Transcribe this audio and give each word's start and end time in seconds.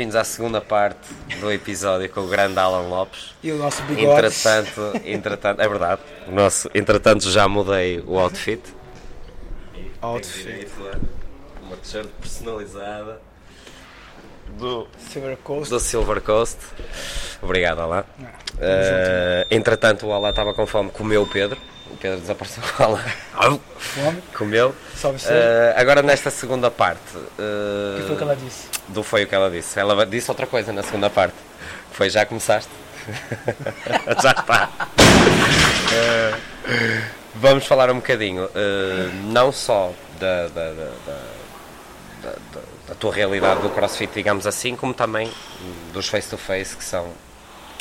bem-vindos 0.00 0.16
à 0.16 0.24
segunda 0.24 0.62
parte 0.62 1.12
do 1.40 1.52
episódio 1.52 2.08
com 2.08 2.22
o 2.22 2.26
grande 2.26 2.58
Alan 2.58 2.88
Lopes. 2.88 3.34
E 3.42 3.52
o 3.52 3.58
nosso 3.58 3.82
bigode. 3.82 4.06
Entretanto, 4.06 4.92
entretanto, 5.04 5.60
é 5.60 5.68
verdade, 5.68 6.00
o 6.26 6.30
nosso, 6.30 6.70
entretanto 6.72 7.30
já 7.30 7.46
mudei 7.46 8.02
o 8.06 8.18
outfit. 8.18 8.62
Outfit. 10.00 10.70
Uma 11.62 11.76
t-shirt 11.76 12.08
personalizada 12.18 13.20
do, 14.58 14.88
Silver 14.96 15.36
Coast. 15.36 15.68
do 15.68 15.78
Silver 15.78 16.22
Coast. 16.22 16.56
Obrigado, 17.42 17.82
Alan. 17.82 18.04
Eh, 18.58 19.46
entretanto, 19.50 20.06
o 20.06 20.12
Alan 20.14 20.30
estava 20.30 20.54
com 20.54 20.66
fome, 20.66 20.88
comeu 20.90 21.24
o 21.24 21.26
Pedro. 21.26 21.60
O 22.00 22.02
Pedro 22.02 22.18
desapareceu. 22.20 22.62
O 22.78 22.82
Alan 22.82 23.60
Fome. 23.78 24.22
comeu. 24.34 24.74
Eh, 25.28 25.74
agora, 25.76 26.00
nesta 26.00 26.30
segunda 26.30 26.70
parte. 26.70 27.02
O 27.14 28.00
que 28.00 28.06
foi 28.06 28.16
que 28.16 28.22
ela 28.22 28.36
disse? 28.36 28.68
do 28.88 29.02
foi 29.02 29.24
o 29.24 29.26
que 29.26 29.34
ela 29.34 29.50
disse. 29.50 29.78
Ela 29.78 30.06
disse 30.06 30.30
outra 30.30 30.46
coisa 30.46 30.72
na 30.72 30.82
segunda 30.82 31.10
parte. 31.10 31.34
Foi 31.92 32.08
já 32.08 32.24
começaste? 32.24 32.70
já 34.22 34.30
está. 34.30 34.70
Eh, 35.92 36.34
vamos 37.34 37.66
falar 37.66 37.90
um 37.90 37.96
bocadinho, 37.96 38.48
eh, 38.54 39.10
não 39.24 39.52
só 39.52 39.92
da, 40.18 40.48
da, 40.48 40.70
da, 40.72 40.84
da- 41.06 42.32
da- 42.88 42.94
tua 42.98 43.12
realidade 43.14 43.60
do 43.62 43.68
CrossFit, 43.70 44.12
digamos 44.14 44.46
assim, 44.46 44.74
como 44.74 44.92
também 44.94 45.30
dos 45.92 46.08
face-to-face, 46.08 46.76
que 46.76 46.84
são 46.84 47.08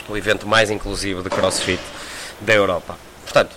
o 0.07 0.15
evento 0.15 0.45
mais 0.47 0.69
inclusivo 0.69 1.23
de 1.23 1.29
CrossFit 1.29 1.81
da 2.41 2.53
Europa. 2.53 2.95
Portanto, 3.23 3.55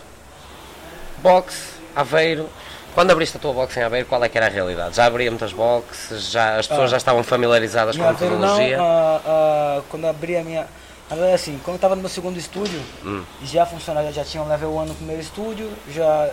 boxe, 1.23 1.75
Aveiro. 1.95 2.49
Quando 2.95 3.11
abriste 3.11 3.37
a 3.39 3.41
tua 3.41 3.53
boxe 3.55 3.81
em 3.81 3.83
Aveiro, 3.83 4.07
qual 4.07 4.23
é 4.23 4.29
que 4.29 4.37
era 4.37 4.47
a 4.47 4.51
realidade? 4.51 4.97
Já 4.97 5.07
abria 5.07 5.31
muitas 5.31 5.53
boxes? 5.53 6.31
Já, 6.31 6.59
as 6.59 6.67
pessoas 6.67 6.89
Ah. 6.89 6.91
já 6.93 6.97
estavam 6.99 7.23
familiarizadas 7.25 7.97
com 7.97 8.03
a 8.03 8.13
não, 8.13 8.13
metodologia? 8.13 8.79
ah, 8.81 9.21
ah, 9.27 9.83
quando 9.89 10.07
abri 10.07 10.37
a 10.37 10.43
minha. 10.45 10.67
Na 11.11 11.35
assim, 11.35 11.61
quando 11.65 11.77
eu 11.77 11.81
tava 11.81 11.95
no 11.95 12.01
meu 12.01 12.09
segundo 12.11 12.39
estúdio, 12.39 12.81
Hum. 13.05 13.23
já 13.43 13.67
funcionava, 13.67 14.11
já 14.13 14.25
tinha 14.25 14.43
um 14.43 14.49
level 14.49 14.75
1 14.77 14.85
no 14.87 14.95
primeiro 14.95 15.21
estúdio, 15.21 15.71
já, 15.91 16.31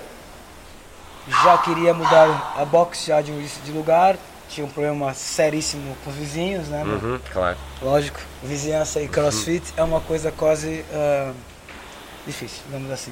já 1.44 1.58
queria 1.60 1.94
mudar 1.94 2.54
a 2.58 2.64
box 2.66 3.06
já 3.06 3.22
de, 3.22 3.32
de 3.46 3.72
lugar, 3.72 4.16
tinha 4.50 4.66
um 4.66 4.70
problema 4.70 5.14
seríssimo 5.14 5.96
com 6.04 6.10
os 6.10 6.16
vizinhos, 6.16 6.68
né? 6.70 6.84
Uhum, 6.84 7.20
claro. 7.32 7.58
Lógico, 7.82 8.20
vizinhança 8.42 9.02
e 9.02 9.08
crossfit 9.08 9.74
é 9.78 9.84
uma 9.84 10.00
coisa 10.02 10.32
quase 10.32 10.84
ah, 10.94 11.34
difícil, 12.26 12.62
digamos 12.68 12.90
assim. 12.92 13.12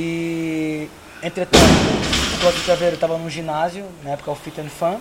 E, 0.00 0.88
entretanto, 1.24 1.58
o 2.36 2.40
CrossFit 2.40 2.70
Aveiro 2.70 2.94
estava 2.94 3.18
num 3.18 3.28
ginásio, 3.28 3.84
na 4.04 4.10
época 4.10 4.30
o 4.30 4.36
Fit 4.36 4.60
and 4.60 4.68
Fun, 4.68 5.00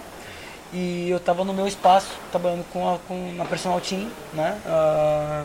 e 0.74 1.08
eu 1.08 1.18
estava 1.18 1.44
no 1.46 1.54
meu 1.54 1.68
espaço, 1.68 2.08
trabalhando 2.32 2.66
com, 2.74 2.96
a, 2.96 2.98
com 3.08 3.14
uma 3.30 3.46
personal 3.46 3.80
team, 3.80 4.08
né? 4.34 4.58
Ah, 4.66 5.44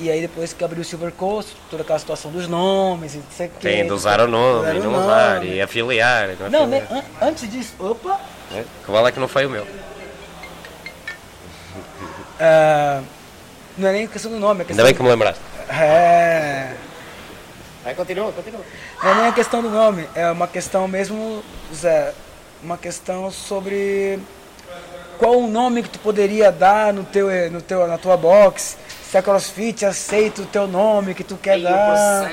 e 0.00 0.10
aí 0.10 0.22
depois 0.22 0.54
que 0.54 0.64
abriu 0.64 0.80
o 0.80 0.84
Silver 0.84 1.12
Coast, 1.12 1.54
toda 1.70 1.82
aquela 1.82 1.98
situação 1.98 2.30
dos 2.30 2.48
nomes 2.48 3.12
e 3.14 3.18
não 3.18 3.24
sei 3.30 3.48
o 3.48 3.50
que. 3.50 3.58
Tem 3.60 3.84
de 3.86 3.92
usar 3.92 4.20
o 4.22 4.26
nome, 4.26 4.78
Usar 4.78 4.88
não 4.88 5.00
usar, 5.04 5.44
e 5.44 5.60
afiliar. 5.60 6.30
e 6.30 6.36
não 6.40 6.48
Não, 6.50 6.62
afiliar. 6.64 6.90
né, 6.90 7.04
an- 7.20 7.26
antes 7.28 7.50
disso, 7.50 7.74
opa, 7.78 8.18
É, 8.54 8.64
Que 8.84 8.90
vale 8.90 9.08
é 9.08 9.12
que 9.12 9.20
não 9.20 9.28
foi 9.28 9.44
o 9.44 9.50
meu. 9.50 9.66
ah, 12.40 13.02
não 13.76 13.88
é 13.88 13.92
nem 13.92 14.06
questão 14.06 14.30
do 14.32 14.38
nome, 14.40 14.60
é 14.60 14.62
Ainda 14.62 14.68
questão 14.68 14.84
bem 14.86 14.94
que 14.94 15.02
me 15.02 15.10
lembraste. 15.10 15.42
É. 15.68 16.72
Vai, 17.84 17.94
continua, 17.94 18.30
continua. 18.32 18.60
Não 19.02 19.10
é 19.10 19.14
nem 19.14 19.26
a 19.26 19.32
questão 19.32 19.60
do 19.60 19.68
nome, 19.68 20.08
é 20.14 20.30
uma 20.30 20.46
questão 20.46 20.86
mesmo, 20.86 21.42
Zé, 21.74 22.14
uma 22.62 22.78
questão 22.78 23.28
sobre 23.30 24.20
qual 25.18 25.38
o 25.38 25.48
nome 25.48 25.82
que 25.82 25.88
tu 25.88 25.98
poderia 25.98 26.52
dar 26.52 26.92
no 26.92 27.02
teu, 27.02 27.28
no 27.50 27.60
teu, 27.60 27.86
na 27.88 27.98
tua 27.98 28.16
box, 28.16 28.76
se 29.04 29.18
a 29.18 29.22
CrossFit 29.22 29.84
aceita 29.84 30.42
o 30.42 30.46
teu 30.46 30.68
nome 30.68 31.12
que 31.12 31.24
tu 31.24 31.36
quer 31.36 31.60
dar. 31.60 32.30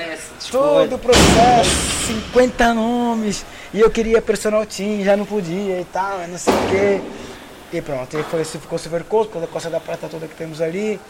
Todo 0.50 0.94
o 0.94 0.98
processo, 0.98 1.70
50 2.06 2.72
nomes, 2.72 3.44
e 3.74 3.80
eu 3.80 3.90
queria 3.90 4.22
personal 4.22 4.64
team, 4.64 5.02
já 5.02 5.16
não 5.16 5.26
podia 5.26 5.80
e 5.80 5.84
tal, 5.92 6.26
não 6.28 6.38
sei 6.38 6.54
o 6.54 6.68
quê. 6.70 7.00
E 7.72 7.80
pronto, 7.82 8.16
e 8.18 8.22
foi, 8.22 8.44
ficou 8.44 8.78
Silver 8.78 9.04
Coast, 9.04 9.32
com 9.32 9.42
a 9.42 9.46
Costa 9.46 9.68
da 9.68 9.78
Prata 9.78 10.08
toda 10.08 10.26
que 10.26 10.34
temos 10.34 10.60
ali. 10.60 11.00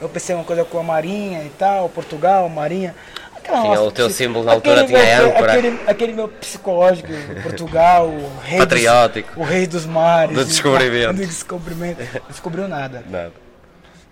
Eu 0.00 0.08
pensei 0.08 0.34
uma 0.34 0.44
coisa 0.44 0.64
com 0.64 0.78
a 0.78 0.82
Marinha 0.82 1.44
e 1.44 1.50
tal, 1.50 1.88
Portugal, 1.90 2.48
Marinha. 2.48 2.94
Aquela 3.42 3.62
Tinha 3.62 3.80
o 3.80 3.90
teu 3.90 4.06
psi- 4.08 4.16
símbolo 4.16 4.44
na 4.44 4.52
altura, 4.52 4.82
aquele 4.82 4.98
tinha 5.00 5.16
meu- 5.16 5.28
âncora. 5.30 5.52
Aquele, 5.52 5.80
aquele 5.86 6.12
meu 6.12 6.28
psicológico, 6.28 7.08
Portugal, 7.42 8.06
o 8.08 8.32
rei 8.42 8.58
dos- 8.58 8.66
Patriótico. 8.68 9.40
o 9.40 9.44
rei 9.44 9.66
dos 9.66 9.86
mares. 9.86 10.34
Do 10.36 10.44
descobrimento. 10.44 11.12
Do 11.14 11.26
descobrimento. 11.26 12.00
Não 12.14 12.20
descobriu 12.28 12.68
nada. 12.68 13.02
Nada. 13.08 13.32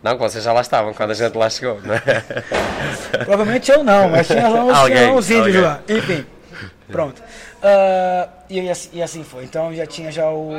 Não, 0.02 0.12
que 0.12 0.18
vocês 0.22 0.44
já 0.44 0.52
lá 0.52 0.60
estavam 0.60 0.94
quando 0.94 1.10
a 1.10 1.14
gente 1.14 1.36
lá 1.36 1.50
chegou, 1.50 1.80
não 1.82 1.94
é? 1.94 2.00
Provavelmente 3.24 3.70
eu 3.70 3.82
não, 3.82 4.08
mas 4.08 4.26
tinha 4.28 4.48
lá 4.48 4.64
uns, 4.64 4.74
Alguém, 4.76 4.96
tinha 4.96 5.12
uns 5.12 5.30
índios 5.30 5.46
alguém. 5.56 5.60
lá. 5.62 5.80
Enfim, 5.88 6.26
pronto. 6.90 7.22
Ah, 7.62 8.28
e, 8.48 8.70
assim, 8.70 8.88
e 8.92 9.02
assim 9.02 9.24
foi. 9.24 9.44
Então 9.44 9.74
já 9.74 9.84
tinha 9.86 10.12
já 10.12 10.28
o. 10.30 10.50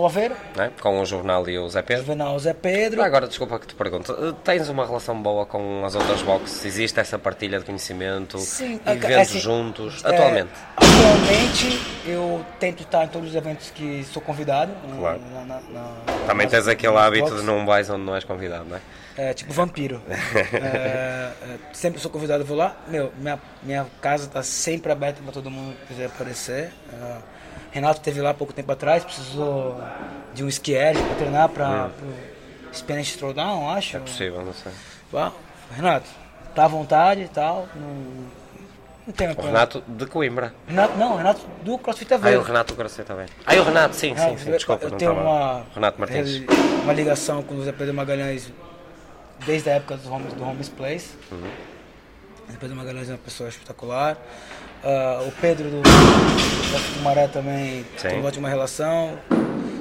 o 0.00 0.06
Aveiro, 0.06 0.36
Não 0.56 0.64
é? 0.64 0.70
Com 0.80 1.00
o 1.00 1.06
jornal 1.06 1.48
e 1.48 1.58
o 1.58 1.68
Zé 1.68 1.82
Pedro. 1.82 2.02
Juvenal 2.04 2.38
Zé 2.38 2.52
Pedro. 2.52 3.00
Ah, 3.00 3.06
Agora, 3.06 3.28
desculpa 3.28 3.58
que 3.60 3.66
te 3.68 3.74
pergunto, 3.74 4.12
eh, 4.12 4.34
tens 4.44 4.68
uma 4.68 4.84
relação 4.84 5.20
boa 5.22 5.46
com 5.46 5.84
as 5.84 5.94
outras 5.94 6.20
boxes? 6.22 6.64
Existe 6.64 6.98
essa 6.98 7.18
partilha 7.18 7.58
de 7.60 7.64
conhecimento? 7.64 8.38
Sim, 8.38 8.80
eventos 8.86 9.16
assim, 9.16 9.38
juntos? 9.40 10.04
é, 10.04 10.08
Atualmente? 10.08 10.50
atualmente 10.76 11.80
eu 12.06 12.44
tento 12.58 12.82
estar 12.82 13.04
em 13.04 13.08
todos 13.08 13.28
os 13.30 13.34
eventos 13.34 13.70
que 13.70 14.04
sou 14.12 14.20
convidado. 14.20 14.72
né, 14.72 14.96
Claro. 14.98 15.20
na- 15.32 15.44
na- 15.44 15.60
na- 15.70 16.26
Também 16.26 16.48
tens 16.48 16.66
aquele 16.66 16.96
hábito 16.96 17.36
de 17.36 17.42
não 17.42 17.64
vais 17.64 17.88
onde 17.88 18.02
não 18.04 18.14
és 18.14 18.24
convidado, 18.24 18.64
não 18.68 18.76
é? 18.76 18.80
É, 19.18 19.34
tipo 19.34 19.52
vampiro. 19.52 20.00
É, 20.54 21.32
é, 21.42 21.58
sempre 21.72 22.00
sou 22.00 22.08
convidado, 22.08 22.44
vou 22.44 22.56
lá. 22.56 22.76
Meu, 22.86 23.12
minha, 23.18 23.38
minha 23.64 23.86
casa 24.00 24.28
tá 24.28 24.44
sempre 24.44 24.92
aberta 24.92 25.20
para 25.20 25.32
todo 25.32 25.50
mundo 25.50 25.76
que 25.80 25.86
quiser 25.88 26.06
aparecer. 26.06 26.70
É, 26.92 27.16
Renato 27.72 28.00
teve 28.00 28.20
lá 28.20 28.32
pouco 28.32 28.52
tempo 28.52 28.70
atrás, 28.70 29.04
precisou 29.04 29.82
de 30.32 30.44
um 30.44 30.48
skier 30.48 30.94
para 30.96 31.14
treinar 31.16 31.48
para 31.48 31.90
o 32.70 32.74
Spanish 32.74 33.16
Throwdown, 33.16 33.68
acho. 33.70 33.96
É 33.96 34.00
possível, 34.00 34.44
não 34.44 34.52
sei. 34.52 34.72
Renato, 35.74 36.06
tá 36.54 36.64
à 36.64 36.68
vontade 36.68 37.22
e 37.22 37.28
tal. 37.28 37.68
Não, 37.74 37.88
não 39.08 39.12
tem 39.12 39.28
O 39.30 39.34
problema. 39.34 39.58
Renato 39.58 39.82
de 39.88 40.06
Coimbra. 40.06 40.54
Renato, 40.66 40.96
não, 40.96 41.16
Renato 41.16 41.40
do 41.62 41.76
CrossFit 41.76 42.12
Ah, 42.12 42.16
Aveiro. 42.16 42.40
o 42.40 42.44
Renato 42.44 42.74
Garcia 42.76 43.04
também. 43.04 43.26
Ah, 43.44 43.56
e 43.56 43.58
o 43.58 43.64
Renato, 43.64 43.96
sim, 43.96 44.14
sim, 44.14 44.14
Renato, 44.14 44.40
sim, 44.40 44.50
desculpa, 44.52 44.84
eu 44.84 44.90
tenho 44.92 45.12
uma, 45.12 45.66
Renato 45.74 45.98
Martins. 46.00 46.42
uma 46.84 46.92
ligação 46.92 47.42
com 47.42 47.56
o 47.56 47.64
Zé 47.64 47.72
Pedro 47.72 47.94
Magalhães 47.94 48.50
desde 49.46 49.70
a 49.70 49.74
época 49.74 49.96
dos 49.96 50.06
Homes, 50.06 50.32
do 50.32 50.44
Homes 50.44 50.68
Place. 50.68 51.10
Uhum. 51.30 51.38
O 52.48 52.52
Zé 52.52 52.58
Pedro 52.58 52.76
Magalhães 52.76 53.08
é 53.08 53.12
uma 53.12 53.18
pessoa 53.18 53.48
espetacular. 53.48 54.16
Ah, 54.84 55.22
o 55.26 55.32
Pedro 55.40 55.68
do, 55.70 55.82
do 55.82 57.02
Maré 57.02 57.26
também 57.28 57.84
Sim. 57.96 58.08
tem 58.08 58.18
uma 58.20 58.28
ótima 58.28 58.48
relação. 58.48 59.18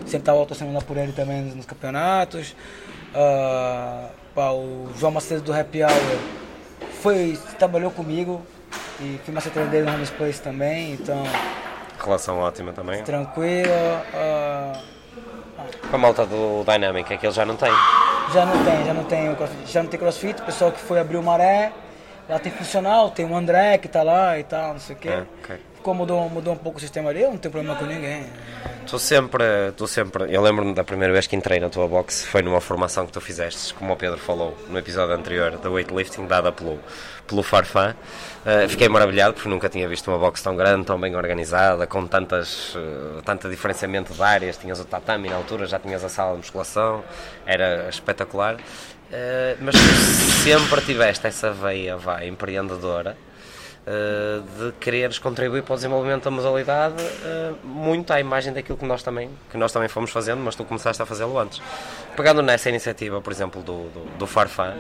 Sempre 0.06 0.19
estava 0.19 0.45
torcendo 0.45 0.81
por 0.85 0.97
ele 0.97 1.12
também 1.12 1.41
nos, 1.41 1.56
nos 1.56 1.66
campeonatos. 1.66 2.56
Ah, 3.13 4.09
pá, 4.35 4.51
o 4.51 4.90
João 4.97 5.12
Macedo 5.12 5.41
do 5.41 5.53
Happy 5.53 5.84
Hour 5.84 5.91
foi, 7.01 7.39
trabalhou 7.57 7.91
comigo 7.91 8.45
e 9.00 9.19
fui 9.24 9.34
maceteiro 9.34 9.69
dele 9.69 9.85
no 9.89 9.95
Homes 9.95 10.09
Place 10.09 10.41
também, 10.41 10.94
então 10.94 11.24
Relação 12.03 12.38
ótima 12.39 12.74
também. 12.74 13.03
tranquilo. 13.03 13.69
ah, 14.13 14.81
Com 15.89 15.95
a 15.95 16.00
malta 16.00 16.25
do 16.25 16.63
Dynamic, 16.63 17.13
é 17.13 17.18
que 17.18 17.25
ele 17.25 17.33
já 17.33 17.45
não 17.45 17.56
tem. 17.56 17.71
Já 18.33 18.45
não 18.45 18.63
tem, 18.63 18.85
já 18.85 18.94
não 18.94 19.03
tem 19.06 19.35
crossfit, 19.35 19.71
já 19.71 19.83
não 19.83 19.89
tem 19.89 20.00
crossfit, 20.00 20.41
o 20.41 20.45
pessoal 20.45 20.71
que 20.71 20.79
foi 20.79 21.00
abrir 21.00 21.18
o 21.18 21.24
maré, 21.24 21.71
lá 22.27 22.38
tem 22.38 22.51
funcional, 22.51 23.09
tem 23.09 23.25
o 23.25 23.35
André 23.35 23.77
que 23.77 23.88
tá 23.88 24.03
lá 24.03 24.38
e 24.38 24.44
tal, 24.44 24.74
não 24.74 24.79
sei 24.79 24.95
o 24.95 25.00
quê. 25.00 25.09
É, 25.09 25.25
ok. 25.41 25.59
Ficou, 25.77 25.94
mudou, 25.94 26.27
mudou 26.29 26.53
um 26.53 26.57
pouco 26.57 26.79
o 26.79 26.81
sistema 26.81 27.12
eu 27.13 27.31
não 27.31 27.38
tenho 27.38 27.51
problema 27.51 27.77
com 27.77 27.85
ninguém. 27.85 28.25
Tu 28.88 28.97
sempre, 28.97 29.44
tu 29.75 29.88
sempre, 29.88 30.33
eu 30.33 30.41
lembro-me 30.41 30.74
da 30.74 30.83
primeira 30.83 31.13
vez 31.13 31.27
que 31.27 31.35
entrei 31.35 31.59
na 31.59 31.69
tua 31.69 31.88
box, 31.88 32.25
foi 32.25 32.41
numa 32.41 32.59
formação 32.59 33.06
que 33.06 33.12
tu 33.12 33.21
fizeste, 33.21 33.74
como 33.74 33.94
o 33.94 33.95
Pedro 33.95 34.18
falou 34.18 34.57
no 34.69 34.77
episódio 34.79 35.13
anterior, 35.13 35.57
da 35.57 35.69
weightlifting, 35.69 36.25
dada 36.25 36.51
pelo, 36.51 36.79
pelo 37.27 37.44
Farfã. 37.44 37.95
Uh, 38.44 38.68
fiquei 38.68 38.89
maravilhado 38.89 39.33
porque 39.33 39.47
nunca 39.47 39.69
tinha 39.69 39.88
visto 39.88 40.09
uma 40.09 40.18
box 40.18 40.41
tão 40.41 40.56
grande, 40.56 40.85
tão 40.85 41.00
bem 41.00 41.15
organizada, 41.15 41.85
com 41.85 42.07
tantas, 42.07 42.74
uh, 42.75 43.21
tanto 43.24 43.50
diferenciamento 43.50 44.13
de 44.13 44.24
áreas. 44.24 44.57
Tinhas 44.57 44.79
o 44.79 44.85
tatami 44.85 45.29
na 45.29 45.35
altura, 45.35 45.68
já 45.68 45.77
tinhas 45.77 46.03
a 46.03 46.09
sala 46.09 46.31
de 46.31 46.38
musculação, 46.38 47.03
era 47.45 47.88
espetacular. 47.89 48.56
Uh, 48.56 49.57
mas 49.59 49.75
sempre 50.44 50.81
tiveste 50.81 51.27
essa 51.27 51.51
veia 51.51 51.97
vá, 51.97 52.25
empreendedora 52.25 53.15
uh, 53.88 54.42
de 54.42 54.72
quereres 54.80 55.18
contribuir 55.18 55.63
para 55.63 55.74
o 55.74 55.75
desenvolvimento 55.75 56.25
da 56.25 56.31
modalidade 56.31 57.01
uh, 57.01 57.66
muito 57.66 58.12
à 58.12 58.19
imagem 58.19 58.54
daquilo 58.54 58.78
que 58.78 58.86
nós 58.86 59.01
também 59.01 59.30
que 59.50 59.57
nós 59.57 59.72
também 59.72 59.88
fomos 59.88 60.12
fazendo, 60.12 60.42
mas 60.42 60.56
tu 60.56 60.66
começaste 60.66 61.01
a 61.01 61.06
fazê-lo 61.06 61.38
antes. 61.39 61.62
Pegando 62.16 62.42
nessa 62.42 62.69
iniciativa, 62.69 63.22
por 63.22 63.31
exemplo, 63.31 63.62
do, 63.62 63.89
do, 63.89 64.18
do 64.18 64.28
Farfã, 64.28 64.75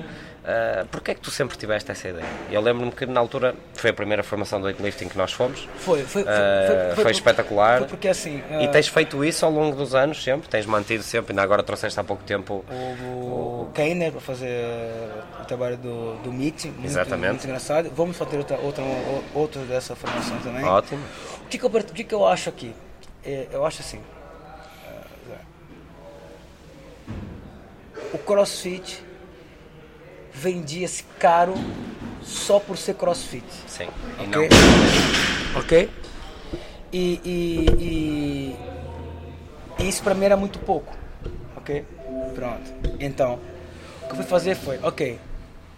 Uh, 0.47 0.87
Porquê 0.87 1.11
é 1.11 1.13
que 1.13 1.19
tu 1.19 1.29
sempre 1.29 1.57
tiveste 1.57 1.91
essa 1.91 2.07
ideia? 2.07 2.25
Eu 2.49 2.61
lembro-me 2.61 2.89
que 2.89 3.05
na 3.05 3.19
altura 3.19 3.53
foi 3.73 3.89
a 3.89 3.93
primeira 3.93 4.23
formação 4.23 4.61
do 4.61 4.65
weightlifting 4.65 5.09
que 5.09 5.17
nós 5.17 5.33
fomos. 5.33 5.67
Foi, 5.79 6.03
foi, 6.03 6.23
foi, 6.23 6.23
uh, 6.23 6.95
foi, 6.95 7.03
foi 7.03 7.11
espetacular. 7.11 7.79
Foi 7.79 7.87
porque 7.89 8.07
assim. 8.07 8.37
Uh, 8.49 8.61
e 8.61 8.67
tens 8.69 8.87
feito 8.87 9.25
isso 9.25 9.45
ao 9.45 9.51
longo 9.51 9.75
dos 9.75 9.93
anos 9.93 10.23
sempre? 10.23 10.47
Tens 10.47 10.65
mantido 10.65 11.03
sempre? 11.03 11.33
Ainda 11.33 11.41
agora 11.41 11.61
trouxeste 11.63 11.99
há 11.99 12.03
pouco 12.03 12.23
tempo 12.23 12.63
o, 12.69 13.65
o, 13.65 13.71
Keiner 13.73 14.13
para 14.13 14.21
fazer 14.21 14.65
o 15.41 15.43
trabalho 15.43 15.75
do, 15.75 16.15
do 16.23 16.31
meeting. 16.31 16.69
Muito, 16.69 16.85
Exatamente. 16.85 17.31
Muito 17.31 17.45
engraçado. 17.45 17.91
Vamos 17.93 18.15
fazer 18.15 18.37
outra, 18.37 18.57
outra, 18.59 18.83
outra 19.35 19.61
dessa 19.63 19.97
formação 19.97 20.37
também. 20.39 20.63
Ótimo. 20.63 21.03
O 21.43 21.49
que, 21.49 21.57
que, 21.57 21.65
eu, 21.65 21.69
o 21.69 21.83
que, 21.83 22.03
que 22.05 22.15
eu 22.15 22.25
acho 22.25 22.47
aqui? 22.47 22.73
É, 23.25 23.47
eu 23.51 23.65
acho 23.65 23.81
assim. 23.81 23.99
o 28.13 28.17
CrossFit 28.17 29.03
vendia-se 30.37 31.03
caro 31.19 31.55
só 32.21 32.59
por 32.59 32.77
ser 32.77 32.95
crossfit. 32.95 33.45
Sim. 33.65 33.87
E 34.19 34.27
ok? 34.27 34.49
Não. 34.49 35.59
Ok? 35.61 35.89
E, 36.93 37.21
e, 37.25 37.65
e, 37.79 38.55
e 39.83 39.89
isso 39.89 40.03
para 40.03 40.13
mim 40.13 40.25
era 40.25 40.37
muito 40.37 40.59
pouco. 40.59 40.93
Ok? 41.55 41.83
Pronto. 42.35 42.71
Então, 42.99 43.39
o 44.03 44.05
que 44.05 44.11
eu 44.11 44.15
fui 44.17 44.25
fazer 44.25 44.55
foi, 44.55 44.79
ok, 44.83 45.19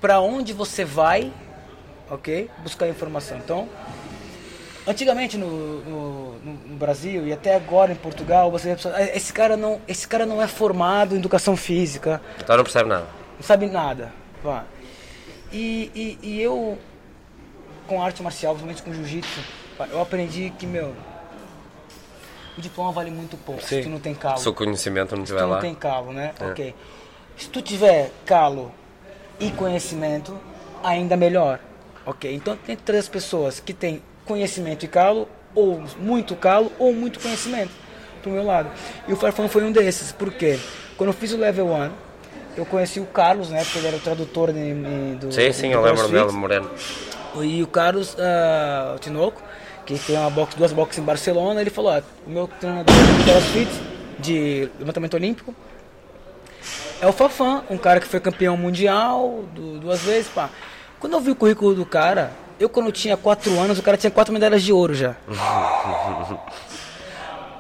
para 0.02 0.20
onde 0.20 0.52
você 0.54 0.84
vai, 0.84 1.32
ok? 2.10 2.50
Buscar 2.62 2.88
informação. 2.90 3.38
Então, 3.38 3.70
antigamente 4.86 5.38
no, 5.38 5.82
no, 5.82 6.34
no, 6.40 6.76
Brasil 6.76 7.26
e 7.26 7.34
até 7.34 7.56
agora 7.56 7.92
em 7.92 7.96
Portugal, 7.96 8.52
você 8.52 8.76
esse 9.14 9.32
cara 9.32 9.56
não, 9.56 9.80
esse 9.88 10.08
cara 10.08 10.26
não 10.26 10.42
é 10.42 10.48
formado 10.48 11.16
em 11.16 11.20
educação 11.20 11.56
física. 11.56 12.22
Então 12.40 12.58
não 12.58 12.64
percebe 12.64 12.90
nada. 12.90 13.08
Não 13.38 13.44
sabe 13.44 13.68
nada. 13.68 14.12
Pá. 14.44 14.66
E, 15.52 15.92
e, 15.96 16.20
e, 16.22 16.42
eu, 16.42 16.78
com 17.88 18.02
arte 18.02 18.22
marcial, 18.22 18.54
principalmente 18.54 18.84
com 18.84 18.94
jiu-jitsu, 18.94 19.42
eu 19.92 20.02
aprendi 20.02 20.52
que, 20.58 20.68
meu, 20.68 20.94
o 22.58 22.62
diploma 22.62 22.92
vale 22.92 23.10
muito 23.10 23.38
pouco 23.38 23.62
Sim. 23.62 23.78
se 23.78 23.84
tu 23.84 23.90
não 23.90 24.00
tem 24.00 24.14
calo. 24.14 24.38
Se 24.38 24.48
o 24.48 24.54
conhecimento 24.54 25.16
não 25.16 25.24
tiver 25.24 25.44
lá. 25.44 25.44
Se 25.44 25.50
tu 25.50 25.54
não 25.54 25.62
tem 25.62 25.76
calo, 25.76 26.14
né? 26.14 26.34
É. 26.40 26.46
Ok. 26.46 26.76
Se 27.38 27.50
tu 27.50 27.62
tiver 27.62 28.12
calo 28.26 28.72
e 29.40 29.50
conhecimento, 29.52 30.38
ainda 30.84 31.16
melhor. 31.16 31.60
Ok. 32.06 32.34
Então 32.34 32.56
tem 32.58 32.76
três 32.76 33.08
pessoas 33.08 33.60
que 33.60 33.74
têm 33.74 34.04
conhecimento 34.26 34.84
e 34.84 34.88
calo, 34.88 35.28
ou 35.56 35.82
muito 35.98 36.36
calo, 36.36 36.72
ou 36.78 36.94
muito 36.94 37.20
conhecimento, 37.20 37.72
pro 38.22 38.32
meu 38.32 38.44
lado. 38.44 38.70
E 39.08 39.14
o 39.14 39.16
Farfão 39.16 39.50
foi 39.50 39.64
um 39.64 39.72
desses. 39.72 40.12
Por 40.12 40.32
quê? 40.32 40.60
Quando 40.98 41.10
eu 41.10 41.14
fiz 41.14 41.32
o 41.32 41.38
level 41.38 41.68
1, 41.68 41.92
eu 42.58 42.66
conheci 42.66 43.00
o 43.00 43.06
Carlos, 43.06 43.50
né? 43.50 43.64
Porque 43.64 43.78
ele 43.80 43.88
era 43.88 43.98
o 43.98 44.00
tradutor 44.00 44.52
de, 44.52 44.74
de, 44.74 45.16
do. 45.16 45.32
Sim, 45.32 45.52
sim, 45.52 45.70
do 45.70 45.76
eu 45.76 45.82
lembro 45.82 46.08
dele, 46.08 46.32
Moreno. 46.32 46.70
E 47.42 47.62
o 47.62 47.68
Carlos 47.68 48.14
uh, 48.16 48.96
o 48.96 49.00
Tinoco, 49.00 49.42
que 49.86 49.98
tem 50.00 50.18
uma 50.18 50.30
box, 50.30 50.56
duas 50.56 50.74
boxes 50.74 51.00
em 51.00 51.04
Barcelona, 51.04 51.62
ele 51.62 51.70
falou: 51.70 51.92
ah, 51.92 52.02
o 52.26 52.30
meu 52.30 52.48
treinador 52.48 52.94
de 52.94 53.24
crossfit, 53.24 53.70
de 54.20 54.70
levantamento 54.80 55.14
olímpico, 55.14 55.54
é 57.02 57.08
o 57.08 57.14
Fafã, 57.14 57.64
um 57.70 57.78
cara 57.78 58.00
que 58.00 58.08
foi 58.08 58.20
campeão 58.20 58.58
mundial 58.58 59.44
do, 59.54 59.80
duas 59.80 60.02
vezes, 60.02 60.30
pá. 60.30 60.50
Quando 61.00 61.14
eu 61.14 61.22
vi 61.22 61.32
o 61.32 61.36
currículo 61.36 61.74
do 61.74 61.86
cara, 61.86 62.32
eu 62.60 62.68
quando 62.68 62.92
tinha 62.92 63.16
quatro 63.16 63.58
anos, 63.60 63.80
o 63.80 63.84
cara 63.84 63.96
tinha 63.96 64.12
quatro 64.12 64.34
medalhas 64.34 64.62
de 64.64 64.74
ouro 64.74 64.94
já. 64.94 65.16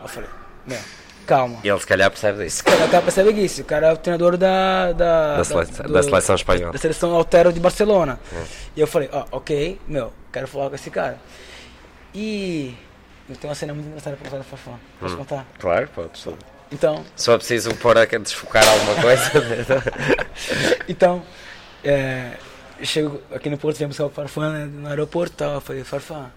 eu 0.01 0.07
falei, 0.07 0.30
meu 0.65 0.98
calma. 1.29 1.59
E 1.63 1.69
ele 1.69 1.79
se 1.79 1.85
calhar 1.85 2.09
percebe 2.09 2.45
isso. 2.45 2.57
Se 2.57 2.63
calhar 2.63 2.87
o 2.87 2.91
cara 2.91 3.03
percebe 3.03 3.45
isso. 3.45 3.61
O 3.61 3.65
cara 3.65 3.87
é 3.87 3.93
o 3.93 3.97
treinador 3.97 4.35
da. 4.35 4.91
Da, 4.93 5.37
da, 5.37 5.43
seleção, 5.43 5.85
do, 5.85 5.93
da 5.93 6.03
seleção 6.03 6.35
espanhola. 6.35 6.73
Da 6.73 6.79
seleção 6.79 7.13
Altero 7.13 7.53
de 7.53 7.59
Barcelona. 7.59 8.19
É. 8.33 8.43
E 8.75 8.81
eu 8.81 8.87
falei, 8.87 9.09
ó, 9.11 9.25
oh, 9.31 9.37
ok, 9.37 9.79
meu, 9.87 10.11
quero 10.33 10.47
falar 10.47 10.69
com 10.69 10.75
esse 10.75 10.89
cara. 10.89 11.19
E. 12.13 12.75
Eu 13.29 13.35
tenho 13.35 13.49
uma 13.49 13.55
cena 13.55 13.75
muito 13.75 13.87
engraçada 13.87 14.15
pra 14.15 14.25
contar 14.25 14.37
da 14.39 14.43
Fafã. 14.43 14.71
Posso 14.99 15.13
hum, 15.13 15.17
contar? 15.19 15.45
Claro, 15.59 15.87
pode. 15.93 16.09
Então. 16.71 17.05
Só 17.15 17.37
preciso 17.37 17.75
pôr 17.75 17.95
a 17.95 18.05
desfocar 18.05 18.67
alguma 18.67 18.95
coisa. 18.95 19.31
então, 20.89 21.21
é, 21.83 22.31
chego 22.81 23.21
aqui 23.31 23.47
no 23.51 23.57
Porto, 23.57 23.77
vem 23.77 23.87
buscar 23.87 24.05
o 24.05 24.09
Farfã 24.09 24.51
né, 24.51 24.65
no 24.65 24.87
aeroporto 24.87 25.35
tal. 25.35 25.53
Eu 25.53 25.61
falei, 25.61 25.83
Farfã, 25.83 26.31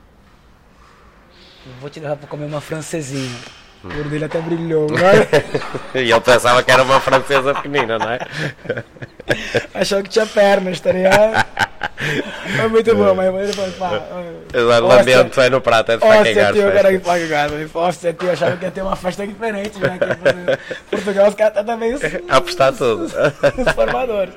vou 1.80 1.88
te 1.88 1.98
levar 1.98 2.16
pra 2.16 2.28
comer 2.28 2.44
uma 2.44 2.60
francesinha. 2.60 3.38
O 3.84 3.88
olho 3.88 4.05
dele 4.05 4.25
até 4.26 4.40
brilhou, 4.40 4.87
e 5.94 5.99
ele 5.99 6.20
pensava 6.20 6.62
que 6.62 6.70
era 6.70 6.84
uma 6.84 7.00
francesa 7.00 7.52
pequenina, 7.52 7.99
não 7.99 8.11
é? 8.11 8.20
Achou 9.75 10.02
que 10.02 10.08
tinha 10.08 10.25
pernas, 10.25 10.79
tá 10.79 10.93
ligado? 10.93 11.44
Foi 12.56 12.69
muito 12.69 12.94
bom, 12.94 13.14
mas 13.14 13.34
ele 13.34 13.52
falou, 13.52 13.73
pá. 13.73 14.81
Lamento 14.81 15.40
é 15.40 15.50
no 15.50 15.61
prato, 15.61 15.93
é 15.93 15.96
de 15.96 16.00
faca 16.00 16.31
e 16.31 16.34
garfo. 16.34 16.58
eu 16.58 16.73
quero 16.73 17.00
faca 17.00 17.19
e 17.19 17.29
garfo. 17.29 17.79
Nossa, 17.79 18.12
tio, 18.12 18.31
achava 18.31 18.56
que 18.56 18.64
ia 18.64 18.70
ter 18.70 18.82
uma 18.82 18.96
festa 18.96 19.26
diferente, 19.26 19.79
né? 19.81 19.99
Portugal, 20.88 21.29
os 21.29 21.34
caras 21.34 21.58
estão 21.58 21.76
meio. 21.76 21.99
Apostar 22.31 22.73
tudo. 22.73 23.05
Os 23.05 23.73
formadores. 23.75 24.34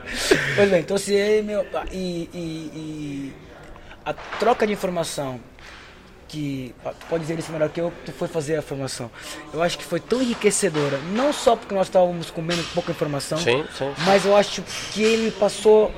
Pois 0.56 0.70
bem, 0.70 0.80
então 0.80 0.98
se 0.98 1.14
ele, 1.14 1.44
meu. 1.44 1.66
E, 1.92 2.30
e, 2.34 2.72
e 2.74 3.34
a 4.06 4.14
troca 4.40 4.66
de 4.66 4.74
informação 4.74 5.40
que 6.36 6.76
pode 7.10 7.22
dizer 7.22 7.40
isso 7.40 7.50
melhor 7.54 7.70
que 7.70 7.80
eu, 7.80 7.94
tu 8.06 8.12
foi 8.12 8.28
fazer 8.28 8.58
a 8.58 8.62
formação. 8.62 9.10
Eu 9.54 9.64
acho 9.64 9.78
que 9.78 9.86
foi 9.86 10.02
tão 10.02 10.22
enriquecedora, 10.22 10.98
não 11.14 11.32
só 11.32 11.56
porque 11.56 11.74
nós 11.74 11.88
estávamos 11.88 12.30
comendo 12.30 12.62
pouca 12.74 12.92
informação, 12.92 13.38
sim, 13.38 13.64
sim. 13.78 13.94
mas 14.06 14.26
eu 14.26 14.36
acho 14.36 14.62
que 14.92 15.02
ele 15.02 15.32
passou 15.32 15.90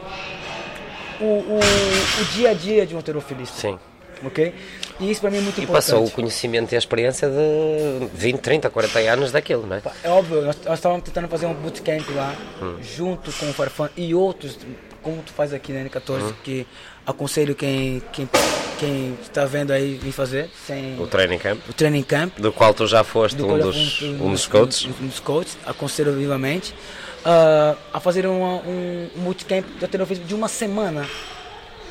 o, 1.20 1.26
o, 1.26 1.60
o 1.60 2.26
dia 2.36 2.52
a 2.52 2.54
dia 2.54 2.86
de 2.86 2.94
um 2.94 2.98
alterofilista. 2.98 3.58
Sim. 3.60 3.80
Ok? 4.24 4.54
E 5.00 5.12
isso 5.12 5.22
para 5.22 5.30
mim 5.32 5.38
é 5.38 5.42
muito 5.42 5.60
e 5.60 5.64
importante. 5.64 5.88
E 5.88 5.92
passou 5.92 6.06
o 6.06 6.12
conhecimento 6.12 6.72
e 6.72 6.76
a 6.76 6.80
experiência 6.80 7.30
de 7.30 8.08
20, 8.14 8.40
30, 8.40 8.70
40 8.70 9.00
anos 9.00 9.32
daquilo, 9.32 9.66
não 9.66 9.76
é? 9.76 9.82
É 10.04 10.10
óbvio, 10.10 10.42
nós, 10.42 10.58
nós 10.66 10.80
estávamos 10.80 11.04
tentando 11.04 11.28
fazer 11.28 11.48
um 11.48 11.54
bootcamp 11.54 12.08
lá, 12.16 12.36
hum. 12.62 12.78
junto 12.82 13.32
com 13.34 13.50
o 13.50 13.54
Farfan 13.54 13.90
e 13.96 14.14
outros, 14.14 14.58
como 15.02 15.22
tu 15.22 15.34
faz 15.34 15.54
aqui 15.54 15.72
na 15.72 15.88
N14, 15.88 16.22
hum. 16.22 16.34
que 16.44 16.68
aconselho 17.08 17.56
quem, 17.56 18.04
quem, 18.12 18.30
quem 18.78 19.18
está 19.22 19.46
vendo 19.46 19.72
aí 19.72 19.96
vir 19.96 20.12
fazer. 20.12 20.50
Sem, 20.66 21.00
o 21.00 21.08
training 21.08 21.40
camp. 21.40 21.60
O 21.70 21.74
training 21.74 22.04
camp. 22.04 22.38
Do 22.38 22.52
qual 22.52 22.74
tu 22.74 22.86
já 22.86 23.04
foste 23.04 23.42
um 23.42 23.58
dos, 23.58 24.02
um, 24.02 24.28
um, 24.28 24.32
dos 24.32 24.46
coaches. 24.46 24.86
Um, 24.86 25.06
um, 25.06 25.08
dos 25.08 25.20
coaches, 25.22 25.58
aconselho 25.66 26.12
vivamente. 26.14 26.76
Uh, 27.20 27.78
a 27.94 28.00
fazer 28.00 28.28
uma, 28.28 28.58
um, 28.58 29.10
um 29.16 29.22
bootcamp 29.22 29.66
de 29.66 30.16
de 30.16 30.36
uma 30.36 30.50
semana. 30.50 31.08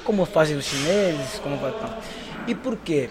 Como 0.05 0.25
fazem 0.27 0.57
os 0.57 0.67
chineses, 0.67 1.41
como 1.43 1.57
vai. 1.57 1.73
E 2.47 2.55
por 2.55 2.77
quê? 2.77 3.09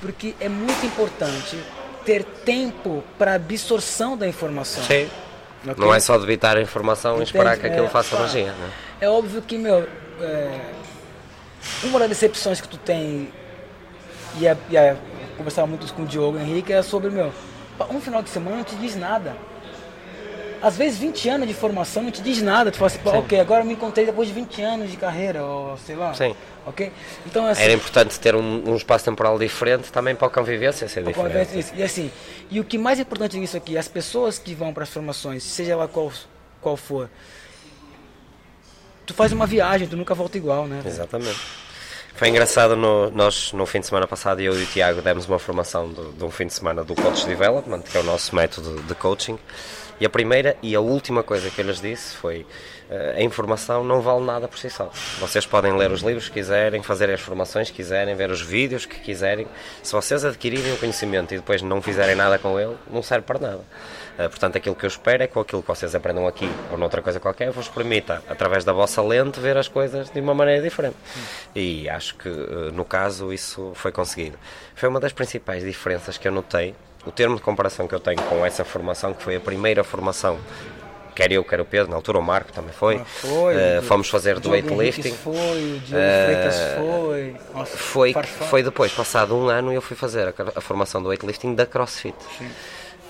Porque 0.00 0.34
é 0.40 0.48
muito 0.48 0.86
importante 0.86 1.58
ter 2.06 2.24
tempo 2.24 3.04
para 3.18 3.34
absorção 3.34 4.16
da 4.16 4.26
informação. 4.26 4.82
Sim. 4.84 5.08
Okay? 5.64 5.76
Não 5.76 5.92
é 5.92 5.98
só 5.98 6.16
debitar 6.16 6.56
a 6.56 6.62
informação 6.62 7.18
e 7.20 7.24
esperar 7.24 7.58
que 7.58 7.66
aquilo 7.66 7.86
é, 7.86 7.88
faça 7.88 8.16
magia. 8.16 8.52
Né? 8.52 8.70
É 9.00 9.08
óbvio 9.08 9.42
que, 9.42 9.58
meu, 9.58 9.86
é, 10.20 10.60
uma 11.84 11.98
das 11.98 12.08
decepções 12.08 12.60
que 12.60 12.68
tu 12.68 12.78
tem, 12.78 13.30
e, 14.38 14.46
é, 14.46 14.56
e 14.70 14.76
é, 14.76 14.96
conversava 15.36 15.66
muito 15.66 15.92
com 15.92 16.02
o 16.02 16.06
Diogo 16.06 16.38
Henrique, 16.38 16.72
é 16.72 16.82
sobre, 16.82 17.10
meu, 17.10 17.32
um 17.90 18.00
final 18.00 18.22
de 18.22 18.30
semana 18.30 18.56
não 18.56 18.64
te 18.64 18.76
diz 18.76 18.96
nada. 18.96 19.36
Às 20.62 20.76
vezes 20.76 20.98
20 20.98 21.28
anos 21.28 21.48
de 21.48 21.54
formação 21.54 22.02
não 22.02 22.10
te 22.10 22.22
diz 22.22 22.40
nada. 22.40 22.70
Tu 22.70 22.78
fala 22.78 22.86
assim, 22.86 22.98
ok, 23.04 23.38
agora 23.38 23.62
eu 23.62 23.66
me 23.66 23.74
encontrei 23.74 24.06
depois 24.06 24.26
de 24.26 24.34
20 24.34 24.62
anos 24.62 24.90
de 24.90 24.96
carreira, 24.96 25.44
ou 25.44 25.76
sei 25.76 25.94
lá. 25.94 26.14
Sim. 26.14 26.34
Ok? 26.66 26.90
Então, 27.24 27.46
assim, 27.46 27.62
Era 27.62 27.72
importante 27.72 28.18
ter 28.18 28.34
um, 28.34 28.70
um, 28.70 28.74
espaço 28.74 29.04
temporal 29.04 29.38
diferente 29.38 29.92
também 29.92 30.16
para 30.16 30.26
a 30.26 30.30
convivência 30.30 30.88
ser 30.88 31.04
diferente. 31.04 31.32
Convivência, 31.34 31.74
e 31.76 31.82
assim, 31.82 32.10
e 32.50 32.58
o 32.58 32.64
que 32.64 32.76
mais 32.76 32.98
é 32.98 33.02
importante 33.02 33.38
disso 33.38 33.56
aqui, 33.56 33.78
as 33.78 33.86
pessoas 33.86 34.38
que 34.38 34.54
vão 34.54 34.74
para 34.74 34.82
as 34.82 34.90
formações, 34.90 35.44
seja 35.44 35.76
lá 35.76 35.86
qual, 35.86 36.10
qual 36.60 36.76
for, 36.76 37.08
tu 39.06 39.14
faz 39.14 39.32
uma 39.32 39.46
viagem, 39.46 39.86
tu 39.88 39.96
nunca 39.96 40.14
volta 40.14 40.36
igual, 40.36 40.66
né? 40.66 40.82
Exatamente. 40.84 41.38
Foi 42.14 42.28
engraçado, 42.28 42.74
no, 42.74 43.10
nós 43.10 43.52
no 43.52 43.66
fim 43.66 43.80
de 43.80 43.86
semana 43.86 44.06
passado, 44.06 44.40
eu 44.40 44.58
e 44.58 44.64
o 44.64 44.66
Tiago 44.66 45.02
demos 45.02 45.28
uma 45.28 45.38
formação 45.38 45.88
de, 45.92 46.12
de 46.12 46.24
um 46.24 46.30
fim 46.30 46.46
de 46.46 46.54
semana 46.54 46.82
do 46.82 46.94
Coach 46.94 47.26
Development, 47.26 47.82
que 47.82 47.96
é 47.96 48.00
o 48.00 48.02
nosso 48.02 48.34
método 48.34 48.82
de 48.82 48.94
coaching, 48.94 49.38
E 50.00 50.06
a 50.06 50.10
primeira 50.10 50.56
e 50.62 50.74
a 50.74 50.80
última 50.80 51.22
coisa 51.22 51.50
que 51.50 51.60
eu 51.60 51.66
lhes 51.66 51.80
disse 51.80 52.16
foi: 52.16 52.46
eh, 52.90 53.16
a 53.18 53.22
informação 53.22 53.84
não 53.84 54.00
vale 54.00 54.24
nada 54.24 54.46
por 54.48 54.58
si 54.58 54.70
só. 54.70 54.90
Vocês 55.18 55.46
podem 55.46 55.76
ler 55.76 55.90
os 55.90 56.02
livros 56.02 56.28
que 56.28 56.34
quiserem, 56.34 56.82
fazer 56.82 57.10
as 57.10 57.20
formações 57.20 57.70
que 57.70 57.76
quiserem, 57.76 58.14
ver 58.14 58.30
os 58.30 58.40
vídeos 58.40 58.86
que 58.86 59.00
quiserem. 59.00 59.46
Se 59.82 59.92
vocês 59.92 60.24
adquirirem 60.24 60.72
o 60.72 60.78
conhecimento 60.78 61.32
e 61.34 61.36
depois 61.36 61.62
não 61.62 61.80
fizerem 61.80 62.14
nada 62.14 62.38
com 62.38 62.58
ele, 62.60 62.76
não 62.90 63.02
serve 63.02 63.26
para 63.26 63.38
nada. 63.38 63.60
Uh, 64.18 64.28
portanto, 64.30 64.56
aquilo 64.56 64.74
que 64.74 64.84
eu 64.84 64.88
espero 64.88 65.22
é 65.22 65.26
que 65.26 65.34
com 65.34 65.40
aquilo 65.40 65.62
que 65.62 65.68
vocês 65.68 65.94
aprendam 65.94 66.26
aqui 66.26 66.48
ou 66.70 66.78
noutra 66.78 67.02
coisa 67.02 67.20
qualquer, 67.20 67.50
vos 67.50 67.68
permita, 67.68 68.22
através 68.28 68.64
da 68.64 68.72
vossa 68.72 69.02
lente, 69.02 69.38
ver 69.38 69.56
as 69.56 69.68
coisas 69.68 70.10
de 70.10 70.20
uma 70.20 70.34
maneira 70.34 70.62
diferente. 70.62 70.96
E 71.54 71.88
acho 71.88 72.16
que, 72.16 72.28
uh, 72.28 72.72
no 72.72 72.84
caso, 72.84 73.32
isso 73.32 73.72
foi 73.74 73.92
conseguido. 73.92 74.38
Foi 74.74 74.88
uma 74.88 75.00
das 75.00 75.12
principais 75.12 75.62
diferenças 75.62 76.16
que 76.16 76.26
eu 76.26 76.32
notei. 76.32 76.74
O 77.04 77.12
termo 77.12 77.36
de 77.36 77.42
comparação 77.42 77.86
que 77.86 77.94
eu 77.94 78.00
tenho 78.00 78.20
com 78.22 78.44
essa 78.44 78.64
formação, 78.64 79.14
que 79.14 79.22
foi 79.22 79.36
a 79.36 79.40
primeira 79.40 79.84
formação 79.84 80.40
quer 81.16 81.32
eu, 81.32 81.42
quer 81.42 81.60
o 81.60 81.64
Pedro, 81.64 81.90
na 81.90 81.96
altura 81.96 82.18
o 82.18 82.22
Marco 82.22 82.52
também 82.52 82.72
foi. 82.72 82.96
Ah, 82.96 83.04
foi 83.04 83.54
uh, 83.54 83.82
fomos 83.82 84.08
fazer 84.08 84.38
do 84.38 84.50
weightlifting. 84.50 85.14
Foi, 85.14 85.34
o 85.34 85.80
Diogo 85.80 86.04
uh, 86.04 86.24
Freitas 86.26 86.56
foi. 86.76 87.36
Nossa, 87.54 87.76
foi, 87.76 88.14
foi 88.50 88.62
depois, 88.62 88.92
passado 88.92 89.34
um 89.34 89.48
ano, 89.48 89.72
eu 89.72 89.80
fui 89.80 89.96
fazer 89.96 90.28
a, 90.28 90.34
a 90.54 90.60
formação 90.60 91.02
do 91.02 91.08
weightlifting 91.08 91.54
da 91.54 91.64
CrossFit. 91.64 92.14
Sim. 92.38 92.50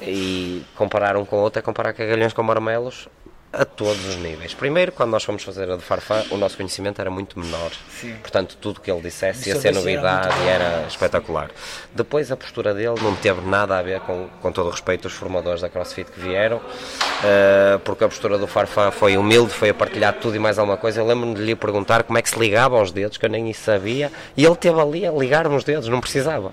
E 0.03 0.63
comparar 0.75 1.17
um 1.17 1.25
com 1.25 1.37
o 1.37 1.41
outro 1.41 1.59
é 1.59 1.63
comparar 1.63 1.93
cagalhões 1.93 2.33
com 2.33 2.43
marmelos 2.43 3.09
a 3.57 3.65
todos 3.65 4.05
os 4.07 4.17
níveis. 4.17 4.53
Primeiro, 4.53 4.93
quando 4.93 5.11
nós 5.11 5.25
fomos 5.25 5.43
fazer 5.43 5.71
a 5.71 5.77
de 5.77 5.83
Farfã, 5.83 6.23
o 6.31 6.37
nosso 6.37 6.57
conhecimento 6.57 7.01
era 7.01 7.11
muito 7.11 7.39
menor. 7.39 7.71
Sim. 7.89 8.15
Portanto, 8.21 8.57
tudo 8.61 8.81
que 8.81 8.91
ele 8.91 9.01
dissesse 9.01 9.49
ia 9.49 9.57
ser 9.57 9.73
novidade 9.73 10.35
e 10.45 10.49
era 10.49 10.85
espetacular. 10.87 11.51
Depois, 11.95 12.31
a 12.31 12.37
postura 12.37 12.75
dele 12.75 13.01
não 13.01 13.15
teve 13.17 13.41
nada 13.41 13.79
a 13.79 13.83
ver 13.83 14.01
com, 14.01 14.29
com 14.43 14.53
todo 14.53 14.67
o 14.67 14.71
respeito, 14.71 15.07
os 15.07 15.15
formadores 15.15 15.63
da 15.63 15.71
CrossFit 15.71 16.11
que 16.11 16.21
vieram, 16.21 16.59
uh, 16.59 17.79
porque 17.85 18.05
a 18.05 18.09
postura 18.09 18.37
do 18.37 18.47
Farfã 18.47 18.91
foi 18.91 19.17
humilde, 19.17 19.53
foi 19.53 19.71
a 19.71 19.75
partilhar 19.75 20.15
tudo 20.15 20.37
e 20.37 20.39
mais 20.39 20.59
alguma 20.59 20.77
coisa. 20.77 21.01
Eu 21.01 21.07
lembro-me 21.07 21.35
de 21.35 21.43
lhe 21.43 21.57
perguntar 21.57 22.03
como 22.03 22.19
é 22.19 22.23
que 22.23 22.29
se 22.29 22.39
ligava 22.39 22.77
aos 22.77 22.93
dedos, 22.93 23.17
que 23.17 23.25
eu 23.25 23.31
nem 23.31 23.49
isso 23.49 23.63
sabia, 23.63 24.13
e 24.37 24.45
ele 24.45 24.57
teve 24.57 24.79
ali 24.79 25.07
a 25.07 25.13
ligar-me 25.13 25.57
os 25.57 25.65
dedos, 25.65 25.89
não 25.89 26.01
precisava. 26.01 26.53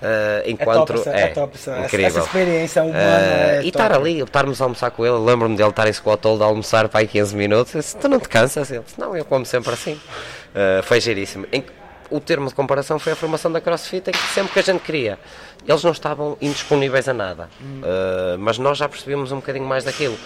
Uh, 0.00 0.48
enquanto 0.48 0.94
é, 0.94 0.96
top, 0.96 1.08
é, 1.10 1.20
é 1.20 1.26
top, 1.28 1.58
incrível. 1.84 2.06
Essa, 2.06 2.20
experiência 2.20 2.82
humana. 2.82 2.98
Uh, 2.98 3.60
é 3.60 3.62
e 3.62 3.68
estar 3.68 3.92
ali, 3.92 4.20
estarmos 4.20 4.60
a 4.60 4.64
almoçar 4.64 4.90
com 4.90 5.04
ele, 5.04 5.18
lembro-me 5.18 5.56
dele 5.56 5.68
estar 5.68 5.86
em 5.86 5.92
squat 5.92 6.20
de 6.22 6.42
almoçar 6.42 6.88
para 6.88 7.00
aí 7.00 7.06
15 7.06 7.36
minutos. 7.36 7.74
Eu 7.74 7.80
disse, 7.80 7.96
tu 7.96 8.08
não 8.08 8.18
te 8.18 8.28
cansas? 8.28 8.70
Ele 8.70 8.82
disse, 8.82 8.98
não, 8.98 9.14
eu 9.14 9.24
como 9.24 9.44
sempre 9.44 9.72
assim. 9.72 9.92
Uh, 9.92 10.82
foi 10.82 11.00
giríssimo. 11.00 11.46
Em, 11.52 11.62
o 12.10 12.18
termo 12.18 12.48
de 12.48 12.54
comparação 12.54 12.98
foi 12.98 13.12
a 13.12 13.16
formação 13.16 13.52
da 13.52 13.60
CrossFit, 13.60 14.10
que 14.10 14.18
sempre 14.34 14.52
que 14.52 14.58
a 14.58 14.62
gente 14.62 14.80
queria, 14.80 15.18
eles 15.66 15.84
não 15.84 15.92
estavam 15.92 16.36
indisponíveis 16.40 17.08
a 17.08 17.14
nada, 17.14 17.48
uh, 17.62 18.38
mas 18.38 18.58
nós 18.58 18.78
já 18.78 18.88
percebíamos 18.88 19.30
um 19.32 19.36
bocadinho 19.36 19.64
mais 19.64 19.84
daquilo. 19.84 20.18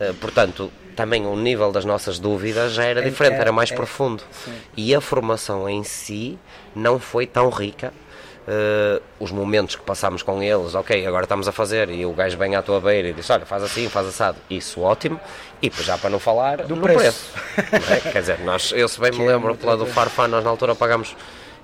Uh, 0.00 0.14
portanto, 0.14 0.70
também 0.94 1.26
o 1.26 1.34
nível 1.34 1.72
das 1.72 1.84
nossas 1.84 2.18
dúvidas 2.18 2.72
já 2.72 2.84
era 2.84 3.00
é, 3.00 3.04
diferente, 3.04 3.36
é, 3.36 3.40
era 3.40 3.52
mais 3.52 3.72
é, 3.72 3.74
profundo. 3.74 4.22
Sim. 4.30 4.54
E 4.76 4.94
a 4.94 5.00
formação 5.00 5.68
em 5.68 5.82
si 5.82 6.38
não 6.74 6.98
foi 6.98 7.26
tão 7.26 7.50
rica 7.50 7.92
uh, 8.46 9.02
os 9.18 9.30
momentos 9.30 9.76
que 9.76 9.82
passámos 9.82 10.22
com 10.22 10.42
eles, 10.42 10.74
ok, 10.74 11.06
agora 11.06 11.24
estamos 11.24 11.48
a 11.48 11.52
fazer, 11.52 11.90
e 11.90 12.04
o 12.06 12.12
gajo 12.12 12.36
vem 12.36 12.54
à 12.56 12.62
tua 12.62 12.80
beira 12.80 13.08
e 13.08 13.12
diz: 13.12 13.28
Olha, 13.30 13.46
faz 13.46 13.62
assim, 13.62 13.88
faz 13.88 14.06
assado, 14.06 14.38
isso 14.48 14.80
ótimo, 14.80 15.20
e 15.62 15.70
já 15.80 15.98
para 15.98 16.10
não 16.10 16.18
falar 16.18 16.58
do 16.58 16.76
preço. 16.76 17.30
preço 17.54 17.92
é? 17.92 18.10
Quer 18.12 18.20
dizer, 18.20 18.40
nós, 18.40 18.72
eu 18.72 18.88
se 18.88 19.00
bem 19.00 19.12
me 19.12 19.26
lembro, 19.26 19.54
pela 19.54 19.76
do 19.76 19.86
Farfã, 19.86 20.28
nós 20.28 20.44
na 20.44 20.50
altura 20.50 20.74
pagámos 20.74 21.16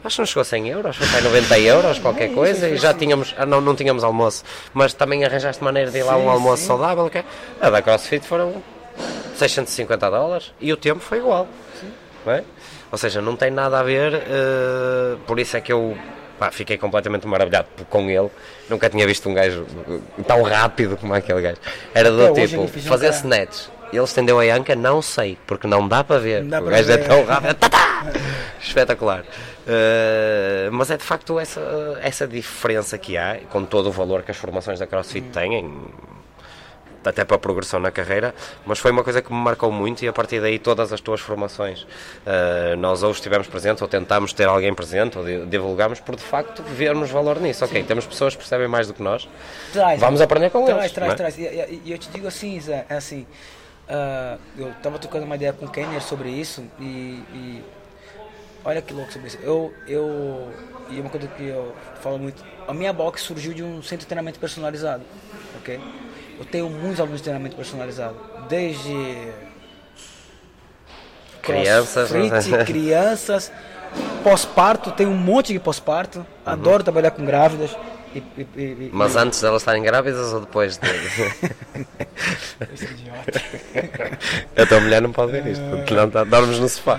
acho 0.03 0.17
que 0.17 0.21
não 0.23 0.27
chegou 0.27 0.41
a 0.41 0.45
100 0.45 0.69
euros, 0.69 0.97
foi 0.97 1.21
90 1.21 1.59
euros, 1.59 1.99
qualquer 1.99 2.33
coisa, 2.33 2.69
e 2.69 2.77
já 2.77 2.95
tínhamos, 2.95 3.35
ah, 3.37 3.45
não, 3.45 3.61
não 3.61 3.75
tínhamos 3.75 4.03
almoço, 4.03 4.45
mas 4.73 4.95
também 4.95 5.25
arranjaste 5.25 5.63
maneira 5.63 5.91
de 5.91 5.99
ir 5.99 6.03
lá 6.03 6.15
sim, 6.15 6.23
um 6.23 6.31
almoço 6.31 6.63
sim. 6.63 6.69
saudável, 6.69 7.05
okay? 7.05 7.23
a 7.61 7.69
da 7.69 7.83
CrossFit 7.83 8.27
foram 8.27 8.63
650 9.35 10.11
dólares 10.11 10.53
e 10.59 10.73
o 10.73 10.77
tempo 10.77 11.01
foi 11.01 11.19
igual, 11.19 11.47
é? 12.27 12.43
ou 12.91 12.99
seja, 12.99 13.21
não 13.21 13.37
tem 13.37 13.51
nada 13.51 13.79
a 13.79 13.83
ver, 13.83 14.15
uh, 14.15 15.19
por 15.27 15.39
isso 15.39 15.57
é 15.57 15.61
que 15.61 15.73
eu 15.73 15.97
pá, 16.41 16.51
fiquei 16.51 16.79
completamente 16.79 17.27
maravilhado 17.27 17.69
com 17.91 18.09
ele. 18.09 18.31
Nunca 18.69 18.89
tinha 18.89 19.07
visto 19.07 19.29
um 19.29 19.35
gajo 19.35 19.67
tão 20.27 20.43
rápido 20.43 20.97
como 20.97 21.13
aquele 21.13 21.43
gajo. 21.43 21.59
Era 21.95 22.11
do 22.11 22.29
Até 22.29 22.47
tipo, 22.47 22.67
fazer 22.67 23.11
snatch. 23.11 23.69
Ele 23.93 24.05
estendeu 24.05 24.41
a 24.41 24.45
anca, 24.45 24.75
não 24.75 25.03
sei, 25.03 25.37
porque 25.47 25.67
não 25.67 25.87
dá 25.87 26.03
para 26.03 26.19
ver. 26.19 26.45
Dá 26.45 26.61
o 26.61 26.65
para 26.65 26.77
gajo 26.77 26.87
ver. 26.87 27.01
é 27.01 27.03
tão 27.03 27.25
rápido. 27.27 27.57
Espetacular. 28.59 29.21
Uh, 29.21 30.73
mas 30.73 30.91
é 30.91 30.97
de 30.97 31.05
facto 31.05 31.39
essa, 31.39 31.61
essa 32.01 32.27
diferença 32.27 32.97
que 32.97 33.19
há, 33.19 33.39
com 33.51 33.65
todo 33.65 33.89
o 33.89 33.93
valor 33.93 34.23
que 34.23 34.31
as 34.31 34.37
formações 34.37 34.79
da 34.79 34.87
CrossFit 34.87 35.27
hum. 35.27 35.31
têm, 35.33 35.73
até 37.05 37.25
para 37.25 37.37
a 37.37 37.39
progressão 37.39 37.81
na 37.81 37.91
carreira, 37.91 38.35
mas 38.67 38.79
foi 38.79 38.91
uma 38.91 39.03
coisa 39.03 39.23
que 39.23 39.33
me 39.33 39.39
marcou 39.39 39.73
muito 39.73 40.05
e 40.05 40.09
a 40.09 40.13
partir 40.13 40.41
daí 40.41 40.59
todas 40.59 40.93
as 40.93 41.01
tuas 41.01 41.21
formações 41.21 41.83
uh, 41.83 42.77
nós 42.79 43.03
ou 43.03 43.11
estivemos 43.11 43.47
presentes 43.47 43.83
ou 43.83 43.89
tentámos 43.89 44.33
ter 44.33 44.49
alguém 44.49 44.75
presente 44.75 45.19
ou 45.19 45.25
divulgamos 45.47 46.01
por 46.01 46.17
de 46.17 46.23
facto 46.23 46.63
vermos 46.63 47.11
valor 47.11 47.41
nisso. 47.41 47.65
Ok, 47.65 47.83
temos 47.85 48.07
pessoas 48.07 48.35
que 48.35 48.39
percebem 48.39 48.69
mais 48.69 48.87
do 48.87 48.95
que 48.95 49.03
nós, 49.03 49.29
traz, 49.73 50.01
vamos 50.01 50.21
aprender 50.21 50.51
com 50.51 50.65
traz, 50.65 50.79
eles. 50.79 50.93
Traz, 50.93 51.13
é? 51.13 51.15
traz, 51.15 51.39
e, 51.39 51.43
e, 51.43 51.83
e, 51.87 51.93
eu 51.93 51.99
te 51.99 52.09
digo 52.11 52.27
assim, 52.27 52.61
Zé, 52.61 52.85
é 52.89 52.97
assim, 52.97 53.27
uh, 53.89 54.39
eu 54.59 54.71
estava 54.71 54.99
trocando 54.99 55.25
uma 55.25 55.37
ideia 55.37 55.53
com 55.53 55.67
o 55.67 55.71
Kenner 55.71 56.03
sobre 56.03 56.29
isso 56.29 56.65
e, 56.79 57.23
e 57.33 57.65
olha 58.65 58.83
que 58.83 58.93
louco 58.93 59.13
sobre 59.13 59.29
isso. 59.29 59.39
Eu, 59.43 59.73
eu, 59.87 60.53
e 60.91 61.01
uma 61.01 61.11
coisa 61.11 61.27
que 61.29 61.47
eu 61.47 61.75
falo 62.03 62.19
muito, 62.19 62.43
a 62.67 62.75
minha 62.75 62.93
box 62.93 63.23
surgiu 63.23 63.53
de 63.53 63.63
um 63.63 63.83
centro 63.83 63.99
de 63.99 64.07
treinamento 64.07 64.39
personalizado, 64.39 65.03
ok? 65.59 65.81
Eu 66.39 66.45
tenho 66.45 66.69
muitos 66.71 67.01
alunos 67.01 67.19
de 67.19 67.25
treinamento 67.25 67.57
personalizado, 67.57 68.17
desde 68.49 69.33
crianças, 71.43 72.11
né? 72.11 72.65
crianças, 72.65 73.53
pós-parto, 74.23 74.91
tem 74.93 75.07
um 75.07 75.17
monte 75.17 75.53
de 75.53 75.59
pós-parto, 75.59 76.21
uhum. 76.21 76.27
adoro 76.45 76.83
trabalhar 76.83 77.11
com 77.11 77.25
grávidas. 77.25 77.77
E, 78.15 78.19
e, 78.37 78.43
e, 78.57 78.91
Mas 78.93 79.15
antes 79.17 79.41
delas 79.41 79.63
estarem 79.63 79.83
grávidas 79.83 80.33
ou 80.33 80.41
depois 80.41 80.79
de... 80.79 80.89
Idiota. 82.85 83.41
A 84.63 84.67
tua 84.67 84.81
mulher 84.81 85.01
não 85.01 85.13
pode 85.13 85.33
ver 85.33 85.47
isto, 85.47 85.63
uh, 85.63 85.95
não 85.95 86.11
tá, 86.11 86.25
dormes 86.25 86.59
no 86.59 86.69
sofá. 86.69 86.99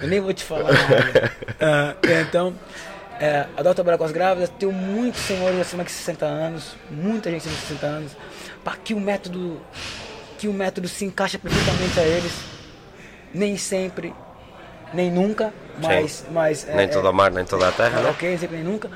Eu 0.00 0.08
nem 0.08 0.20
vou 0.20 0.32
te 0.32 0.44
falar 0.44 0.72
nada. 0.72 1.32
Uh, 1.60 2.22
então, 2.22 2.54
é, 3.20 3.46
adoro 3.56 3.74
trabalhar 3.74 3.98
com 3.98 4.04
as 4.04 4.12
grávidas, 4.12 4.50
tenho 4.58 4.72
muitos 4.72 5.20
senhores 5.20 5.60
acima 5.60 5.84
de 5.84 5.90
60 5.90 6.24
anos, 6.24 6.76
muita 6.90 7.30
gente 7.30 7.40
acima 7.40 7.54
de 7.54 7.60
60 7.60 7.86
anos, 7.86 8.16
para 8.64 8.76
que 8.76 8.94
o 8.94 9.00
método 9.00 9.60
que 10.38 10.46
o 10.48 10.52
método 10.52 10.88
se 10.88 11.04
encaixa 11.04 11.38
perfeitamente 11.38 11.98
a 11.98 12.04
eles. 12.04 12.32
Nem 13.34 13.58
sempre, 13.58 14.14
nem 14.94 15.10
nunca, 15.10 15.52
mas. 15.82 16.24
mas 16.30 16.64
nem 16.64 16.84
é, 16.84 16.86
toda 16.86 17.08
a 17.08 17.12
mar, 17.12 17.30
nem 17.30 17.44
toda 17.44 17.68
a 17.68 17.72
terra, 17.72 17.98
é, 17.98 18.02
né? 18.04 18.10
Ok, 18.10 18.38
sempre 18.38 18.56
nem 18.56 18.64
nunca. 18.64 18.88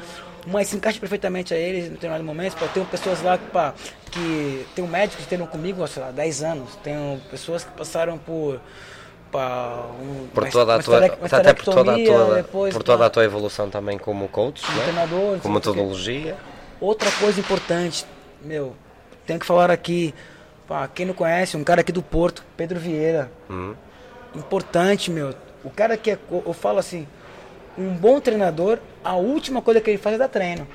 Mas 0.47 0.69
se 0.69 0.77
encaixa 0.77 0.99
perfeitamente 0.99 1.55
a 1.55 1.57
eles 1.57 1.87
em 1.87 1.91
determinado 1.91 2.25
momento. 2.25 2.57
Pô, 2.57 2.67
tenho 2.69 2.87
pessoas 2.87 3.23
lá 3.23 3.39
que, 3.39 3.47
pá, 3.51 3.75
que 4.11 4.67
tem 4.75 4.85
um 4.85 4.89
médico 4.89 5.23
que 5.23 5.29
treinam 5.29 5.47
comigo 5.47 5.87
sei 5.87 6.03
lá, 6.03 6.11
10 6.11 6.43
anos. 6.43 6.77
Tenho 6.83 7.21
pessoas 7.31 7.65
que 7.65 7.71
passaram 7.73 8.19
por 8.19 8.61
um, 9.35 10.29
por 10.35 10.49
toda 10.51 10.75
a 10.75 10.83
tua, 10.83 11.07
até 11.07 11.55
por 11.55 11.65
toda 11.65 11.95
a 11.95 12.05
tua, 12.05 12.35
depois, 12.35 12.75
por 12.75 12.83
toda 12.83 13.07
a 13.07 13.11
tua 13.11 13.25
evolução 13.25 13.71
também 13.71 13.97
como 13.99 14.29
coach, 14.29 14.63
como, 14.63 14.77
né? 14.77 14.85
treinador, 14.85 15.39
como 15.39 15.55
metodologia. 15.55 16.37
Outra 16.81 17.11
coisa 17.13 17.41
importante, 17.41 18.05
meu, 18.43 18.75
tenho 19.27 19.39
que 19.39 19.47
falar 19.47 19.71
aqui, 19.71 20.15
pá, 20.69 20.89
quem 20.89 21.07
não 21.07 21.15
conhece, 21.15 21.57
um 21.57 21.65
cara 21.65 21.81
aqui 21.81 21.93
do 21.93 22.03
Porto, 22.03 22.45
Pedro 22.57 22.79
Vieira. 22.79 23.31
Uhum. 23.49 23.75
Importante, 24.35 25.11
meu. 25.11 25.35
O 25.65 25.71
cara 25.71 25.97
que 25.97 26.11
é, 26.11 26.19
eu 26.31 26.53
falo 26.53 26.79
assim, 26.79 27.07
um 27.77 27.95
bom 27.95 28.21
treinador, 28.21 28.79
a 29.03 29.15
última 29.15 29.63
coisa 29.63 29.81
que 29.81 29.91
ele 29.91 29.99
faz 29.99 30.15
é 30.15 30.19
dar 30.19 30.29
treino. 30.29 30.67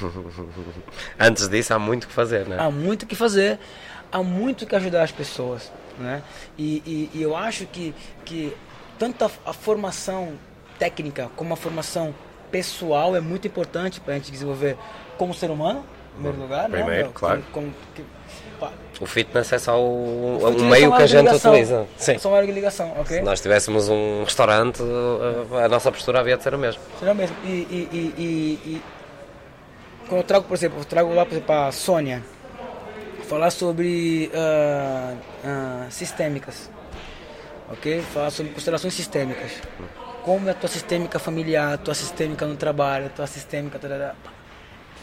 Antes 1.18 1.48
disso 1.48 1.74
há 1.74 1.78
muito 1.78 2.06
que 2.06 2.12
fazer, 2.12 2.46
né? 2.46 2.56
Há 2.58 2.70
muito 2.70 3.06
que 3.06 3.14
fazer, 3.14 3.58
há 4.10 4.22
muito 4.22 4.66
que 4.66 4.74
ajudar 4.76 5.02
as 5.02 5.12
pessoas. 5.12 5.72
Né? 5.98 6.22
E, 6.56 6.82
e, 7.14 7.18
e 7.18 7.22
eu 7.22 7.36
acho 7.36 7.66
que, 7.66 7.94
que 8.24 8.56
tanto 8.98 9.24
a, 9.24 9.30
a, 9.46 9.52
formação 9.52 10.32
técnica 10.78 11.30
como 11.36 11.52
a 11.52 11.56
formação 11.56 12.14
pessoal 12.50 13.14
é 13.14 13.20
muito 13.20 13.46
importante 13.46 14.00
para 14.00 14.14
a 14.14 14.16
gente 14.16 14.32
desenvolver 14.32 14.78
como 15.18 15.34
ser 15.34 15.50
humano, 15.50 15.84
em 16.12 16.14
primeiro 16.14 16.38
uhum. 16.38 16.42
lugar. 16.44 16.68
Né, 16.68 16.78
primeiro, 16.78 17.08
né? 17.08 17.12
claro. 17.14 17.44
Como, 17.52 17.72
que, 17.94 18.02
o 19.00 19.06
fitness 19.06 19.52
é 19.52 19.58
só 19.58 19.80
o, 19.80 20.38
o, 20.42 20.48
o 20.48 20.64
meio 20.64 20.94
que 20.94 21.02
a 21.02 21.06
gente 21.06 21.34
utiliza. 21.34 21.86
Sim. 21.96 22.18
Só 22.18 22.28
uma 22.28 22.40
ligação, 22.42 22.92
ok? 22.98 23.18
Se 23.18 23.22
nós 23.22 23.40
tivéssemos 23.40 23.88
um 23.88 24.24
restaurante, 24.24 24.82
a 25.64 25.68
nossa 25.68 25.90
postura 25.90 26.20
havia 26.20 26.36
de 26.36 26.42
ser 26.42 26.54
a 26.54 26.58
mesma. 26.58 26.82
Será 26.98 27.14
mesmo. 27.14 27.36
E, 27.44 27.48
e, 27.48 28.14
e, 28.18 28.22
e, 28.66 28.82
quando 30.08 30.20
eu 30.20 30.26
trago, 30.26 30.44
por 30.44 30.54
exemplo, 30.54 30.80
eu 30.80 30.84
trago 30.84 31.14
lá, 31.14 31.24
por 31.24 31.32
exemplo, 31.32 31.54
a 31.54 31.72
Sônia, 31.72 32.22
falar 33.28 33.50
sobre 33.50 34.30
uh, 34.34 35.16
uh, 35.16 35.90
sistêmicas, 35.90 36.68
ok? 37.70 38.02
Falar 38.12 38.30
sobre 38.30 38.52
constelações 38.52 38.92
sistêmicas. 38.92 39.52
Como 40.24 40.48
é 40.48 40.50
a 40.50 40.54
tua 40.54 40.68
sistêmica 40.68 41.18
familiar, 41.18 41.74
a 41.74 41.78
tua 41.78 41.94
sistêmica 41.94 42.44
no 42.44 42.56
trabalho, 42.56 43.06
a 43.06 43.08
tua 43.08 43.26
sistêmica... 43.26 43.78
Tarará. 43.78 44.14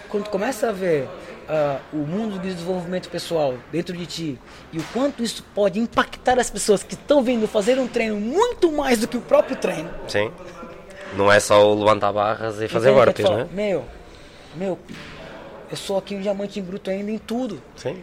Quando 0.09 0.25
tu 0.25 0.29
começa 0.29 0.69
a 0.69 0.71
ver 0.71 1.07
ah, 1.49 1.79
o 1.93 1.97
mundo 1.97 2.33
do 2.33 2.39
desenvolvimento 2.39 3.09
pessoal 3.09 3.55
dentro 3.71 3.95
de 3.95 4.05
ti 4.05 4.39
e 4.71 4.79
o 4.79 4.83
quanto 4.93 5.23
isso 5.23 5.43
pode 5.55 5.79
impactar 5.79 6.39
as 6.39 6.49
pessoas 6.49 6.83
que 6.83 6.93
estão 6.95 7.23
vindo 7.23 7.47
fazer 7.47 7.79
um 7.79 7.87
treino 7.87 8.19
muito 8.19 8.71
mais 8.71 8.99
do 8.99 9.07
que 9.07 9.17
o 9.17 9.21
próprio 9.21 9.55
treino. 9.55 9.89
Sim. 10.07 10.31
Não 11.15 11.31
é 11.31 11.39
só 11.39 11.65
o 11.65 11.73
levantar 11.79 12.11
barras 12.11 12.61
e 12.61 12.67
fazer 12.67 12.91
Então, 12.91 13.05
burpees, 13.05 13.29
né? 13.29 13.47
Meu, 13.51 13.85
meu, 14.55 14.77
eu 15.69 15.77
sou 15.77 15.97
aqui 15.97 16.15
um 16.15 16.21
diamante 16.21 16.59
em 16.59 16.63
bruto 16.63 16.89
ainda 16.89 17.11
em 17.11 17.17
tudo. 17.17 17.61
Sim. 17.75 18.01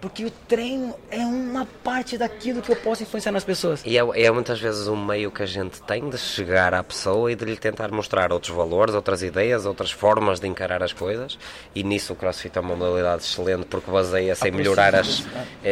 Porque 0.00 0.24
o 0.24 0.30
treino 0.30 0.94
é 1.10 1.18
uma 1.18 1.66
parte 1.84 2.18
daquilo 2.18 2.60
que 2.60 2.70
eu 2.70 2.76
posso 2.76 3.02
influenciar 3.02 3.32
nas 3.32 3.44
pessoas. 3.44 3.82
E 3.84 3.96
é, 3.96 4.00
é 4.00 4.30
muitas 4.30 4.60
vezes 4.60 4.88
um 4.88 4.96
meio 4.96 5.30
que 5.30 5.42
a 5.42 5.46
gente 5.46 5.80
tem 5.82 6.08
de 6.08 6.18
chegar 6.18 6.74
à 6.74 6.82
pessoa 6.82 7.30
e 7.30 7.36
de 7.36 7.44
lhe 7.44 7.56
tentar 7.56 7.90
mostrar 7.90 8.32
outros 8.32 8.54
valores, 8.54 8.94
outras 8.94 9.22
ideias, 9.22 9.64
outras 9.64 9.90
formas 9.90 10.40
de 10.40 10.48
encarar 10.48 10.82
as 10.82 10.92
coisas. 10.92 11.38
E 11.74 11.84
nisso 11.84 12.12
o 12.12 12.16
CrossFit 12.16 12.58
é 12.58 12.60
uma 12.60 12.74
modalidade 12.74 13.22
excelente 13.22 13.66
porque 13.66 13.90
baseia-se 13.90 14.48
em 14.48 14.50
melhorar 14.50 14.94
as, 14.94 15.24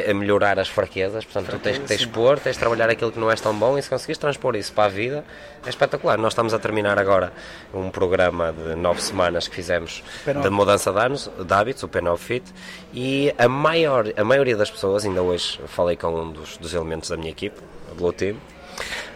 a 0.08 0.14
melhorar 0.14 0.58
as 0.58 0.68
fraquezas. 0.68 1.24
Portanto, 1.24 1.50
tu 1.50 1.58
tens 1.58 1.78
que 1.78 1.86
te 1.86 1.94
expor, 1.94 2.38
tens 2.38 2.54
de 2.54 2.60
trabalhar 2.60 2.88
aquilo 2.88 3.10
que 3.10 3.18
não 3.18 3.30
és 3.30 3.40
tão 3.40 3.54
bom 3.54 3.76
e 3.76 3.82
se 3.82 3.88
conseguires 3.88 4.18
transpor 4.18 4.54
isso 4.56 4.72
para 4.72 4.84
a 4.84 4.88
vida, 4.88 5.24
é 5.64 5.68
espetacular. 5.68 6.18
Nós 6.18 6.32
estamos 6.32 6.54
a 6.54 6.58
terminar 6.58 6.98
agora 6.98 7.32
um 7.74 7.90
programa 7.90 8.52
de 8.52 8.74
nove 8.76 9.02
semanas 9.02 9.48
que 9.48 9.56
fizemos 9.56 10.02
P9. 10.24 10.42
de 10.42 10.50
mudança 10.50 10.92
de, 10.92 10.98
anos, 10.98 11.29
de 11.38 11.54
hábitos, 11.54 11.82
o 11.82 11.88
P9 11.88 12.16
Fit, 12.18 12.44
e 12.92 13.34
a, 13.38 13.48
maior, 13.48 14.06
a 14.16 14.24
maioria 14.24 14.56
das 14.56 14.70
pessoas, 14.70 15.04
ainda 15.04 15.22
hoje 15.22 15.60
falei 15.66 15.96
com 15.96 16.08
um 16.08 16.32
dos, 16.32 16.56
dos 16.56 16.74
elementos 16.74 17.08
da 17.10 17.16
minha 17.16 17.30
equipe, 17.30 17.60
a 17.90 17.94
Blue 17.94 18.12
Team, 18.12 18.36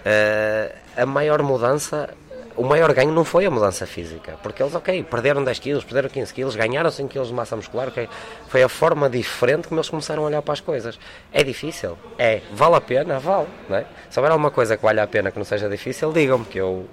eh, 0.05 0.75
a 0.97 1.07
maior 1.07 1.43
mudança, 1.43 2.11
o 2.57 2.63
maior 2.63 2.93
ganho 2.93 3.13
não 3.13 3.25
foi 3.25 3.47
a 3.47 3.51
mudança 3.51 3.87
física, 3.87 4.37
porque 4.43 4.63
eles, 4.63 4.75
ok, 4.75 5.03
perderam 5.05 5.43
10 5.43 5.59
quilos, 5.59 5.85
perderam 5.85 6.09
15 6.09 6.33
quilos, 6.33 6.57
ganharam 6.57 6.91
5 6.91 7.09
quilos 7.09 7.29
de 7.29 7.35
massa 7.35 7.57
muscular, 7.57 7.89
ok, 7.89 8.09
foi 8.49 8.63
a 8.63 8.69
forma 8.69 9.11
diferente 9.11 9.69
como 9.69 9.81
eles 9.81 9.89
começaram 9.89 10.23
a 10.23 10.27
olhar 10.27 10.43
para 10.43 10.53
as 10.53 10.61
coisas. 10.61 10.99
É 11.33 11.43
difícil? 11.43 11.99
É. 12.19 12.41
Vale 12.53 12.77
a 12.77 12.81
pena? 12.81 13.19
Vale, 13.19 13.49
não 13.69 13.77
é? 13.77 13.87
Se 14.09 14.19
houver 14.19 14.31
alguma 14.31 14.51
coisa 14.51 14.77
que 14.77 14.83
valha 14.83 15.03
a 15.03 15.07
pena 15.07 15.31
que 15.31 15.39
não 15.39 15.45
seja 15.45 15.69
difícil, 15.69 16.13
digam-me 16.13 16.45
que 16.45 16.59
eu 16.59 16.87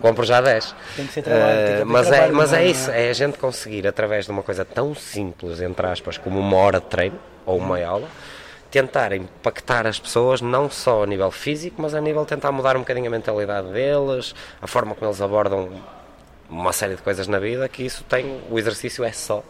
compro 0.00 0.24
já 0.24 0.40
10. 0.40 0.74
Tem 0.96 1.06
que 1.06 1.12
ser 1.12 1.22
trabalho, 1.22 1.56
tem 1.56 1.66
que 1.66 1.72
haver 1.72 1.84
mas 1.86 2.06
é, 2.06 2.10
trabalho, 2.10 2.34
mas 2.34 2.52
não 2.52 2.58
é 2.58 2.62
é? 2.62 2.66
isso, 2.66 2.90
é 2.90 3.08
a 3.08 3.12
gente 3.12 3.38
conseguir, 3.38 3.86
através 3.86 4.26
de 4.26 4.30
uma 4.30 4.42
coisa 4.42 4.64
tão 4.64 4.94
simples, 4.94 5.60
entre 5.60 5.86
aspas, 5.86 6.18
como 6.18 6.38
uma 6.38 6.56
hora 6.56 6.80
de 6.80 6.86
treino 6.86 7.18
ou 7.46 7.58
uma 7.58 7.82
aula, 7.82 8.08
tentar 8.70 9.12
impactar 9.12 9.86
as 9.86 9.98
pessoas 9.98 10.40
não 10.40 10.68
só 10.70 11.02
a 11.04 11.06
nível 11.06 11.30
físico, 11.30 11.80
mas 11.80 11.94
a 11.94 12.00
nível 12.00 12.22
de 12.22 12.28
tentar 12.28 12.52
mudar 12.52 12.76
um 12.76 12.80
bocadinho 12.80 13.06
a 13.06 13.10
mentalidade 13.10 13.68
deles, 13.72 14.34
a 14.60 14.66
forma 14.66 14.94
como 14.94 15.10
eles 15.10 15.20
abordam 15.20 15.70
uma 16.48 16.72
série 16.72 16.94
de 16.96 17.02
coisas 17.02 17.26
na 17.26 17.38
vida, 17.38 17.68
que 17.68 17.84
isso 17.84 18.04
tem, 18.04 18.40
o 18.50 18.58
exercício 18.58 19.02
é 19.04 19.12
só 19.12 19.42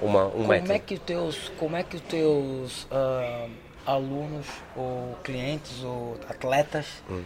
uma, 0.00 0.26
um 0.26 0.30
Como 0.30 0.48
método. 0.48 0.72
é 0.72 0.78
que 0.78 0.94
os 0.94 1.00
teus, 1.00 1.52
como 1.58 1.76
é 1.76 1.82
que 1.82 1.96
os 1.96 2.02
teus 2.02 2.86
ah, 2.90 3.46
alunos 3.86 4.46
ou 4.76 5.16
clientes 5.22 5.82
ou 5.82 6.16
atletas 6.28 6.86
Hum. 7.10 7.22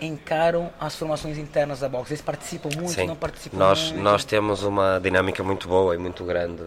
encaram 0.00 0.70
as 0.80 0.96
formações 0.96 1.38
internas 1.38 1.80
da 1.80 1.88
box? 1.88 2.10
Eles 2.10 2.22
participam 2.22 2.70
muito, 2.74 2.92
Sim. 2.92 3.06
não 3.06 3.16
participam 3.16 3.56
nós, 3.58 3.90
muito? 3.90 4.02
nós 4.02 4.24
temos 4.24 4.62
uma 4.62 4.98
dinâmica 5.00 5.42
muito 5.42 5.68
boa 5.68 5.94
e 5.94 5.98
muito 5.98 6.24
grande 6.24 6.62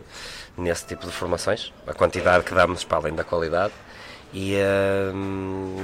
nesse 0.57 0.85
tipo 0.85 1.05
de 1.05 1.11
formações, 1.11 1.73
a 1.87 1.93
quantidade 1.93 2.43
que 2.45 2.53
damos 2.53 2.83
para 2.83 2.97
além 2.97 3.13
da 3.15 3.23
qualidade. 3.23 3.73
E, 4.33 4.55
hum, 5.13 5.75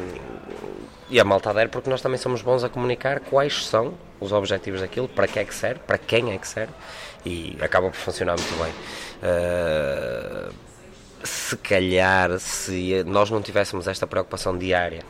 e 1.10 1.19
a 1.19 1.24
malta 1.24 1.50
adere 1.50 1.69
porque 1.69 1.89
nós 1.89 2.01
também 2.01 2.17
somos 2.17 2.41
bons 2.41 2.63
a 2.63 2.69
comunicar 2.69 3.19
quais 3.19 3.65
são 3.65 3.93
os 4.19 4.31
objetivos 4.31 4.81
daquilo, 4.81 5.07
para 5.07 5.27
que 5.27 5.39
é 5.39 5.45
que 5.45 5.53
serve, 5.53 5.81
para 5.86 5.98
quem 5.98 6.31
é 6.31 6.38
que 6.38 6.48
serve, 6.48 6.74
e 7.25 7.57
acaba 7.62 7.89
por 7.89 7.98
funcionar 7.98 8.36
muito 8.38 8.63
bem. 8.63 8.74
Uh, 9.21 10.53
se 11.24 11.57
calhar, 11.57 12.39
se 12.39 13.03
nós 13.05 13.29
não 13.29 13.41
tivéssemos 13.41 13.88
esta 13.88 14.07
preocupação 14.07 14.57
diária 14.57 15.03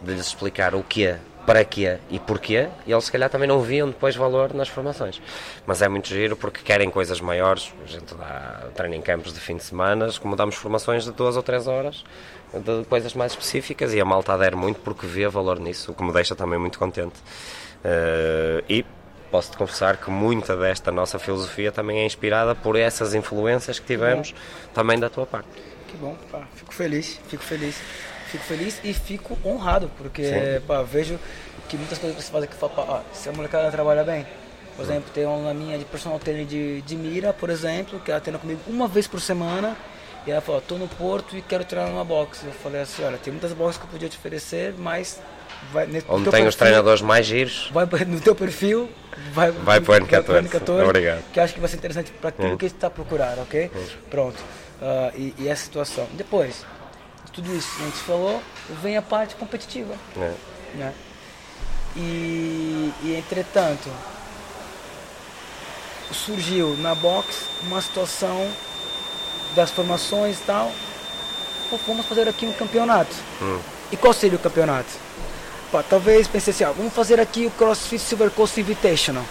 de 0.00 0.12
lhes 0.14 0.26
explicar 0.26 0.74
o 0.74 0.82
que 0.82 1.06
é, 1.06 1.18
para 1.44 1.64
quê 1.64 1.98
e 2.10 2.18
porquê, 2.18 2.68
eles 2.86 3.04
se 3.04 3.10
calhar 3.10 3.30
também 3.30 3.48
não 3.48 3.62
viam 3.62 3.88
depois 3.88 4.14
valor 4.14 4.52
nas 4.52 4.68
formações. 4.68 5.20
Mas 5.66 5.80
é 5.80 5.88
muito 5.88 6.08
giro 6.08 6.36
porque 6.36 6.60
querem 6.62 6.90
coisas 6.90 7.20
maiores, 7.20 7.72
a 7.82 7.86
gente 7.86 8.14
dá 8.14 8.68
treino 8.74 8.94
em 8.94 9.00
campos 9.00 9.32
de 9.32 9.40
fim 9.40 9.56
de 9.56 9.64
semana, 9.64 10.10
como 10.20 10.36
damos 10.36 10.56
formações 10.56 11.04
de 11.04 11.10
duas 11.10 11.36
ou 11.36 11.42
três 11.42 11.66
horas, 11.66 12.04
de 12.54 12.84
coisas 12.86 13.14
mais 13.14 13.32
específicas 13.32 13.92
e 13.92 14.00
a 14.00 14.04
malta 14.04 14.32
adere 14.32 14.56
muito 14.56 14.80
porque 14.80 15.06
vê 15.06 15.28
valor 15.28 15.58
nisso, 15.58 15.92
o 15.92 15.94
que 15.94 16.02
me 16.02 16.12
deixa 16.12 16.34
também 16.34 16.58
muito 16.58 16.78
contente. 16.78 17.16
Uh, 17.84 18.64
e 18.68 18.84
posso-te 19.30 19.56
confessar 19.56 19.96
que 19.98 20.10
muita 20.10 20.56
desta 20.56 20.90
nossa 20.90 21.18
filosofia 21.18 21.70
também 21.70 22.00
é 22.00 22.06
inspirada 22.06 22.54
por 22.54 22.76
essas 22.76 23.14
influências 23.14 23.78
que 23.78 23.86
tivemos 23.86 24.34
também 24.72 24.98
da 24.98 25.10
tua 25.10 25.26
parte. 25.26 25.48
Que 25.88 25.96
bom, 25.96 26.16
pá, 26.30 26.46
fico 26.54 26.74
feliz, 26.74 27.20
fico 27.28 27.42
feliz. 27.42 27.80
Fico 28.28 28.44
feliz 28.44 28.78
e 28.84 28.92
fico 28.92 29.38
honrado, 29.42 29.90
porque 29.96 30.60
pá, 30.66 30.82
vejo 30.82 31.18
que 31.66 31.78
muitas 31.78 31.98
coisas 31.98 32.16
que 32.16 32.22
você 32.22 32.30
faz 32.30 32.44
aqui, 32.44 32.54
fala, 32.54 32.72
pá, 32.72 32.84
ó, 32.86 33.00
se 33.14 33.26
a 33.28 33.32
molecada 33.32 33.70
trabalha 33.70 34.04
bem, 34.04 34.26
por 34.76 34.84
exemplo, 34.84 35.10
tem 35.12 35.24
uma 35.24 35.54
minha 35.54 35.78
de 35.78 35.84
personal 35.86 36.18
trainer 36.18 36.44
de, 36.44 36.82
de 36.82 36.94
Mira, 36.94 37.32
por 37.32 37.50
exemplo, 37.50 37.98
que 38.00 38.10
ela 38.10 38.20
treina 38.20 38.38
comigo 38.38 38.60
uma 38.66 38.86
vez 38.86 39.06
por 39.06 39.20
semana, 39.20 39.76
e 40.26 40.30
ela 40.30 40.40
falou, 40.40 40.60
tô 40.60 40.76
no 40.76 40.88
Porto 40.88 41.36
e 41.36 41.42
quero 41.42 41.64
treinar 41.64 41.90
numa 41.90 42.04
box. 42.04 42.44
Eu 42.44 42.52
falei 42.52 42.82
assim, 42.82 43.02
olha, 43.04 43.16
tem 43.18 43.32
muitas 43.32 43.52
boxes 43.52 43.78
que 43.78 43.84
eu 43.86 43.90
podia 43.90 44.08
te 44.08 44.16
oferecer, 44.18 44.74
mas 44.76 45.20
vai 45.72 45.84
Onde 45.86 46.00
tem 46.02 46.06
os 46.08 46.30
perfil- 46.30 46.52
treinadores 46.58 47.00
mais 47.02 47.26
giros, 47.26 47.70
vai 47.72 47.86
no 48.06 48.20
teu 48.20 48.34
perfil, 48.34 48.90
vai, 49.32 49.50
Vai 49.64 49.80
pro 49.80 49.94
N14. 49.94 50.48
N14, 50.48 50.84
Obrigado. 50.84 51.22
que 51.32 51.40
acho 51.40 51.54
que 51.54 51.60
vai 51.60 51.68
ser 51.68 51.76
interessante 51.76 52.10
para 52.12 52.28
aquilo 52.28 52.52
Hum. 52.52 52.56
que 52.58 52.68
você 52.68 52.74
está 52.74 52.90
procurando, 52.90 53.40
ok? 53.42 53.70
Pronto. 54.10 54.38
Ah, 54.80 55.10
e, 55.14 55.34
e 55.38 55.48
essa 55.48 55.64
situação. 55.64 56.06
Depois 56.12 56.64
de 57.24 57.32
tudo 57.32 57.54
isso 57.56 57.74
que 57.76 57.82
a 57.82 57.86
gente 57.86 57.98
falou, 57.98 58.42
vem 58.82 58.96
a 58.96 59.02
parte 59.02 59.34
competitiva, 59.34 59.94
né? 60.16 60.34
né? 60.74 60.94
E, 61.96 62.92
e 63.02 63.16
entretanto, 63.16 63.88
surgiu 66.12 66.76
na 66.78 66.94
box 66.94 67.46
uma 67.62 67.80
situação 67.82 68.48
das 69.58 69.70
formações 69.72 70.38
e 70.38 70.42
tal. 70.42 70.70
Pô, 71.68 71.78
vamos 71.86 72.06
fazer 72.06 72.28
aqui 72.28 72.46
um 72.46 72.52
campeonato. 72.52 73.14
Hum. 73.42 73.58
E 73.90 73.96
qual 73.96 74.12
seria 74.12 74.36
o 74.36 74.40
campeonato? 74.40 74.88
Pá, 75.72 75.82
talvez 75.82 76.28
pensei 76.28 76.52
assim, 76.52 76.64
ó, 76.64 76.72
vamos 76.72 76.94
fazer 76.94 77.18
aqui 77.18 77.44
o 77.44 77.50
CrossFit 77.50 78.00
Silver 78.00 78.30
Coast 78.30 78.58
Invitational. 78.60 79.24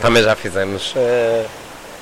Também 0.00 0.22
já 0.22 0.34
fizemos 0.34 0.94
eh, 0.96 1.46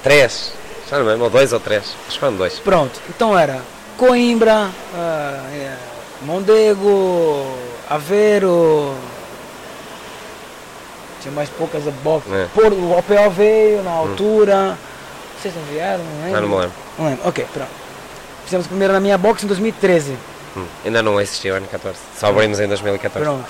três, 0.03 0.53
já 0.89 0.99
não 0.99 1.07
lembro, 1.07 1.25
ou 1.25 1.31
dois 1.31 1.53
ou 1.53 1.59
três, 1.59 1.83
acho 2.07 2.15
que 2.15 2.21
foram 2.21 2.37
dois. 2.37 2.59
Pronto, 2.61 3.01
então 3.09 3.37
era 3.37 3.61
Coimbra, 3.99 4.71
ah, 4.95 5.45
é, 5.53 5.77
Mondego, 6.23 7.53
Aveiro, 7.91 8.95
tinha 11.21 11.33
mais 11.33 11.51
poucas 11.51 11.83
boxes. 12.05 12.33
É. 12.33 12.47
Por, 12.55 12.73
o 12.73 12.97
OPO 12.97 13.31
veio 13.31 13.83
na 13.83 13.91
altura. 13.91 14.79
Vocês 15.41 15.55
não 15.55 15.63
vieram? 15.65 16.05
Não 16.05 16.25
lembro. 16.25 16.41
Não 16.41 16.49
me 16.49 16.55
lembro. 16.57 16.77
Não 16.99 17.07
lembro, 17.07 17.29
ok, 17.29 17.47
pronto. 17.51 17.71
Fizemos 18.45 18.67
primeiro 18.67 18.93
na 18.93 19.01
minha 19.01 19.17
box 19.17 19.43
em 19.43 19.47
2013. 19.47 20.17
Hum. 20.55 20.67
Ainda 20.85 21.03
não 21.03 21.19
existiu 21.19 21.55
o 21.55 21.57
ano 21.57 21.67
14, 21.67 21.99
só 22.15 22.27
abrimos 22.27 22.61
em 22.61 22.69
2014. 22.69 23.25
Pronto. 23.25 23.49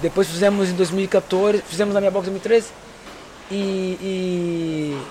Depois 0.00 0.26
fizemos 0.26 0.70
em 0.70 0.74
2014, 0.74 1.62
fizemos 1.62 1.94
na 1.94 2.00
minha 2.00 2.10
box 2.10 2.26
em 2.26 2.32
2013. 2.32 2.72
E, 3.52 3.54
e 4.00 5.02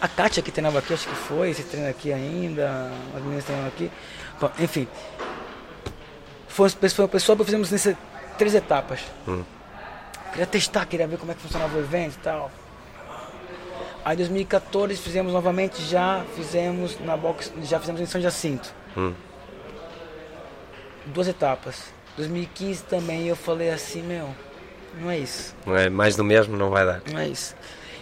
a 0.00 0.06
Kátia 0.06 0.40
que 0.40 0.52
treinava 0.52 0.78
aqui, 0.78 0.94
acho 0.94 1.08
que 1.08 1.14
foi, 1.14 1.52
você 1.52 1.64
treina 1.64 1.88
aqui 1.88 2.12
ainda, 2.12 2.92
as 3.16 3.22
meninas 3.22 3.44
treinam 3.44 3.66
aqui. 3.66 3.90
Bom, 4.40 4.50
enfim. 4.60 4.86
Foi, 6.46 6.68
foi 6.68 7.04
uma 7.04 7.08
pessoa 7.08 7.36
que 7.36 7.44
fizemos 7.44 7.72
nessas 7.72 7.96
três 8.38 8.54
etapas. 8.54 9.00
Hum. 9.26 9.42
Queria 10.30 10.46
testar, 10.46 10.86
queria 10.86 11.08
ver 11.08 11.18
como 11.18 11.32
é 11.32 11.34
que 11.34 11.40
funcionava 11.40 11.76
o 11.76 11.80
evento 11.80 12.14
e 12.14 12.22
tal. 12.22 12.50
Aí 14.06 14.14
em 14.14 14.18
2014 14.18 14.94
fizemos 14.98 15.32
novamente, 15.32 15.82
já 15.82 16.24
fizemos 16.36 16.96
na 17.00 17.16
box, 17.16 17.52
já 17.64 17.80
fizemos 17.80 18.00
em 18.00 18.06
São 18.06 18.20
Jacinto 18.20 18.72
Hum. 18.96 19.12
duas 21.06 21.26
etapas. 21.26 21.82
2015 22.16 22.84
também 22.84 23.26
eu 23.26 23.34
falei 23.34 23.68
assim, 23.70 24.02
meu, 24.02 24.28
não 25.00 25.10
é 25.10 25.18
isso, 25.18 25.52
Não 25.66 25.76
é 25.76 25.90
mais 25.90 26.14
do 26.14 26.22
mesmo, 26.22 26.56
não 26.56 26.70
vai 26.70 26.86
dar. 26.86 27.02
não 27.12 27.18
é 27.18 27.26
isso. 27.28 27.56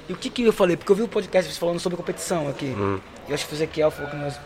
E 0.07 0.13
o 0.13 0.17
que 0.17 0.29
que 0.29 0.45
eu 0.45 0.53
falei? 0.53 0.77
Porque 0.77 0.93
eu 0.93 0.97
vi 0.97 1.03
o 1.05 1.09
podcast 1.09 1.59
falando 1.59 1.81
sobre 1.81 1.97
competição 1.97 2.49
aqui. 2.51 2.67
Hum. 2.67 3.01
Eu 3.27 3.35
acho 3.35 3.47
que 3.47 3.55
o 3.55 3.57
Ezequiel 3.57 3.91
falou 3.91 4.11
que 4.11 4.17
nós 4.17 4.39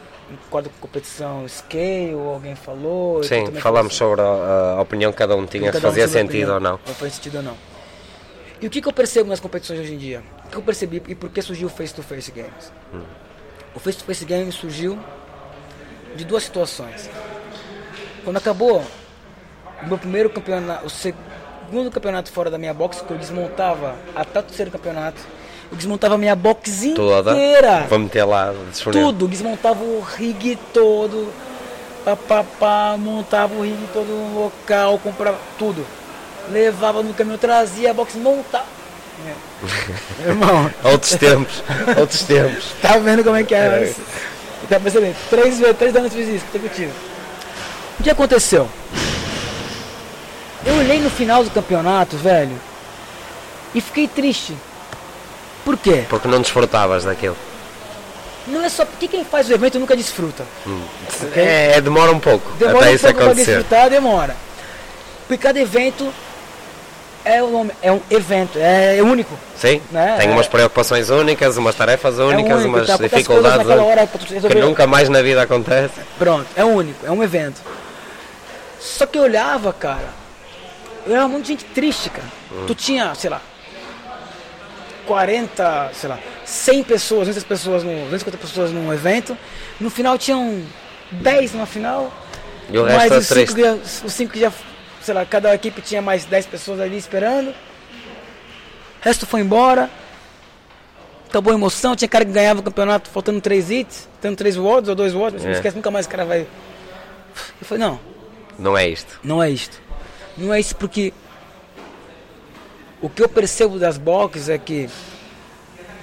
concorda 0.44 0.68
com 0.68 0.77
competição 0.79 1.44
scale, 1.49 2.14
ou 2.14 2.35
alguém 2.35 2.55
falou. 2.55 3.21
Sim, 3.25 3.47
falámos 3.61 3.99
falou 3.99 4.16
sobre 4.16 4.21
a, 4.25 4.77
a 4.79 4.81
opinião 4.81 5.11
que 5.11 5.18
cada 5.18 5.35
um 5.35 5.44
tinha, 5.44 5.66
se 5.66 5.73
Cada 5.73 5.88
um 5.88 5.90
fazia 5.90 6.05
a 6.05 6.09
sentido 6.09 6.53
opinião, 6.53 6.55
ou 6.55 6.61
não. 6.61 6.81
Ou 6.87 6.94
faz 6.94 7.14
sentido 7.14 7.38
ou 7.38 7.42
não. 7.42 7.57
E 8.61 8.66
o 8.66 8.71
que, 8.71 8.81
que 8.81 8.88
eu 8.88 8.92
percebo 8.92 9.29
nas 9.29 9.38
competições 9.40 9.81
hoje 9.81 9.94
em 9.94 9.99
dia? 9.99 10.23
O 10.47 10.51
que 10.51 10.57
eu 10.57 10.62
percebi 10.62 11.03
e 11.07 11.14
por 11.14 11.31
que 11.31 11.40
surgiu 11.40 11.68
o 11.68 11.71
Face 11.71 11.94
to 11.94 12.03
Face 12.03 12.31
Games? 12.33 12.73
Hum. 12.92 13.03
O 13.75 13.79
Face 13.79 13.99
to 13.99 14.05
Face 14.05 14.25
Games 14.25 14.55
surgiu 14.55 14.99
de 16.16 16.25
duas 16.25 16.42
situações. 16.42 17.09
Quando 18.25 18.37
acabou 18.37 18.83
o 19.83 19.87
meu 19.87 19.97
primeiro 19.97 20.29
campeonato, 20.29 20.87
o 20.87 20.90
segundo 20.90 21.90
campeonato 21.90 22.33
fora 22.33 22.51
da 22.51 22.59
minha 22.59 22.75
box, 22.75 23.01
que 23.03 23.11
eu 23.12 23.16
desmontava 23.18 23.94
até 24.14 24.40
o 24.40 24.42
terceiro 24.42 24.71
campeonato, 24.71 25.21
Eu 25.71 25.77
desmontava 25.77 26.14
a 26.14 26.18
minha 26.18 26.35
box 26.35 26.83
inteira. 27.35 27.87
Vou 27.88 27.99
meter 27.99 28.25
lá. 28.25 28.55
Tudo, 29.03 29.29
desmontava 29.29 29.85
o 29.85 30.01
rig 30.01 30.59
todo, 30.73 31.31
pá, 32.05 32.16
pá, 32.16 32.44
pá, 32.59 32.97
montava 32.99 33.55
o 33.55 33.62
rig 33.62 33.77
todo 33.92 34.07
no 34.07 34.44
local, 34.44 34.99
comprava 34.99 35.38
tudo. 35.59 35.85
Levava 36.51 37.03
no 37.03 37.13
caminhão, 37.15 37.39
trazia 37.39 37.91
a 37.91 37.95
box, 37.95 38.15
montava. 38.17 38.65
É. 39.27 40.29
Irmão, 40.29 40.71
Outros 40.85 41.15
tempos. 41.17 41.63
Outros 41.99 42.23
tempos. 42.23 42.73
tá 42.81 42.97
vendo 42.99 43.25
como 43.25 43.37
é 43.37 43.43
que 43.43 43.55
é? 43.55 43.59
É. 43.59 43.95
Mas, 44.61 44.69
tá 44.69 44.79
percebendo? 44.81 45.17
Três, 45.29 45.59
vezes- 45.59 45.77
três 45.77 45.97
anos 45.97 46.13
eu 46.15 46.19
fiz 46.25 46.35
isso, 46.37 46.45
consecutivo. 46.47 46.93
O 47.99 48.03
que 48.03 48.11
aconteceu? 48.11 48.69
Eu 50.65 50.75
olhei 50.77 51.01
no 51.01 51.11
final 51.11 51.43
do 51.45 51.51
campeonato, 51.51 52.17
velho, 52.17 52.59
e 53.75 53.81
fiquei 53.81 54.07
triste. 54.09 54.57
Por 55.65 55.77
quê? 55.77 56.05
Porque 56.09 56.29
não 56.29 56.41
desfrutavas 56.41 57.05
daquilo. 57.05 57.37
Não 58.47 58.65
é 58.65 58.69
só 58.69 58.85
porque 58.85 59.07
quem 59.09 59.25
faz 59.25 59.49
o 59.49 59.53
evento 59.53 59.79
nunca 59.79 59.95
desfruta. 59.97 60.45
Ok? 61.23 61.43
É, 61.43 61.81
demora 61.83 62.11
um 62.13 62.19
pouco 62.19 62.51
Demora 62.53 62.79
até 62.79 62.91
um 62.91 62.95
isso 62.95 63.05
pouco 63.05 63.17
pra 63.19 63.27
acontecer. 63.27 63.57
desfrutar, 63.57 63.91
demora. 63.91 64.37
Porque 65.27 65.43
cada 65.43 65.61
evento 65.61 66.11
é 67.24 67.42
um, 67.42 67.50
nome- 67.50 67.72
é 67.83 67.92
um 67.92 68.00
evento, 68.11 68.59
é 68.59 69.02
único. 69.02 69.37
Sim, 69.57 69.81
Né? 69.90 70.16
tem 70.18 70.28
É. 70.28 70.31
umas 70.31 70.46
preocupações 70.46 71.11
únicas, 71.11 71.57
umas 71.57 71.74
tarefas 71.74 72.18
é 72.18 72.22
únicas, 72.22 72.61
único, 72.61 72.76
umas 72.76 72.87
tá? 72.87 72.96
Dificuldades 72.96 73.66
que 74.48 74.54
nunca 74.61 74.87
mais 74.87 75.09
na 75.09 75.20
vida 75.22 75.42
acontece. 75.42 75.94
Pronto, 76.18 76.46
é 76.57 76.64
único, 76.64 77.07
é 77.07 77.11
um 77.11 77.22
evento. 77.22 77.61
Só 78.81 79.07
que 79.07 79.18
eu 79.18 79.22
olhava, 79.22 79.72
cara, 79.72 80.09
eu 81.07 81.14
era 81.14 81.26
muito 81.28 81.46
gente 81.46 81.64
triste, 81.64 82.09
cara. 82.11 82.28
Hum. 82.52 82.64
Tu 82.66 82.74
tinha, 82.74 83.14
sei 83.14 83.28
lá, 83.31 83.40
40, 85.07 85.90
sei 85.94 86.09
lá, 86.09 86.18
100 86.44 86.85
pessoas, 86.85 87.28
200 87.28 87.44
pessoas, 87.44 87.83
no, 87.83 87.90
250 88.04 88.37
pessoas 88.38 88.70
num 88.72 88.92
evento. 88.92 89.37
No 89.81 89.88
final 89.90 90.18
tinham 90.18 90.62
10 91.11 91.54
na 91.54 91.66
final. 91.66 92.12
E 92.70 92.78
o 92.78 92.83
mais 92.85 93.11
resto 93.11 93.14
é 93.14 93.18
os 93.18 93.26
5 93.26 93.35
triste. 93.35 93.54
que, 93.54 93.62
já- 93.62 94.07
os 94.07 94.12
cinco 94.12 94.33
que 94.33 94.40
já, 94.40 94.52
sei 95.09 95.14
lá, 95.14 95.25
cada 95.25 95.55
equipe 95.55 95.81
tinha 95.81 96.03
mais 96.03 96.27
10 96.27 96.44
pessoas 96.47 96.79
ali 96.81 96.99
esperando. 96.99 97.49
O 97.49 97.55
resto 99.01 99.25
foi 99.27 99.40
embora. 99.40 99.88
Acabou 101.27 101.51
a 101.51 101.57
emoção, 101.57 101.97
tinha 101.97 102.07
cara 102.09 102.27
que 102.27 102.31
ganhava 102.33 102.61
o 102.61 102.62
campeonato 102.62 103.09
faltando 103.09 103.40
3 103.40 103.71
hits, 103.71 104.07
tendo 104.21 104.37
3 104.37 104.59
words 104.59 104.88
ou 104.90 104.94
2 104.94 105.14
words, 105.14 105.42
não 105.42 105.51
É. 105.51 105.55
esquece 105.55 105.77
nunca 105.77 105.90
mais 105.90 106.05
o 106.05 106.09
cara 106.11 106.27
vai. 106.27 106.40
Eu 106.40 107.66
falei, 107.66 107.85
não, 107.85 107.99
Não 108.59 108.77
é 108.77 108.87
isto. 108.87 109.18
não 109.25 109.42
é 109.42 109.51
isto. 109.51 109.81
Não 110.37 110.53
é 110.53 110.61
isso 110.61 110.77
porque 110.77 111.12
o 113.01 113.09
que 113.09 113.23
eu 113.23 113.29
percebo 113.31 113.79
das 113.79 113.97
boxes 113.97 114.51
é 114.51 114.59
que 114.59 114.90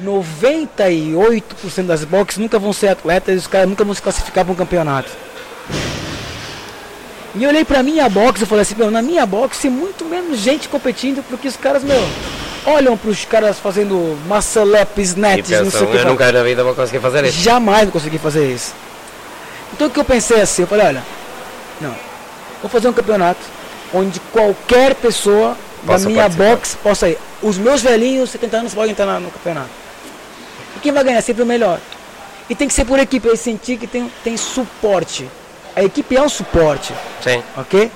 98% 0.01 1.85
das 1.85 2.03
boxes 2.05 2.39
nunca 2.39 2.57
vão 2.57 2.73
ser 2.73 2.87
atletas 2.87 3.35
e 3.35 3.37
os 3.37 3.45
caras 3.47 3.69
nunca 3.69 3.83
vão 3.83 3.93
se 3.93 4.01
classificar 4.01 4.43
para 4.43 4.51
um 4.53 4.55
campeonato. 4.57 5.11
E 7.37 7.43
eu 7.43 7.49
olhei 7.49 7.65
pra 7.65 7.83
minha 7.83 8.07
box 8.07 8.41
e 8.41 8.45
falei 8.45 8.61
assim, 8.61 8.75
meu, 8.75 8.89
na 8.89 9.01
minha 9.01 9.25
box 9.25 9.59
tem 9.59 9.69
muito 9.69 10.05
menos 10.05 10.39
gente 10.39 10.69
competindo 10.69 11.23
porque 11.29 11.47
os 11.47 11.57
caras, 11.57 11.83
meu, 11.83 12.01
olham 12.65 12.95
pros 12.97 13.25
caras 13.25 13.59
fazendo 13.59 14.17
muscle 14.27 14.73
up, 14.81 14.93
E 14.97 15.01
snatches, 15.03 15.61
não 15.61 15.69
sei 15.71 15.81
o 15.81 15.87
que. 15.87 15.97
eu 15.97 16.05
nunca 16.05 16.31
na 16.31 16.43
vida 16.43 16.63
vou 16.63 16.73
conseguir 16.73 16.99
fazer 17.01 17.25
isso. 17.25 17.39
Jamais 17.41 17.83
vou 17.83 17.91
conseguir 17.91 18.19
fazer 18.19 18.49
isso. 18.53 18.73
Então 19.73 19.87
o 19.87 19.89
que 19.89 19.99
eu 19.99 20.05
pensei 20.05 20.39
assim, 20.39 20.61
eu 20.61 20.67
falei, 20.67 20.85
olha, 20.87 21.03
não, 21.81 21.93
vou 22.61 22.69
fazer 22.69 22.87
um 22.87 22.93
campeonato 22.93 23.41
onde 23.93 24.19
qualquer 24.31 24.95
pessoa 24.95 25.57
Possa 25.85 26.05
da 26.05 26.09
minha 26.09 26.21
participar. 26.23 26.49
box 26.55 26.77
possa 26.81 27.09
ir. 27.09 27.17
Os 27.41 27.57
meus 27.57 27.81
velhinhos, 27.81 28.29
70 28.31 28.57
anos, 28.57 28.73
podem 28.73 28.91
entrar 28.91 29.19
no 29.19 29.29
campeonato. 29.29 29.69
E 30.77 30.79
quem 30.79 30.91
vai 30.93 31.03
ganhar 31.03 31.21
sempre 31.21 31.43
o 31.43 31.45
melhor. 31.45 31.79
E 32.49 32.55
tem 32.55 32.67
que 32.67 32.73
ser 32.73 32.85
por 32.85 32.97
equipe, 32.97 33.27
eu 33.27 33.35
senti 33.35 33.75
que 33.75 33.85
tem, 33.87 34.09
tem 34.23 34.37
suporte. 34.37 35.27
A 35.75 35.83
equipe 35.83 36.15
é 36.15 36.21
um 36.21 36.29
suporte, 36.29 36.93
Sim. 37.21 37.43
ok? 37.57 37.91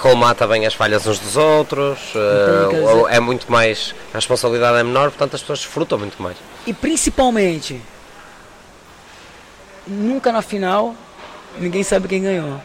Colmata 0.00 0.46
bem 0.46 0.66
as 0.66 0.74
falhas 0.74 1.06
uns 1.06 1.18
dos 1.18 1.36
outros, 1.36 1.98
dizer- 2.00 3.06
é 3.10 3.20
muito 3.20 3.50
mais. 3.52 3.94
A 4.12 4.16
responsabilidade 4.16 4.78
é 4.78 4.82
menor, 4.82 5.10
portanto 5.10 5.34
as 5.34 5.40
pessoas 5.42 5.58
desfrutam 5.60 5.98
muito 5.98 6.20
mais. 6.22 6.36
E 6.66 6.72
principalmente, 6.72 7.80
nunca 9.86 10.32
na 10.32 10.42
final, 10.42 10.94
ninguém 11.58 11.82
sabe 11.82 12.08
quem 12.08 12.22
ganhou. 12.22 12.60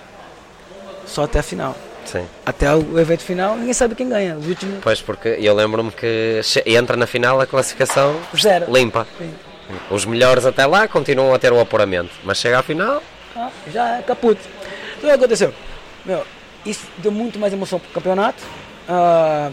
Só 1.06 1.24
até 1.24 1.40
a 1.40 1.44
final. 1.44 1.76
Sim. 2.06 2.26
Até 2.46 2.74
o 2.74 3.00
evento 3.00 3.22
final, 3.24 3.56
ninguém 3.58 3.74
sabe 3.74 3.96
quem 3.96 4.08
ganha. 4.10 4.36
Os 4.38 4.48
últimos. 4.48 4.80
Pois, 4.82 5.02
porque 5.02 5.30
eu 5.40 5.54
lembro-me 5.54 5.92
que 5.92 6.40
entra 6.66 6.96
na 6.96 7.06
final 7.08 7.40
a 7.42 7.46
classificação 7.48 8.16
Zero. 8.40 8.72
limpa. 8.72 9.06
Sim. 9.18 9.34
Os 9.90 10.06
melhores 10.06 10.46
até 10.46 10.66
lá 10.66 10.88
continuam 10.88 11.34
a 11.34 11.40
ter 11.40 11.52
o 11.52 11.60
apuramento, 11.60 12.12
mas 12.24 12.38
chega 12.38 12.60
à 12.60 12.64
final, 12.64 13.02
Ah, 13.36 13.50
já 13.74 13.98
é 13.98 14.02
caput. 14.04 14.40
O 15.06 15.08
que 15.08 15.14
aconteceu? 15.14 15.54
Meu, 16.04 16.26
isso 16.66 16.88
deu 16.98 17.12
muito 17.12 17.38
mais 17.38 17.54
emoção 17.54 17.80
pro 17.80 17.92
campeonato. 17.92 18.42
Ah, 18.90 19.52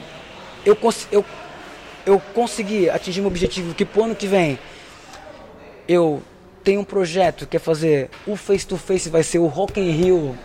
eu, 0.64 0.74
cons 0.74 1.06
eu, 1.12 1.22
eu 2.06 2.18
consegui 2.32 2.88
atingir 2.88 3.20
meu 3.20 3.28
objetivo 3.28 3.74
que 3.74 3.84
pro 3.84 4.04
ano 4.04 4.14
que 4.14 4.26
vem 4.26 4.58
eu 5.86 6.22
tenho 6.64 6.80
um 6.80 6.84
projeto 6.84 7.46
que 7.46 7.58
é 7.58 7.60
fazer 7.60 8.08
o 8.26 8.34
face 8.34 8.66
to 8.66 8.78
face 8.78 9.10
vai 9.10 9.22
ser 9.22 9.40
o 9.40 9.46
Rock 9.46 9.78
in 9.78 9.90
Rio 9.90 10.38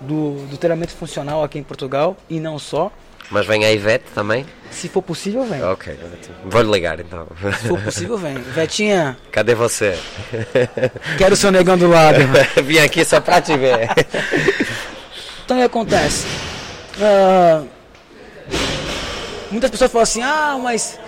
do, 0.00 0.46
do 0.46 0.56
treinamento 0.56 0.92
funcional 0.92 1.42
aqui 1.42 1.58
em 1.58 1.64
Portugal 1.64 2.16
e 2.30 2.38
não 2.38 2.56
só. 2.56 2.92
Mas 3.30 3.46
vem 3.46 3.64
a 3.64 3.72
Ivete 3.72 4.04
também. 4.14 4.44
Se 4.70 4.88
for 4.88 5.00
possível, 5.02 5.44
vem. 5.44 5.62
Ok, 5.62 5.98
vou-lhe 6.44 6.70
ligar 6.70 7.00
então. 7.00 7.26
Se 7.60 7.68
for 7.68 7.80
possível, 7.80 8.18
vem. 8.18 8.34
Vetinha, 8.34 9.16
Cadê 9.32 9.54
você? 9.54 9.98
quero 11.16 11.34
o 11.34 11.36
seu 11.36 11.50
negão 11.50 11.78
do 11.78 11.88
lado. 11.88 12.18
Vim 12.62 12.78
aqui 12.78 13.04
só 13.04 13.20
pra 13.20 13.40
te 13.40 13.56
ver. 13.56 13.88
Então 15.44 15.56
o 15.56 15.60
que 15.60 15.66
acontece? 15.66 16.26
Ah, 17.00 17.62
muitas 19.50 19.70
pessoas 19.70 19.90
falam 19.90 20.02
assim, 20.02 20.22
ah, 20.22 20.58
mas 20.62 20.98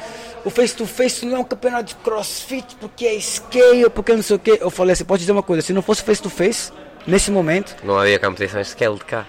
o 0.45 0.51
face 0.51 0.75
to 0.75 0.87
face 0.87 1.27
não 1.27 1.37
é 1.37 1.41
um 1.41 1.45
campeonato 1.45 1.85
de 1.85 1.95
crossfit 1.97 2.77
porque 2.81 3.05
é 3.07 3.21
scale, 3.21 3.91
porque 3.91 4.15
não 4.15 4.23
sei 4.23 4.37
o 4.37 4.39
que. 4.39 4.59
Eu 4.61 4.71
falei 4.71 4.93
assim, 4.93 5.05
pode 5.05 5.21
dizer 5.21 5.33
uma 5.33 5.43
coisa, 5.43 5.63
se 5.63 5.73
não 5.73 5.83
fosse 5.83 6.03
face 6.03 6.23
to 6.23 6.31
face, 6.31 6.73
nesse 7.07 7.31
momento, 7.31 7.77
Não 7.85 7.99
havia 7.99 8.19
competições 8.19 8.67
de 8.69 8.73
scale 8.73 8.95
de 8.97 9.05
cá. 9.05 9.27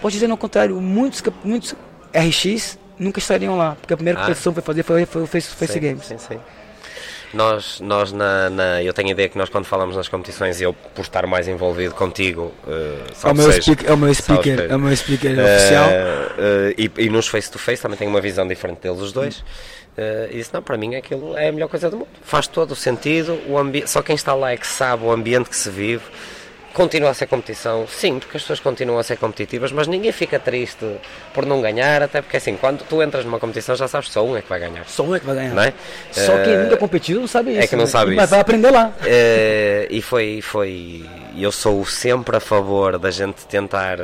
pode 0.00 0.14
dizer 0.14 0.28
no 0.28 0.36
contrário, 0.36 0.80
muitos, 0.80 1.22
muitos 1.44 1.74
RX 2.14 2.78
nunca 2.98 3.18
estariam 3.18 3.56
lá, 3.56 3.76
porque 3.80 3.94
a 3.94 3.96
primeira 3.96 4.20
Ah. 4.20 4.22
competição 4.26 4.52
foi 4.52 4.62
fazer 4.62 4.82
foi, 4.82 5.06
foi 5.06 5.22
o 5.22 5.26
face 5.26 5.48
to 5.48 5.56
face 5.56 5.72
sim, 5.72 5.80
games. 5.80 6.04
Sim, 6.06 6.18
sim. 6.18 6.38
Nós, 7.34 7.80
nós 7.80 8.12
na, 8.12 8.50
na- 8.50 8.82
eu 8.82 8.92
tenho 8.92 9.08
a 9.08 9.12
ideia 9.12 9.26
que 9.28 9.38
nós 9.38 9.48
quando 9.48 9.64
falamos 9.64 9.96
nas 9.96 10.06
competições, 10.06 10.60
eu 10.60 10.74
por 10.74 11.00
estar 11.00 11.26
mais 11.26 11.48
envolvido 11.48 11.94
contigo, 11.94 12.52
eh, 12.68 12.98
É 13.24 13.30
o 13.30 13.34
meu 13.34 13.50
speaker, 13.52 13.90
é 13.90 13.94
o 13.94 13.96
meu 13.96 14.14
speaker, 14.14 14.66
é 14.70 14.76
o 14.76 14.78
meu 14.78 14.94
speaker 14.94 15.30
oficial. 15.32 15.88
eh, 15.90 16.74
e, 16.76 16.90
e 16.98 17.08
nos 17.08 17.26
face 17.28 17.50
to 17.50 17.58
face 17.58 17.80
também 17.80 17.96
tenho 17.96 18.10
uma 18.10 18.20
visão 18.20 18.46
diferente 18.46 18.80
deles 18.82 19.00
os 19.00 19.12
dois. 19.12 19.42
Eh, 19.96 20.28
e 20.32 20.40
isso 20.40 20.50
não, 20.52 20.62
para 20.62 20.76
mim 20.76 20.94
aquilo 20.94 21.34
é 21.36 21.48
a 21.48 21.52
melhor 21.52 21.68
coisa 21.68 21.88
do 21.88 21.96
mundo. 21.96 22.08
Faz 22.22 22.46
todo 22.46 22.72
o 22.72 22.76
sentido, 22.76 23.40
o 23.48 23.56
ambi- 23.56 23.84
só 23.88 24.02
quem 24.02 24.14
está 24.14 24.34
lá 24.34 24.52
é 24.52 24.56
que 24.58 24.66
sabe 24.66 25.02
o 25.04 25.10
ambiente 25.10 25.48
que 25.48 25.56
se 25.56 25.70
vive. 25.70 26.02
Continua 26.72 27.10
a 27.10 27.14
ser 27.14 27.26
competição, 27.26 27.86
sim, 27.86 28.18
porque 28.18 28.36
as 28.38 28.42
pessoas 28.42 28.58
continuam 28.58 28.98
a 28.98 29.02
ser 29.02 29.18
competitivas, 29.18 29.70
mas 29.72 29.86
ninguém 29.86 30.10
fica 30.10 30.38
triste 30.38 30.86
por 31.34 31.44
não 31.44 31.60
ganhar, 31.60 32.02
até 32.02 32.22
porque 32.22 32.38
assim, 32.38 32.56
quando 32.56 32.82
tu 32.88 33.02
entras 33.02 33.26
numa 33.26 33.38
competição 33.38 33.76
já 33.76 33.86
sabes 33.86 34.08
que 34.08 34.14
só 34.14 34.24
um 34.24 34.36
é 34.36 34.40
que 34.40 34.48
vai 34.48 34.58
ganhar. 34.58 34.86
Só 34.86 35.02
um 35.02 35.14
é 35.14 35.20
que 35.20 35.26
vai 35.26 35.34
ganhar. 35.34 35.54
Não 35.54 35.62
é? 35.62 35.74
Só 36.10 36.32
quem 36.42 36.54
Eh, 36.54 36.62
nunca 36.64 36.76
competiu 36.78 37.20
não 37.20 37.26
sabe 37.26 37.50
isso. 37.52 37.60
é 37.60 37.66
que 37.66 37.76
não 37.76 37.84
né? 37.84 37.90
sabe 37.90 38.14
Mas 38.14 38.24
isso. 38.24 38.30
vai 38.30 38.40
aprender 38.40 38.70
lá. 38.70 38.90
Eh, 39.04 39.86
e 39.90 40.00
foi, 40.00 40.40
foi. 40.40 41.04
Eu 41.36 41.52
sou 41.52 41.84
sempre 41.84 42.36
a 42.36 42.40
favor 42.40 42.98
da 42.98 43.10
gente 43.10 43.44
tentar 43.46 43.98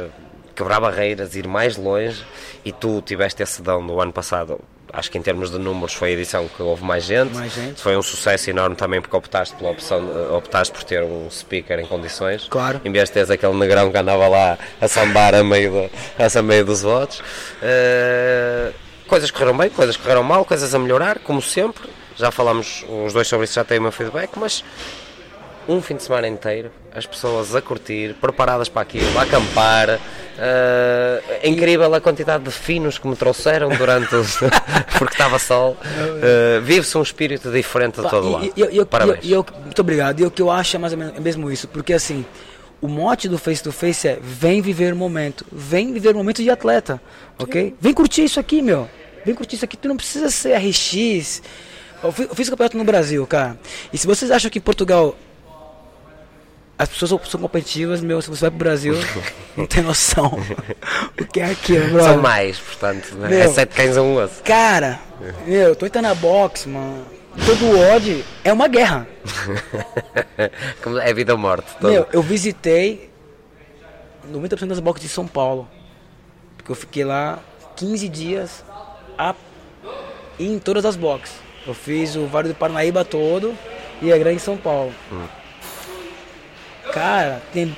quebrar 0.55 0.79
barreiras, 0.79 1.35
ir 1.37 1.47
mais 1.49 1.77
longe. 1.79 2.23
E 2.65 2.71
tu 2.73 3.01
tiveste 3.01 3.43
esse 3.43 3.63
dão 3.63 3.81
no 3.83 3.99
ano 3.99 4.13
passado. 4.13 4.61
Acho 4.93 5.11
que 5.11 5.19
em 5.19 5.23
termos 5.23 5.51
de 5.51 5.59
números 5.59 5.93
foi 5.93 6.11
a 6.11 6.13
edição 6.13 6.49
que 6.49 6.63
houve 6.63 6.83
mais 6.83 7.05
gente. 7.05 7.35
Mais 7.35 7.53
gente. 7.53 7.81
Foi 7.81 7.97
um 7.97 8.03
sucesso 8.03 8.49
enorme 8.51 8.75
também 8.75 9.01
porque 9.01 9.15
optaste 9.17 9.55
pela 9.57 9.71
opção, 9.71 9.99
eh, 9.99 10.33
optaste 10.33 10.73
por 10.73 10.83
ter 10.83 11.03
um 11.03 11.31
speaker 11.31 11.79
em 11.79 11.87
condições. 11.87 12.47
Claro. 12.49 12.81
Em 12.85 12.91
vez 12.91 13.09
de 13.09 13.13
teres 13.13 13.31
aquele 13.31 13.55
negrão 13.55 13.91
que 13.91 13.99
andava 13.99 14.27
lá 14.29 14.59
a 14.81 14.89
sambar 14.89 15.35
a 15.35 15.45
meio, 15.45 15.71
do, 15.71 16.39
a 16.39 16.43
meio 16.43 16.65
dos 16.65 16.83
votos. 16.83 17.23
Eh, 17.63 18.73
coisas 19.07 19.31
correram 19.31 19.57
bem, 19.57 19.69
coisas 19.69 19.97
correram 19.97 20.23
mal, 20.23 20.45
coisas 20.45 20.75
a 20.75 20.79
melhorar, 20.79 21.19
como 21.19 21.43
sempre. 21.43 21.89
Já 22.17 22.31
falámos 22.31 22.85
os 23.05 23.13
dois 23.13 23.29
sobre 23.29 23.45
isso, 23.45 23.55
já 23.55 23.65
têm 23.65 23.79
o 23.79 23.83
meu 23.83 23.93
feedback, 23.93 24.31
mas 24.37 24.65
um 25.69 25.83
fim 25.83 25.97
de 25.97 26.03
semana 26.03 26.27
inteiro, 26.27 26.71
as 26.95 27.05
pessoas 27.07 27.55
a 27.55 27.61
curtir, 27.61 28.15
preparadas 28.21 28.69
para 28.69 28.83
aquilo, 28.83 29.19
a 29.19 29.23
acampar. 29.23 30.01
eh, 30.39 31.23
é 31.43 31.49
incrível 31.49 31.93
a 31.95 32.01
quantidade 32.01 32.45
de 32.45 32.51
finos 32.51 32.97
que 32.99 33.07
me 33.07 33.15
trouxeram 33.17 33.69
durante 33.77 34.15
o. 34.15 34.25
porque 34.99 35.15
estava 35.15 35.39
sol. 35.39 35.77
Eh, 36.23 36.61
Vive-se 36.63 36.97
um 36.97 37.03
espírito 37.03 37.51
diferente 37.51 37.97
de 37.97 38.03
Pá, 38.03 38.09
todo 38.09 38.29
e- 38.29 38.33
lado. 38.33 38.45
e- 38.45 38.53
e- 38.57 38.69
e 38.73 38.77
eu- 38.79 38.87
Parabéns. 38.87 39.19
eu- 39.31 39.45
muito 39.65 39.81
obrigado. 39.81 40.21
E 40.21 40.25
o 40.25 40.31
que 40.31 40.41
eu 40.41 40.51
acho 40.51 40.77
é 40.77 40.79
mais 40.79 40.93
ou 40.93 40.99
menos 40.99 41.17
é 41.17 41.21
mesmo 41.21 41.51
isso, 41.51 41.69
porque 41.69 41.93
assim, 41.93 42.25
o 42.81 42.89
mote 42.89 43.29
do 43.29 43.37
face 43.37 43.63
to 43.63 43.71
face 43.73 44.09
é 44.09 44.19
vem 44.23 44.63
viver 44.63 44.93
o 44.93 44.97
momento, 44.97 45.45
vem 45.53 45.93
viver 45.93 46.15
o 46.15 46.19
momento 46.19 46.43
de 46.43 46.49
atleta, 46.51 47.01
ok? 47.39 47.75
Vem 47.81 47.93
curtir 47.93 48.25
isso 48.25 48.39
aqui, 48.41 48.63
meu. 48.63 48.89
Vem 49.27 49.35
curtir 49.35 49.57
isso 49.57 49.65
aqui. 49.65 49.77
Tu 49.77 49.89
não 49.89 49.97
precisa 49.97 50.31
ser 50.31 50.55
RX, 50.57 51.43
Eu 52.01 52.13
fi- 52.13 52.23
eu 52.31 52.35
fiz 52.37 52.47
o 52.47 52.53
campeonato 52.53 52.79
no 52.79 52.85
Brasil, 52.85 53.27
cara. 53.27 53.59
E 53.93 53.99
se 53.99 54.07
vocês 54.07 54.31
acham 54.31 54.49
que 54.49 54.59
em 54.59 54.63
Portugal 54.63 55.17
as 56.79 56.89
pessoas 56.89 57.09
são- 57.11 57.21
são 57.25 57.41
competitivas, 57.41 58.01
meu, 58.01 58.23
se 58.23 58.31
você 58.31 58.43
vai 58.43 58.51
pro 58.51 58.59
Brasil, 58.61 58.95
não 59.57 59.67
tem 59.67 59.83
noção 59.83 60.39
o 61.21 61.25
que 61.27 61.41
é 61.41 61.51
aquilo, 61.51 61.89
brother. 61.91 62.13
São 62.13 62.23
mais, 62.23 62.59
portanto, 62.59 63.15
né? 63.17 63.29
Meu. 63.29 63.41
é 63.41 63.49
sete 63.49 63.75
cães 63.75 63.97
a 63.97 64.03
um 64.03 64.17
osso. 64.23 64.43
Cara, 64.45 65.01
meu, 65.47 65.69
eu 65.69 65.77
tô 65.77 65.87
entrando 65.87 66.05
na 66.05 66.15
boxe, 66.15 66.69
mano. 66.69 67.05
Todo 67.45 67.79
ódio 67.95 68.25
é 68.45 68.53
uma 68.53 68.67
guerra. 68.69 69.07
É 71.03 71.13
vida 71.15 71.33
ou 71.33 71.39
morte. 71.39 71.67
todo. 71.81 71.91
Meu, 71.91 72.07
eu 72.13 72.23
visitei 72.23 73.11
90% 74.33 74.67
das 74.67 74.81
boxes 74.81 75.09
de 75.09 75.13
São 75.13 75.27
Paulo. 75.27 75.69
Porque 76.57 76.71
eu 76.73 76.77
fiquei 76.77 77.05
lá 77.05 77.39
15 77.77 78.09
dias 78.09 78.65
a 79.17 79.35
em 80.39 80.59
todas 80.59 80.85
as 80.85 80.97
boxes. 80.97 81.35
Eu 81.67 81.75
fiz 81.75 82.17
o 82.17 82.27
Vale 82.27 82.49
do 82.49 82.55
Parnaíba 82.55 83.05
todo 83.05 83.55
e 84.01 84.13
a 84.13 84.19
Grande 84.19 84.41
São 84.41 84.57
Paulo. 84.57 84.93
Cara, 86.93 87.41
tem, 87.53 87.77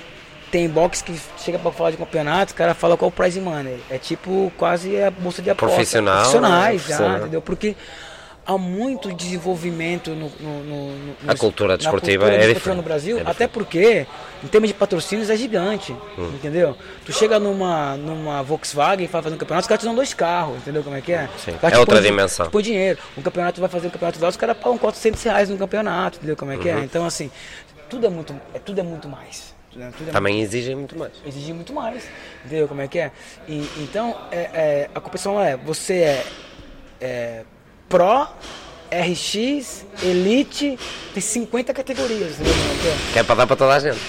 tem 0.51 0.69
box 0.69 1.03
que 1.03 1.15
chega 1.39 1.59
pra 1.59 1.71
falar 1.73 1.91
de 1.93 1.97
campeonato, 1.97 2.53
o 2.53 2.57
cara 2.57 2.75
fala 2.75 2.97
qual 2.97 3.09
o 3.09 3.13
prize 3.13 3.41
money. 3.41 3.79
É 3.91 3.99
tipo 3.99 4.53
quase 4.57 5.01
a 5.03 5.11
bolsa 5.11 5.41
de 5.43 5.51
aposta. 5.51 5.75
Profissional, 5.75 6.17
Profissionais 6.19 6.73
né? 6.73 6.79
já, 6.79 6.85
Profissional. 6.97 7.19
entendeu? 7.21 7.43
Porque 7.43 7.77
há 8.47 8.57
muito 8.59 9.13
desenvolvimento 9.15 10.11
no, 10.11 10.29
no- 10.41 10.65
no- 10.65 10.97
no- 11.23 11.31
A 11.31 11.37
cultura 11.37 11.75
na 11.75 11.77
desportiva 11.77 12.25
cultura 12.25 12.45
é 12.45 12.49
desportiva 12.49 12.55
diferente. 12.55 12.77
no 12.77 12.83
Brasil, 12.83 13.19
É 13.19 13.31
até 13.31 13.47
porque 13.47 14.07
em 14.43 14.47
termos 14.49 14.69
de 14.69 14.75
patrocínios 14.75 15.31
é 15.31 15.37
gigante, 15.37 15.93
Hum. 16.19 16.31
entendeu? 16.35 16.77
Tu 17.05 17.13
chega 17.13 17.39
numa, 17.39 17.97
numa 17.97 18.43
Volkswagen 18.43 19.05
e 19.05 19.07
vai 19.07 19.23
fazer 19.23 19.35
um 19.35 19.39
campeonato, 19.39 19.65
os 19.65 19.69
caras 19.69 19.81
te 19.83 19.87
dão 19.87 19.95
dois 19.95 20.13
carros, 20.15 20.57
entendeu 20.57 20.83
como 20.83 20.97
é 20.97 21.01
que 21.01 21.13
é? 21.13 21.29
Sim, 21.39 21.53
é 21.63 21.79
outra 21.79 21.97
põem- 21.97 22.03
dimensão. 22.11 22.51
põem 22.51 22.63
dinheiro. 22.63 22.99
Um 23.17 23.23
campeonato 23.23 23.61
vai 23.61 23.71
fazer 23.71 23.87
um 23.87 23.91
campeonato 23.91 24.21
lá, 24.21 24.29
os 24.31 24.37
caras 24.37 24.57
pagam 24.57 24.79
400 24.79 25.23
reais 25.23 25.49
no 25.49 25.57
campeonato, 25.59 26.17
entendeu 26.19 26.37
como 26.37 26.51
é 26.51 26.57
que 26.57 26.69
Uhum. 26.69 26.79
é? 26.81 26.85
Então 26.85 27.05
assim, 27.07 27.31
tudo 27.91 28.07
é 28.07 28.09
muito, 28.09 28.41
é, 28.55 28.59
tudo 28.59 28.81
é 28.81 28.83
muito 28.83 29.09
mais. 29.09 29.53
Tudo 29.71 29.83
é, 29.83 29.91
tudo 29.91 30.09
é 30.09 30.13
Também 30.13 30.41
exigem 30.41 30.77
muito 30.77 30.97
mais. 30.97 31.13
exigir 31.27 31.55
muito 31.55 31.73
mais. 31.73 32.05
Entendeu 32.47 32.69
como 32.69 32.81
é 32.81 32.89
que 32.89 32.99
é? 32.99 33.11
E, 33.47 33.69
então, 33.79 34.17
é, 34.31 34.39
é, 34.39 34.91
a 34.95 35.01
competição 35.01 35.43
é, 35.43 35.57
você 35.57 35.95
é, 35.95 36.27
é 37.01 37.45
Pro, 37.89 38.29
RX, 38.91 39.85
Elite, 40.03 40.79
tem 41.13 41.21
50 41.21 41.75
categorias, 41.75 42.35
entendeu 42.35 42.55
como 42.55 42.73
é 42.73 42.83
que 42.83 42.89
é? 42.89 43.13
Que 43.13 43.25
para 43.25 43.35
dar 43.35 43.47
para 43.47 43.57
toda 43.57 43.75
a 43.75 43.79
gente. 43.81 44.01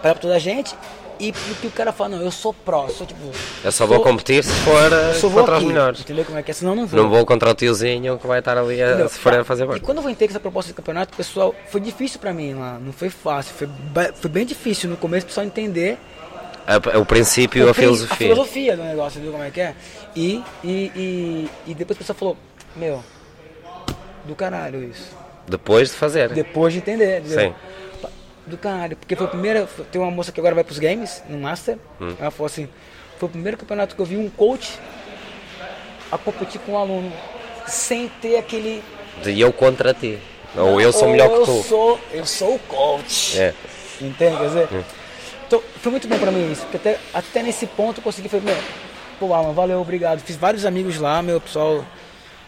Pra 0.00 0.14
toda 0.14 0.34
a 0.34 0.38
gente. 0.38 0.74
E 1.20 1.32
porque 1.32 1.66
o 1.68 1.70
cara 1.70 1.92
fala, 1.92 2.16
não, 2.16 2.22
eu 2.22 2.30
sou 2.30 2.52
Pro, 2.52 2.88
sou 2.90 3.06
tipo... 3.06 3.20
Eu 3.64 3.70
só 3.70 3.86
vou 3.86 3.96
sou- 3.98 4.04
competir 4.04 4.42
se 4.42 4.50
for 4.62 4.92
eh, 4.92 5.12
vou 5.20 5.30
contra 5.30 5.52
os 5.52 5.58
aqui, 5.58 5.66
melhores. 5.66 6.00
Entendeu 6.00 6.24
como 6.24 6.38
é 6.38 6.42
que 6.42 6.50
é? 6.50 6.54
Senão 6.54 6.74
não 6.74 6.86
vou. 6.86 7.02
Não 7.02 7.08
vou 7.08 7.24
contra 7.24 7.50
o 7.50 7.54
tiozinho 7.54 8.18
que 8.18 8.26
vai 8.26 8.40
estar 8.40 8.58
ali 8.58 8.82
a 8.82 8.88
Entendeu? 8.88 9.08
sofrer 9.08 9.34
a 9.34 9.38
Tá. 9.38 9.44
fazer 9.44 9.62
E 9.62 9.66
barulho. 9.66 9.84
quando 9.84 9.98
eu 9.98 10.02
vou 10.02 10.10
entrei 10.10 10.26
com 10.28 10.32
essa 10.32 10.40
proposta 10.40 10.70
de 10.72 10.74
campeonato, 10.74 11.16
pessoal, 11.16 11.54
foi 11.70 11.80
difícil 11.80 12.18
pra 12.18 12.32
mim 12.32 12.54
lá, 12.54 12.78
não 12.80 12.92
foi 12.92 13.10
fácil, 13.10 13.54
foi, 13.54 13.68
foi 14.16 14.30
bem 14.30 14.44
difícil 14.44 14.90
no 14.90 14.96
começo, 14.96 15.24
o 15.24 15.28
pessoal 15.28 15.46
entender 15.46 15.98
A- 16.66 16.98
O 16.98 17.04
princípio, 17.06 17.66
o 17.66 17.70
a 17.70 17.74
filosofia. 17.74 18.14
A 18.14 18.16
filosofia 18.16 18.76
do 18.76 18.82
negócio, 18.82 19.20
viu 19.20 19.30
como 19.32 19.44
é 19.44 19.50
que 19.50 19.60
é? 19.60 19.74
E, 20.16 20.42
e, 20.64 20.90
e, 20.96 21.50
e 21.68 21.74
depois 21.74 21.96
o 21.96 21.98
pessoal 22.00 22.16
falou, 22.18 22.36
meu, 22.74 23.04
do 24.24 24.34
caralho 24.34 24.82
isso. 24.82 25.10
Depois 25.46 25.90
de 25.90 25.94
fazer. 25.94 26.30
Depois 26.30 26.72
de 26.72 26.78
entender, 26.80 27.20
entendeu? 27.20 27.38
Sim. 27.50 27.54
Do 28.46 28.58
caralho, 28.58 28.96
porque 28.96 29.16
foi 29.16 29.26
a 29.26 29.28
primeira. 29.30 29.66
foi- 29.66 29.84
Tem 29.86 30.00
uma 30.00 30.10
moça 30.10 30.30
que 30.30 30.38
agora 30.40 30.54
vai 30.54 30.64
pros 30.64 30.78
games, 30.78 31.22
no 31.28 31.38
Master. 31.38 31.78
Hum. 32.00 32.14
Ela 32.20 32.30
falou 32.30 32.46
assim, 32.46 32.68
foi 33.18 33.28
o 33.28 33.32
primeiro 33.32 33.56
campeonato 33.56 33.94
que 33.96 34.00
eu 34.02 34.06
vi 34.06 34.16
um 34.16 34.28
coach 34.28 34.78
a 36.12 36.18
competir 36.18 36.60
com 36.60 36.72
um 36.72 36.78
aluno. 36.78 37.12
Sem 37.66 38.08
ter 38.20 38.36
aquele. 38.36 38.82
De 39.22 39.40
eu 39.40 39.52
contra 39.52 39.94
ti. 39.94 40.18
Ou 40.56 40.80
eu 40.80 40.92
sou 40.92 41.08
melhor 41.08 41.28
"Oh, 41.30 41.34
que 41.44 41.50
eu 41.50 41.56
tu. 41.56 41.62
Sou, 41.68 42.00
eu 42.12 42.26
sou 42.26 42.54
o 42.56 42.58
coach. 42.60 43.38
É. 43.40 43.54
Entende? 44.00 44.36
Quer 44.36 44.46
dizer, 44.46 44.68
então, 45.46 45.62
foi 45.80 45.90
muito 45.90 46.06
bom 46.06 46.18
pra 46.18 46.30
mim 46.30 46.50
isso, 46.52 46.62
porque 46.62 46.76
até, 46.76 46.98
até 47.12 47.42
nesse 47.42 47.66
ponto 47.66 47.98
eu 47.98 48.02
consegui 48.04 48.28
fazer, 48.28 48.44
meu, 48.44 48.56
pô, 49.18 49.32
Alan, 49.32 49.52
valeu, 49.52 49.80
obrigado. 49.80 50.20
Fiz 50.20 50.36
vários 50.36 50.64
amigos 50.66 50.98
lá, 50.98 51.22
meu, 51.22 51.40
pessoal 51.40 51.84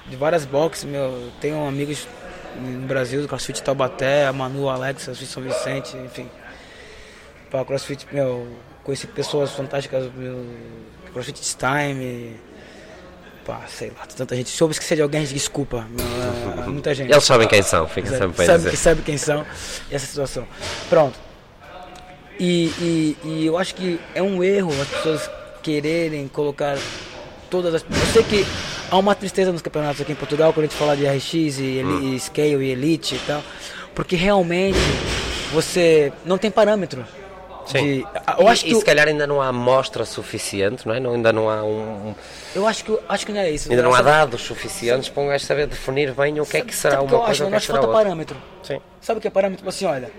de 0.06 0.16
várias 0.16 0.44
boxes, 0.44 0.84
meu, 0.84 1.30
tenho 1.40 1.66
amigos 1.66 2.06
no 2.60 2.86
Brasil, 2.86 3.22
do 3.22 3.28
CrossFit 3.28 3.62
Taubaté, 3.62 4.26
a 4.26 4.32
Manu, 4.32 4.64
o 4.64 4.68
Alex, 4.68 5.04
CrossFit 5.04 5.30
São 5.30 5.42
Vicente, 5.42 5.96
enfim. 5.96 6.28
Para 7.50 7.64
CrossFit, 7.64 8.06
meu, 8.12 8.46
conheci 8.82 9.06
pessoas 9.06 9.52
fantásticas, 9.52 10.10
meu, 10.14 10.44
CrossFit 11.12 11.56
Time, 11.56 12.36
pá, 13.44 13.62
sei 13.68 13.90
lá, 13.90 14.06
tanta 14.06 14.34
gente. 14.34 14.50
Se 14.50 14.60
eu 14.62 14.70
esquecer 14.70 14.96
de 14.96 15.02
alguém, 15.02 15.24
desculpa, 15.24 15.86
meu, 15.90 16.64
é, 16.64 16.66
muita 16.68 16.94
gente 16.94 17.12
Eles 17.12 17.24
sabem 17.24 17.46
quem 17.46 17.62
são, 17.62 17.86
fica 17.88 18.08
sabe, 18.08 18.20
sempre 18.20 18.46
sabe, 18.46 18.70
que 18.70 18.76
sabe 18.76 19.02
quem 19.02 19.16
são 19.16 19.46
e 19.90 19.94
essa 19.94 20.06
situação. 20.06 20.46
Pronto. 20.88 21.18
E, 22.38 22.66
e, 22.80 23.16
e 23.24 23.46
eu 23.46 23.56
acho 23.56 23.74
que 23.74 23.98
é 24.14 24.22
um 24.22 24.44
erro 24.44 24.70
as 24.80 24.88
pessoas 24.88 25.30
quererem 25.62 26.28
colocar 26.28 26.76
todas 27.50 27.74
as. 27.74 27.82
Eu 27.82 28.06
sei 28.12 28.22
que 28.22 28.46
há 28.90 28.96
uma 28.98 29.14
tristeza 29.14 29.52
nos 29.52 29.62
campeonatos 29.62 30.00
aqui 30.00 30.12
em 30.12 30.16
Portugal 30.16 30.52
quando 30.52 30.64
a 30.66 30.68
gente 30.68 30.78
fala 30.78 30.96
de 30.96 31.06
RX 31.06 31.34
e, 31.58 31.82
Hum. 31.84 32.14
e 32.14 32.20
Scale 32.20 32.64
e 32.64 32.70
Elite 32.70 33.14
e 33.14 33.18
tal, 33.20 33.42
porque 33.94 34.16
realmente 34.16 34.78
você 35.52 36.12
não 36.24 36.38
tem 36.38 36.50
parâmetro. 36.50 37.04
Sim. 37.66 37.82
De, 37.82 38.06
eu 38.38 38.46
acho 38.46 38.64
e, 38.64 38.68
que 38.68 38.74
e 38.76 38.78
se 38.78 38.84
calhar 38.84 39.08
ainda 39.08 39.26
não 39.26 39.42
há 39.42 39.48
amostra 39.48 40.04
suficiente, 40.04 40.86
não 40.86 40.94
é? 40.94 41.00
Não, 41.00 41.14
ainda 41.14 41.32
não 41.32 41.50
há 41.50 41.64
um, 41.64 42.10
um- 42.10 42.14
eu 42.54 42.64
acho 42.64 42.84
que 42.84 42.96
acho 43.08 43.26
que 43.26 43.32
não 43.32 43.40
é 43.40 43.50
isso. 43.50 43.68
ainda 43.68 43.82
não 43.82 43.92
há 43.92 43.96
Sabe- 43.96 44.08
dados 44.10 44.40
suficientes 44.42 45.08
para 45.08 45.22
um 45.24 45.26
gajo 45.26 45.44
saber 45.44 45.66
definir 45.66 46.12
bem 46.14 46.38
o 46.40 46.46
que 46.46 46.58
é 46.58 46.60
que 46.60 46.72
será 46.72 46.96
sabe 46.98 47.04
o 47.04 47.08
uma 47.08 47.14
eu 47.14 47.18
acho? 47.18 47.26
coisa 47.26 47.42
Eu 47.42 47.46
ou 47.46 47.50
que 47.50 47.54
é 47.54 47.56
acho 47.56 47.66
que 47.66 47.72
que 47.72 47.72
será 47.72 47.78
falta 47.82 47.88
outra. 47.88 48.04
parâmetro. 48.04 48.36
Sim. 48.62 48.80
Sabe 49.00 49.18
o 49.18 49.20
que 49.20 49.26
é 49.26 49.30
parâmetro? 49.32 49.58
Tipo 49.58 49.68
assim, 49.70 49.84
olha, 49.84 50.12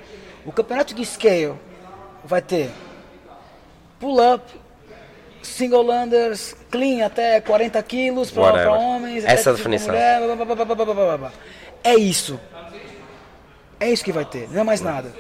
o 0.45 0.51
campeonato 0.51 0.93
de 0.93 1.05
scale 1.05 1.53
vai 2.25 2.41
ter 2.41 2.69
pull-up, 3.97 4.43
Single 5.41 5.83
Landers 5.83 6.55
clean 6.69 7.05
até 7.05 7.39
40 7.41 7.81
quilos 7.83 8.31
para 8.31 8.71
homens. 8.71 9.23
Essa 9.25 9.31
é 9.31 9.53
a 9.53 9.55
tipo 9.55 9.57
definição. 9.57 9.93
Mulher, 9.93 10.21
blá, 10.35 10.65
blá, 10.65 11.17
blá, 11.17 11.31
é 11.83 11.95
isso. 11.95 12.39
É 13.79 13.89
isso 13.89 14.03
que 14.03 14.11
vai 14.11 14.25
ter, 14.25 14.49
não 14.49 14.61
é 14.61 14.63
mais 14.63 14.81
nada. 14.81 15.11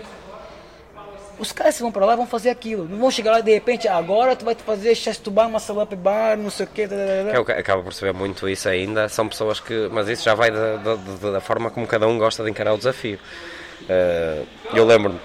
Os 1.39 1.51
caras 1.51 1.75
que 1.75 1.83
vão 1.83 1.91
para 1.91 2.03
lá 2.03 2.15
vão 2.15 2.25
fazer 2.25 2.49
aquilo. 2.49 2.87
Não 2.89 2.97
vão 2.97 3.11
chegar 3.11 3.31
lá 3.31 3.39
e 3.39 3.43
de 3.43 3.53
repente, 3.53 3.87
ah, 3.87 3.95
agora 3.95 4.35
tu 4.35 4.43
vai 4.43 4.55
fazer 4.55 4.95
chest 4.95 5.21
to 5.21 5.29
bar, 5.29 5.47
muscle 5.47 5.79
up 5.79 5.95
bar, 5.95 6.35
não 6.35 6.49
sei 6.49 6.65
o 6.65 6.69
quê. 6.69 6.87
É 6.91 7.37
eu 7.37 7.41
acaba 7.41 7.83
por 7.83 7.93
saber 7.93 8.11
muito 8.11 8.49
isso 8.49 8.67
ainda. 8.67 9.07
São 9.07 9.29
pessoas 9.29 9.59
que. 9.59 9.87
Mas 9.91 10.07
isso 10.07 10.23
já 10.23 10.33
vai 10.33 10.49
da, 10.49 10.77
da, 10.77 11.31
da 11.33 11.39
forma 11.39 11.69
como 11.69 11.85
cada 11.85 12.07
um 12.07 12.17
gosta 12.17 12.43
de 12.43 12.49
encarar 12.49 12.73
o 12.73 12.77
desafio. 12.77 13.19
Eh, 13.87 14.43
eu 14.73 14.83
lembro-me 14.83 15.19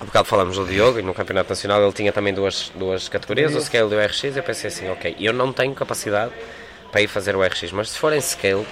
há 0.00 0.04
bocado 0.04 0.26
falamos 0.28 0.56
do 0.56 0.64
Diogo 0.64 0.98
e 0.98 1.02
no 1.02 1.14
Campeonato 1.14 1.50
Nacional 1.50 1.82
ele 1.82 1.92
tinha 1.92 2.12
também 2.12 2.32
duas, 2.32 2.70
duas 2.74 3.08
categorias, 3.08 3.54
o 3.54 3.60
Scale 3.60 3.92
e 3.92 3.96
o 3.96 4.06
RX. 4.06 4.24
E 4.24 4.36
eu 4.36 4.42
pensei 4.42 4.68
assim: 4.68 4.88
ok, 4.90 5.16
eu 5.18 5.32
não 5.32 5.52
tenho 5.52 5.74
capacidade 5.74 6.32
para 6.90 7.00
ir 7.00 7.08
fazer 7.08 7.36
o 7.36 7.42
RX, 7.42 7.72
mas 7.72 7.90
se 7.90 7.98
for 7.98 8.12
em 8.12 8.20
Scale. 8.20 8.66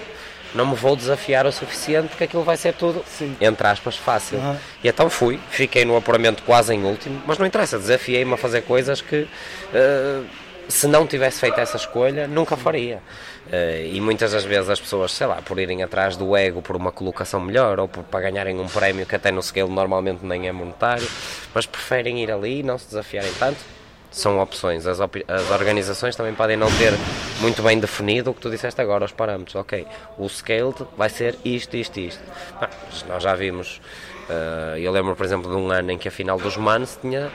Não 0.55 0.65
me 0.65 0.77
vou 0.77 0.95
desafiar 0.95 1.45
o 1.47 1.51
suficiente 1.51 2.11
porque 2.11 2.23
aquilo 2.23 2.45
vai 2.45 2.57
ser 2.57 2.75
tudo, 2.75 3.05
Sim. 3.09 3.37
entre 3.41 3.67
aspas, 3.67 3.97
fácil. 3.97 4.39
Aham. 4.39 4.57
E 4.85 4.89
então 4.89 5.11
fui, 5.11 5.41
fiquei 5.51 5.85
no 5.85 5.97
apuramento 5.97 6.45
quase 6.45 6.73
em 6.73 6.85
último, 6.85 7.21
mas 7.27 7.39
não 7.39 7.45
interessa, 7.45 7.77
desafiei-me 7.77 8.35
a 8.35 8.37
fazer 8.37 8.63
coisas 8.63 9.01
que 9.01 9.27
eh, 9.75 10.23
se 10.69 10.87
não 10.87 11.07
tivesse 11.07 11.41
feito 11.41 11.59
essa 11.59 11.77
escolha, 11.77 12.27
nunca 12.27 12.57
faria. 12.57 13.03
Eh, 13.55 13.91
e 13.93 14.01
muitas 14.01 14.33
das 14.33 14.45
vezes 14.45 14.69
as 14.69 14.81
pessoas, 14.81 15.13
sei 15.13 15.29
lá, 15.29 15.37
por 15.37 15.61
irem 15.61 15.83
atrás 15.85 16.17
do 16.17 16.37
ego 16.37 16.61
por 16.61 16.75
uma 16.75 16.91
colocação 16.91 17.39
melhor 17.41 17.79
ou 17.79 17.87
por, 17.87 18.03
para 18.03 18.23
ganharem 18.29 18.59
um 18.59 18.67
prémio 18.67 19.07
que 19.07 19.15
até 19.15 19.31
no 19.31 19.41
scale 19.41 19.69
normalmente 19.71 20.25
nem 20.25 20.49
é 20.49 20.53
monetário, 20.53 21.07
mas 21.55 21.65
preferem 21.65 22.21
ir 22.23 22.33
ali 22.33 22.61
e 22.61 22.63
não 22.65 22.77
se 22.79 22.87
desafiarem 22.87 23.33
tanto. 23.39 23.59
São 24.11 24.39
opções. 24.41 24.87
As, 24.87 24.99
opi- 24.99 25.25
as 25.29 25.51
organizações 25.51 26.17
também 26.17 26.35
podem 26.35 26.57
não 26.57 26.69
ter 26.79 26.93
muito 27.41 27.63
bem 27.63 27.79
definido 27.79 28.31
o 28.31 28.35
que 28.35 28.41
tu 28.41 28.51
disseste 28.51 28.81
agora, 28.81 29.05
os 29.05 29.13
parâmetros. 29.13 29.55
Ok, 29.57 29.87
o 30.19 30.29
scaled 30.29 30.77
vai 30.97 31.09
ser 31.11 31.37
isto, 31.45 31.77
isto, 31.77 31.99
isto. 32.01 32.23
Nós 33.09 33.23
já 33.23 33.35
vimos. 33.35 33.81
eh, 34.31 34.79
eu 34.81 34.91
lembro, 34.93 35.15
por 35.17 35.25
exemplo, 35.27 35.51
de 35.51 35.57
um 35.57 35.71
ano 35.71 35.91
em 35.93 35.99
que 35.99 36.09
a 36.09 36.11
final 36.11 36.39
dos 36.39 36.57
Manos 36.57 36.97
tinha 37.01 37.31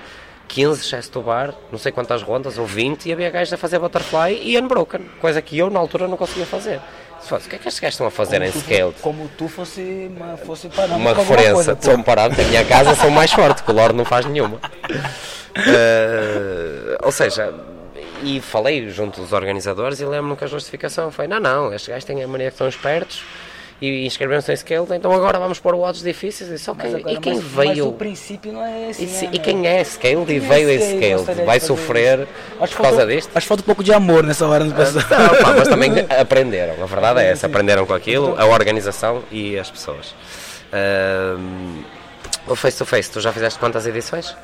15 0.50 0.84
chest 0.84 1.12
to 1.12 1.22
bar, 1.22 1.54
não 1.72 1.80
sei 1.80 1.92
quantas 1.92 2.22
rondas, 2.22 2.58
ou 2.58 2.66
20, 2.66 3.06
e 3.06 3.14
havia 3.14 3.30
gajos 3.30 3.54
a 3.54 3.58
fazer 3.58 3.80
butterfly 3.80 4.42
e 4.44 4.60
unbroken, 4.60 5.02
coisa 5.22 5.42
que 5.42 5.58
eu 5.58 5.70
na 5.70 5.80
altura 5.80 6.08
não 6.08 6.18
conseguia 6.18 6.46
fazer. 6.46 6.82
Fosse, 7.22 7.48
o 7.48 7.50
que 7.50 7.56
é 7.56 7.60
que 7.60 7.68
estes 7.68 7.80
gajos 7.80 7.94
estão 7.94 8.08
a 8.08 8.12
fazer 8.12 8.42
em 8.42 8.52
tu, 8.52 8.60
scaled? 8.60 8.96
como 9.02 9.30
tu 9.38 9.48
fosse, 9.48 10.10
uma, 10.16 10.38
fosse 10.38 10.68
parâmetro 10.70 11.02
uma 11.02 11.14
referência 11.14 11.54
coisa, 11.54 11.76
pô. 11.76 11.82
São 11.84 12.02
Parado, 12.02 12.36
na 12.36 12.44
minha 12.48 12.66
casa 12.66 12.96
sou 12.96 13.12
mais 13.12 13.32
forte, 13.32 13.62
que 13.62 13.72
o 13.72 13.74
Lorde 13.74 13.96
não 13.96 14.06
faz 14.06 14.26
nenhuma. 14.26 14.60
Eh, 15.52 16.98
ou 17.04 17.12
seja, 17.12 17.52
e 18.24 18.40
falei 18.40 18.88
junto 18.90 19.20
dos 19.20 19.34
organizadores 19.34 20.00
e 20.00 20.06
lembro-me 20.06 20.38
que 20.38 20.44
a 20.44 20.48
justificação 20.48 21.12
foi: 21.12 21.28
não, 21.28 21.40
não, 21.40 21.74
estes 21.74 21.90
gajos 21.90 22.06
têm 22.06 22.24
a 22.24 22.28
mania 22.28 22.52
que 22.52 22.58
são 22.58 22.70
espertos 22.70 23.24
e 23.82 24.06
inscreveram-se 24.06 24.52
em 24.52 24.56
Scaled, 24.58 24.94
então 24.94 25.12
agora 25.14 25.40
vamos 25.40 25.60
pôr 25.60 25.74
odds 25.76 26.02
difíceis. 26.04 26.50
Disse, 26.50 26.70
ok, 26.70 26.84
Mas 26.92 27.00
agora, 27.00 27.14
e 27.14 27.18
quem 27.20 27.36
mas, 27.36 27.44
Mas 27.54 27.68
veio. 27.70 27.88
o 27.88 27.94
princípio 27.94 28.52
não 28.52 28.66
é 28.66 28.90
esse, 28.90 29.04
E, 29.04 29.06
né, 29.08 29.14
se- 29.14 29.26
e 29.32 29.40
quem 29.40 29.66
é 29.68 29.84
Scaled 29.84 30.24
e 30.24 30.26
Quem 30.26 30.36
é 30.38 30.40
veio 30.54 30.70
em 30.72 30.80
Scaled? 30.80 31.40
de 31.40 31.46
Vai 31.46 31.60
sofrer 31.60 32.20
Acho 32.22 32.28
por 32.60 32.68
que 32.68 32.76
causa 32.76 32.90
faltou- 32.98 33.08
disto? 33.08 33.30
Acho 33.36 33.46
que 33.46 33.48
falta 33.48 33.64
um 33.64 33.66
pouco 33.66 33.84
de 33.84 33.94
amor 33.94 34.24
nessa 34.24 34.46
hora 34.48 34.64
no 34.66 34.74
pessoal. 34.74 35.04
Não, 35.10 35.30
pá, 35.44 35.54
mas 35.58 35.68
também 35.68 35.92
aprenderam, 36.20 36.82
a 36.84 36.86
verdade 36.86 37.22
é 37.22 37.32
essa, 37.32 37.48
aprenderam 37.48 37.86
com 37.86 37.94
aquilo, 37.94 38.36
a 38.38 38.46
organização 38.46 39.24
e 39.32 39.58
as 39.58 39.70
pessoas. 39.72 40.14
O 42.48 42.56
Face 42.56 42.78
to 42.78 42.86
Face, 42.86 43.10
tu 43.12 43.22
já 43.22 43.32
fizeste 43.32 43.60
quantas 43.60 43.86
edições? 43.86 44.36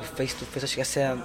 O 0.00 0.16
Face 0.16 0.34
to 0.36 0.44
Face, 0.46 0.64
acho 0.64 0.74
que 0.74 0.80
essa 0.80 1.00
é 1.00 1.04
a. 1.06 1.16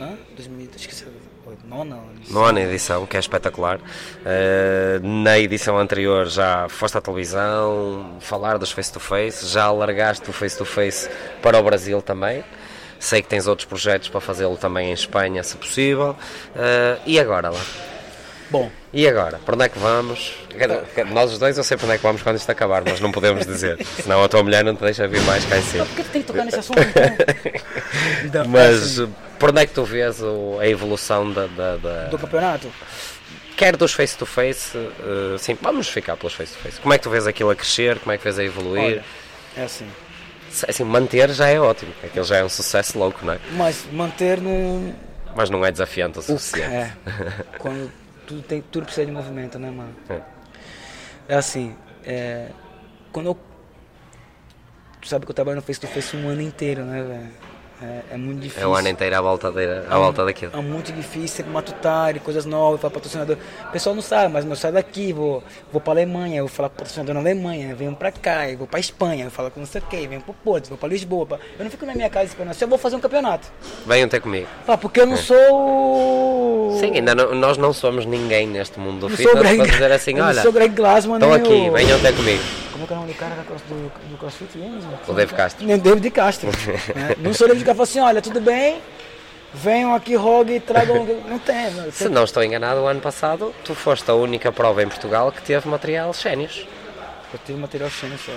Hã? 0.00 0.16
2000, 0.34 0.70
acho 0.74 0.88
que 0.88 0.94
essa 0.94 1.04
é 1.04 1.68
nona. 1.68 1.98
Nona 2.30 2.60
edição, 2.60 3.06
que 3.06 3.16
é 3.16 3.20
espetacular. 3.20 3.78
Ah, 4.24 4.98
na 5.02 5.38
edição 5.38 5.78
anterior 5.78 6.26
já 6.26 6.68
foste 6.68 6.96
à 6.96 7.00
televisão 7.00 8.16
falar 8.20 8.56
dos 8.56 8.70
Face 8.70 8.92
to 8.92 9.00
Face, 9.00 9.46
já 9.46 9.64
alargaste 9.64 10.28
o 10.30 10.32
Face 10.32 10.56
to 10.56 10.64
Face 10.64 11.08
para 11.42 11.58
o 11.58 11.62
Brasil 11.62 12.00
também. 12.00 12.42
Sei 12.98 13.22
que 13.22 13.28
tens 13.28 13.46
outros 13.46 13.66
projetos 13.66 14.08
para 14.08 14.20
fazê-lo 14.20 14.56
também 14.56 14.90
em 14.90 14.92
Espanha, 14.92 15.42
se 15.42 15.56
possível. 15.56 16.16
Ah, 16.56 16.98
e 17.04 17.18
agora 17.18 17.50
lá? 17.50 17.60
Bom, 18.50 18.70
E 18.92 19.06
agora? 19.06 19.38
Para 19.38 19.54
onde 19.54 19.64
é 19.64 19.68
que 19.68 19.78
vamos? 19.78 20.34
Nós 21.12 21.32
os 21.32 21.38
dois 21.38 21.56
eu 21.56 21.62
sei 21.62 21.76
para 21.76 21.86
onde 21.86 21.94
é 21.94 21.98
que 21.98 22.02
vamos 22.02 22.20
quando 22.22 22.36
isto 22.36 22.50
acabar, 22.50 22.82
mas 22.84 22.98
não 23.00 23.12
podemos 23.12 23.46
dizer. 23.46 23.78
Senão 24.02 24.22
a 24.24 24.28
tua 24.28 24.42
mulher 24.42 24.64
não 24.64 24.74
te 24.74 24.82
deixa 24.82 25.06
vir 25.06 25.20
mais 25.22 25.44
cá 25.44 25.56
em 25.58 25.62
cima. 25.62 25.86
por 25.86 25.94
que 25.96 26.02
tem 26.04 26.20
que 26.22 26.26
tocar 26.26 26.44
nesse 26.44 26.58
assunto 26.58 26.80
então? 26.80 28.44
Mas 28.48 28.98
assim, 29.00 29.14
por 29.38 29.50
onde 29.50 29.60
é 29.62 29.66
que 29.66 29.72
tu 29.72 29.84
vês 29.84 30.20
o- 30.20 30.58
a 30.60 30.66
evolução 30.66 31.30
da, 31.32 31.46
da- 31.46 31.76
da- 31.76 32.04
do 32.06 32.18
campeonato? 32.18 32.68
quer 33.56 33.76
dos 33.76 33.92
face 33.92 34.16
to 34.16 34.24
face, 34.24 34.76
eh, 34.76 35.36
sim, 35.38 35.56
vamos 35.60 35.86
ficar 35.88 36.16
pelos 36.16 36.32
face 36.32 36.52
to 36.54 36.58
face. 36.60 36.80
Como 36.80 36.94
é 36.94 36.98
que 36.98 37.04
tu 37.04 37.10
vês 37.10 37.26
aquilo 37.26 37.50
a 37.50 37.54
crescer? 37.54 37.98
Como 37.98 38.10
é 38.10 38.16
que 38.16 38.24
vês 38.24 38.38
a 38.38 38.44
evoluir? 38.44 38.82
Olha, 38.84 39.04
é 39.56 39.62
assim. 39.64 39.86
Assim, 40.66 40.82
manter 40.82 41.30
já 41.30 41.46
é 41.48 41.60
ótimo, 41.60 41.92
aquilo 42.02 42.24
já 42.24 42.38
é 42.38 42.44
um 42.44 42.48
sucesso 42.48 42.98
louco, 42.98 43.24
não 43.24 43.34
é? 43.34 43.38
Mas 43.52 43.84
manter 43.92 44.40
no. 44.40 44.94
Mas 45.36 45.48
não 45.50 45.64
é 45.64 45.70
desafiante 45.70 46.18
o 46.18 46.22
suficiente. 46.22 46.72
É. 46.74 46.90
Quando 47.58 47.92
tudo, 48.30 48.42
tem, 48.42 48.62
tudo 48.62 48.84
precisa 48.84 49.04
de 49.04 49.12
movimento, 49.12 49.58
né, 49.58 49.70
mano? 49.70 49.94
É. 50.08 50.20
É 51.28 51.34
assim, 51.34 51.74
é, 52.04 52.50
quando 53.12 53.26
eu. 53.26 53.38
Tu 55.00 55.08
sabe 55.08 55.24
que 55.24 55.30
eu 55.30 55.34
trabalho 55.34 55.56
no 55.56 55.62
Face 55.62 55.80
to 55.80 55.86
Face 55.88 56.16
um 56.16 56.28
ano 56.28 56.40
inteiro, 56.40 56.84
né, 56.84 57.02
velho? 57.02 57.49
É, 57.82 58.14
é 58.14 58.16
muito 58.18 58.40
difícil. 58.40 58.62
É 58.62 58.66
o 58.66 58.74
ano 58.74 58.88
inteiro 58.88 59.16
à 59.16 59.20
volta, 59.22 59.50
de, 59.50 59.64
à 59.88 59.96
volta 59.98 60.22
daquilo. 60.24 60.52
É 60.54 60.60
muito 60.60 60.92
difícil, 60.92 61.46
matutário, 61.46 62.20
coisas 62.20 62.44
novas, 62.44 62.78
para 62.80 62.90
patrocinador. 62.90 63.36
O 63.68 63.72
pessoal 63.72 63.94
não 63.94 64.02
sabe, 64.02 64.32
mas 64.32 64.44
eu 64.44 64.54
saio 64.54 64.74
daqui, 64.74 65.12
vou, 65.14 65.42
vou 65.72 65.80
pra 65.80 65.94
Alemanha, 65.94 66.38
eu 66.40 66.46
vou 66.46 66.54
falar 66.54 66.68
com 66.68 66.74
o 66.74 66.78
patrocinador 66.78 67.14
na 67.14 67.20
Alemanha, 67.20 67.74
venho 67.74 67.94
pra 67.96 68.12
cá, 68.12 68.50
eu 68.50 68.58
vou 68.58 68.66
pra 68.66 68.78
Espanha, 68.78 69.24
eu 69.24 69.30
falo 69.30 69.50
com 69.50 69.60
não 69.60 69.66
sei 69.66 69.80
o 69.80 69.84
que, 69.84 70.06
venho 70.06 70.20
pro 70.20 70.34
Porto, 70.34 70.68
vou 70.68 70.76
pra 70.76 70.88
Lisboa. 70.90 71.24
pra- 71.24 71.38
Eu 71.58 71.64
não 71.64 71.70
fico 71.70 71.86
na 71.86 71.94
minha 71.94 72.10
casa 72.10 72.26
esperando, 72.26 72.52
se 72.52 72.62
eu 72.62 72.68
vou 72.68 72.76
fazer 72.78 72.96
um 72.96 73.00
campeonato. 73.00 73.48
Venham 73.86 74.08
ter 74.08 74.20
comigo. 74.20 74.46
Fala, 74.66 74.76
porque 74.76 75.00
eu 75.00 75.06
não 75.06 75.16
sou. 75.16 76.76
Sim, 76.80 76.92
ainda 76.96 77.14
não- 77.14 77.34
nós 77.34 77.56
não 77.56 77.72
somos 77.72 78.04
ninguém 78.06 78.46
neste 78.46 78.78
mundo 78.78 79.00
do 79.08 79.16
fitness 79.16 79.56
para 79.56 79.66
dizer 79.66 79.92
assim, 79.92 80.16
eu 80.18 80.24
olha, 80.24 80.42
sou 80.42 80.52
Greg 80.52 80.74
Glassman, 80.74 81.16
estão 81.16 81.32
aqui, 81.32 81.68
o- 81.68 81.72
venham 81.72 81.98
ter 82.00 82.14
comigo. 82.14 82.42
Como 82.80 82.84
é 82.84 82.86
que 82.86 82.92
é 82.92 82.96
o 82.96 83.00
nome 83.00 83.12
do 83.12 83.18
cara 83.18 83.34
do, 83.68 84.08
do 84.10 84.18
CrossFit 84.18 84.56
mesmo? 84.56 84.98
O 85.06 85.12
Dave 85.12 85.34
Castro. 85.34 85.66
David 85.78 86.10
Castro. 86.10 86.48
né? 86.94 87.14
Não 87.18 87.34
sou 87.34 87.46
David 87.46 87.64
Castro, 87.64 87.82
assim, 87.82 88.00
olha, 88.00 88.22
tudo 88.22 88.40
bem, 88.40 88.80
venham 89.52 89.94
aqui, 89.94 90.14
rogue 90.16 90.54
e 90.54 90.60
tragam... 90.60 91.04
Não 91.28 91.38
tem, 91.38 91.70
não. 91.72 91.92
Se 91.92 92.08
não 92.08 92.24
estou 92.24 92.42
enganado, 92.42 92.80
o 92.80 92.86
ano 92.86 93.00
passado 93.00 93.54
tu 93.64 93.74
foste 93.74 94.10
a 94.10 94.14
única 94.14 94.50
prova 94.50 94.82
em 94.82 94.88
Portugal 94.88 95.30
que 95.30 95.42
teve 95.42 95.68
material 95.68 96.12
sénios. 96.14 96.66
Eu 97.32 97.38
tive 97.44 97.58
material 97.58 97.90
cheio 97.90 98.16
só. 98.18 98.32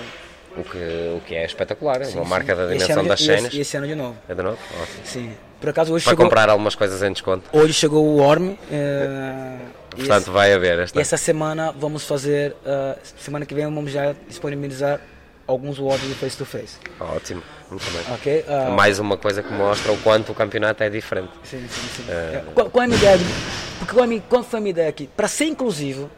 O 0.56 0.62
que, 0.62 0.78
o 1.16 1.20
que 1.26 1.34
é 1.34 1.44
espetacular, 1.44 2.02
é 2.02 2.04
Sim, 2.04 2.16
uma 2.16 2.24
sim. 2.24 2.30
marca 2.30 2.54
da 2.54 2.66
dimensão 2.66 3.04
das 3.04 3.20
e 3.20 3.24
cenas. 3.24 3.54
E 3.54 3.60
esse 3.60 3.76
ano 3.76 3.86
de 3.88 3.94
novo. 3.96 4.16
É 4.28 4.34
de 4.34 4.42
novo? 4.42 4.58
Ótimo. 4.80 4.98
Sim. 5.04 5.32
Por 5.60 5.70
acaso 5.70 5.92
hoje 5.92 6.04
Para 6.04 6.12
chegou, 6.12 6.26
comprar 6.26 6.48
algumas 6.48 6.74
coisas 6.74 7.02
em 7.02 7.10
desconto. 7.10 7.48
hoje 7.52 7.72
chegou 7.72 8.04
o 8.04 8.20
Orm. 8.20 8.54
é, 8.70 9.56
e 9.83 9.83
Portanto, 9.94 10.22
esse- 10.22 10.30
vai 10.30 10.52
haver 10.52 10.78
esta. 10.80 11.00
essa 11.00 11.16
semana 11.16 11.72
vamos 11.78 12.04
fazer, 12.04 12.54
ah, 12.66 12.96
semana 13.18 13.44
que 13.46 13.54
vem 13.54 13.64
vamos 13.64 13.90
já 13.92 14.14
disponibilizar 14.28 15.00
alguns 15.46 15.78
WODs 15.78 16.08
de 16.08 16.14
face 16.14 16.36
to 16.36 16.44
face. 16.44 16.76
Ótimo, 16.98 17.42
muito 17.70 17.84
bem. 17.90 18.14
Ok? 18.14 18.44
Ah, 18.48 18.70
Mais 18.70 18.98
uma 18.98 19.16
coisa 19.16 19.42
que 19.42 19.52
mostra 19.52 19.92
o 19.92 19.98
quanto 19.98 20.32
o 20.32 20.34
campeonato 20.34 20.82
é 20.82 20.88
diferente. 20.90 21.30
Sim, 21.44 21.66
sim, 21.68 21.88
sim. 21.96 22.04
É, 22.08 22.42
Qual, 22.54 22.70
qual 22.70 22.82
é 22.82 22.84
a 22.86 22.88
minha 22.88 22.98
ideia? 22.98 23.18
Porque 23.78 23.92
qual, 23.94 24.10
é 24.10 24.20
qual 24.28 24.42
foi 24.42 24.58
a 24.58 24.60
minha 24.60 24.70
ideia 24.70 24.88
aqui? 24.88 25.08
Para 25.16 25.28
ser 25.28 25.44
inclusivo, 25.46 26.10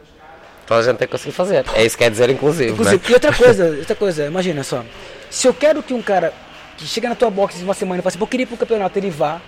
Toda 0.66 0.80
a 0.80 0.82
gente 0.82 0.96
tem 0.96 1.06
que 1.06 1.12
conseguir 1.12 1.32
fazer. 1.32 1.64
É 1.74 1.84
isso 1.84 1.96
que 1.96 2.02
quer 2.02 2.10
dizer 2.10 2.28
inclusive, 2.28 2.72
inclusive 2.72 3.00
não 3.04 3.10
e 3.10 3.14
outra 3.14 3.32
coisa, 3.32 3.66
outra 3.78 3.94
coisa, 3.94 4.26
imagina 4.26 4.64
só. 4.64 4.84
Se 5.30 5.46
eu 5.46 5.54
quero 5.54 5.80
que 5.80 5.94
um 5.94 6.02
cara 6.02 6.32
que 6.76 6.84
chega 6.86 7.08
na 7.08 7.14
tua 7.14 7.30
box 7.30 7.62
uma 7.62 7.72
semana 7.72 8.00
e 8.00 8.02
fala 8.02 8.08
assim, 8.08 8.18
"Pô, 8.18 8.24
eu 8.24 8.28
queria 8.28 8.42
ir 8.42 8.46
pro 8.46 8.56
campeonato, 8.56 8.98
ele 8.98 9.08
vá, 9.08 9.40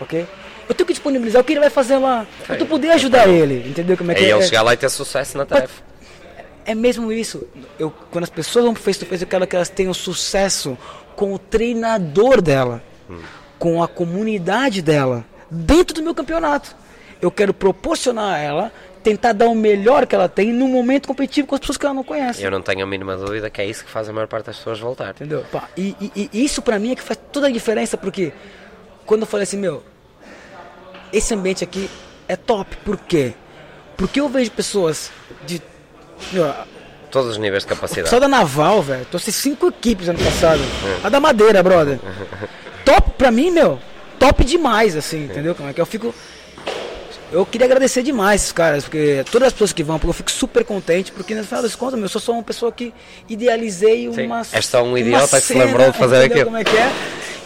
ok? 0.00 0.26
Eu 0.68 0.74
tenho 0.74 0.86
que 0.86 0.92
disponibilizar 0.92 1.42
o 1.42 1.44
que 1.44 1.52
ele 1.52 1.60
vai 1.60 1.70
fazer 1.70 1.96
lá. 1.98 2.26
Pra 2.46 2.56
tu 2.56 2.66
poder 2.66 2.90
ajudar 2.92 3.28
ele, 3.28 3.68
entendeu 3.68 3.96
como 3.96 4.10
é 4.10 4.14
é? 4.14 4.16
que 4.16 4.22
E 4.24 4.30
é? 4.30 4.34
ele 4.34 4.42
chegar 4.42 4.62
lá 4.62 4.72
e 4.74 4.76
ter 4.76 4.88
sucesso 4.88 5.36
na 5.36 5.44
tarefa. 5.46 5.82
É 6.66 6.74
mesmo 6.74 7.12
isso. 7.12 7.46
Eu, 7.78 7.90
quando 8.10 8.24
as 8.24 8.30
pessoas 8.30 8.64
vão 8.64 8.72
pro 8.74 8.82
face 8.82 8.98
to 8.98 9.04
face, 9.06 9.22
eu 9.22 9.28
quero 9.28 9.46
que 9.46 9.54
elas 9.54 9.68
tenham 9.68 9.92
sucesso 9.92 10.78
com 11.14 11.32
o 11.34 11.38
treinador 11.38 12.40
dela, 12.40 12.82
com 13.58 13.82
a 13.82 13.88
comunidade 13.88 14.80
dela, 14.80 15.24
dentro 15.50 15.94
do 15.94 16.02
meu 16.02 16.14
campeonato. 16.14 16.74
Eu 17.20 17.30
quero 17.30 17.52
proporcionar 17.54 18.34
a 18.34 18.38
ela, 18.38 18.72
tentar 19.02 19.32
dar 19.34 19.46
o 19.48 19.54
melhor 19.54 20.06
que 20.06 20.14
ela 20.14 20.28
tem 20.28 20.52
num 20.52 20.68
momento 20.68 21.06
competitivo 21.06 21.46
com 21.46 21.54
as 21.54 21.60
pessoas 21.60 21.76
que 21.76 21.84
ela 21.84 21.94
não 21.94 22.02
conhece. 22.04 22.42
Eu 22.42 22.50
não 22.50 22.62
tenho 22.62 22.82
a 22.82 22.86
mínima 22.86 23.14
dúvida 23.16 23.50
que 23.50 23.60
é 23.60 23.66
isso 23.66 23.84
que 23.84 23.90
faz 23.90 24.08
a 24.08 24.12
maior 24.14 24.26
parte 24.26 24.46
das 24.46 24.56
pessoas 24.56 24.80
voltar. 24.80 25.10
Entendeu? 25.10 25.44
Pá, 25.52 25.68
e, 25.76 25.94
e- 26.00 26.30
e 26.32 26.44
isso 26.44 26.62
pra 26.62 26.78
mim 26.78 26.92
é 26.92 26.94
que 26.96 27.02
faz 27.02 27.18
toda 27.30 27.48
a 27.48 27.50
diferença, 27.50 27.96
porque 27.98 28.32
quando 29.04 29.20
eu 29.22 29.26
falei 29.26 29.44
assim, 29.44 29.58
meu, 29.58 29.82
esse 31.16 31.32
ambiente 31.34 31.62
aqui 31.64 31.88
é 32.28 32.36
top. 32.36 32.76
Por 32.84 32.96
quê? 32.96 33.32
Porque 33.96 34.20
eu 34.20 34.28
vejo 34.28 34.50
pessoas 34.50 35.10
de. 35.46 35.62
Todos 37.10 37.32
os 37.32 37.38
níveis 37.38 37.62
de 37.62 37.68
Só 37.68 37.74
capacidade. 37.76 38.20
da 38.20 38.28
Naval, 38.28 38.82
velho. 38.82 39.04
Trouxe 39.06 39.30
cinco 39.30 39.68
equipes 39.68 40.08
ano 40.08 40.18
passado. 40.18 40.60
A 41.02 41.08
da 41.08 41.20
Madeira, 41.20 41.62
brother. 41.62 42.00
Top 42.84 43.12
pra 43.16 43.30
mim, 43.30 43.50
meu. 43.50 43.78
Top 44.18 44.44
demais, 44.44 44.96
assim, 44.96 45.24
entendeu? 45.24 45.54
Como 45.54 45.68
é 45.68 45.72
que 45.72 45.80
eu 45.80 45.86
fico. 45.86 46.14
Eu 47.30 47.44
queria 47.44 47.66
agradecer 47.66 48.02
demais 48.02 48.42
esses 48.42 48.52
caras, 48.52 48.84
porque 48.84 49.24
todas 49.30 49.48
as 49.48 49.52
pessoas 49.52 49.72
que 49.72 49.82
vão, 49.82 49.98
porque 49.98 50.10
eu 50.10 50.14
fico 50.14 50.30
super 50.30 50.64
contente, 50.64 51.10
porque 51.10 51.34
no 51.34 51.42
final 51.42 51.62
das 51.62 51.74
contas, 51.74 51.94
meu, 51.94 52.04
eu 52.04 52.08
sou 52.08 52.20
só 52.20 52.32
uma 52.32 52.42
pessoa 52.44 52.70
que 52.70 52.94
idealizei 53.28 54.08
Sim, 54.12 54.26
uma. 54.26 54.42
és 54.52 54.66
só 54.66 54.82
um 54.84 54.96
idiota 54.96 55.40
que 55.40 55.46
se 55.46 55.54
lembrou 55.54 55.90
de 55.90 55.98
fazer 55.98 56.24
aquilo. 56.24 56.44
Como 56.44 56.56
é 56.56 56.64
que 56.64 56.76
é? 56.76 56.92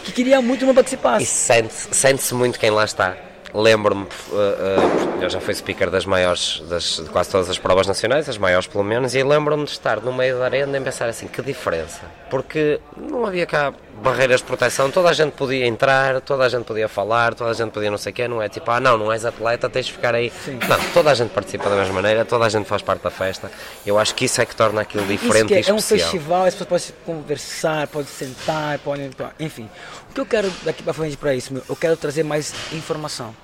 Que 0.03 0.11
queria 0.11 0.41
muito 0.41 0.63
uma 0.63 0.73
participasse. 0.73 1.23
E 1.23 1.27
sente-se 1.27 1.87
sente 1.91 2.33
muito 2.35 2.59
quem 2.59 2.69
lá 2.69 2.85
está. 2.85 3.15
Lembro-me, 3.53 4.03
uh, 4.03 5.25
uh, 5.25 5.29
já 5.29 5.39
fui 5.39 5.53
speaker 5.53 5.89
das 5.89 6.05
maiores, 6.05 6.61
das, 6.69 7.01
de 7.03 7.09
quase 7.09 7.31
todas 7.31 7.49
as 7.49 7.57
provas 7.57 7.87
nacionais, 7.87 8.29
as 8.29 8.37
maiores 8.37 8.67
pelo 8.67 8.83
menos, 8.83 9.15
e 9.15 9.23
lembro-me 9.23 9.65
de 9.65 9.71
estar 9.71 10.01
no 10.01 10.13
meio 10.13 10.37
da 10.37 10.45
arena 10.45 10.77
e 10.77 10.81
pensar 10.81 11.09
assim, 11.09 11.27
que 11.27 11.41
diferença. 11.41 12.01
Porque 12.29 12.79
não 12.95 13.25
havia 13.25 13.45
cá 13.45 13.73
barreiras 13.99 14.39
de 14.41 14.45
proteção, 14.47 14.89
toda 14.89 15.09
a 15.09 15.13
gente 15.13 15.33
podia 15.33 15.65
entrar, 15.67 16.21
toda 16.21 16.43
a 16.45 16.49
gente 16.49 16.63
podia 16.65 16.87
falar, 16.87 17.33
toda 17.33 17.51
a 17.51 17.53
gente 17.53 17.71
podia 17.71 17.91
não 17.91 17.97
sei 17.97 18.11
o 18.11 18.15
quê, 18.15 18.27
não 18.27 18.41
é 18.41 18.47
tipo, 18.49 18.69
ah 18.71 18.79
não, 18.79 18.97
não 18.97 19.11
és 19.11 19.25
atleta, 19.25 19.69
tens 19.69 19.87
de 19.87 19.93
ficar 19.93 20.15
aí. 20.15 20.31
Sim. 20.45 20.59
Não, 20.67 20.79
toda 20.93 21.11
a 21.11 21.13
gente 21.13 21.29
participa 21.31 21.69
da 21.69 21.75
mesma 21.75 21.93
maneira, 21.93 22.23
toda 22.25 22.45
a 22.45 22.49
gente 22.49 22.65
faz 22.65 22.81
parte 22.81 23.01
da 23.03 23.09
festa. 23.09 23.51
Eu 23.85 23.99
acho 23.99 24.15
que 24.15 24.25
isso 24.25 24.41
é 24.41 24.45
que 24.45 24.55
torna 24.55 24.81
aquilo 24.81 25.05
diferente 25.05 25.47
que 25.47 25.53
e 25.53 25.57
é, 25.57 25.69
é 25.69 25.73
um 25.73 25.77
especial. 25.77 26.09
festival, 26.11 26.45
as 26.45 26.55
pessoas 26.55 26.91
podem 26.91 26.95
conversar, 27.05 27.87
podem 27.87 28.07
sentar, 28.07 28.79
podem. 28.79 29.09
Enfim. 29.39 29.69
O 30.09 30.13
que 30.13 30.19
eu 30.21 30.25
quero 30.25 30.51
daqui 30.63 30.81
pra 30.83 30.93
frente 30.93 31.17
pra 31.17 31.33
isso, 31.35 31.53
meu? 31.53 31.63
Eu 31.67 31.75
quero 31.75 31.95
trazer 31.97 32.23
mais 32.23 32.53
informação. 32.73 33.35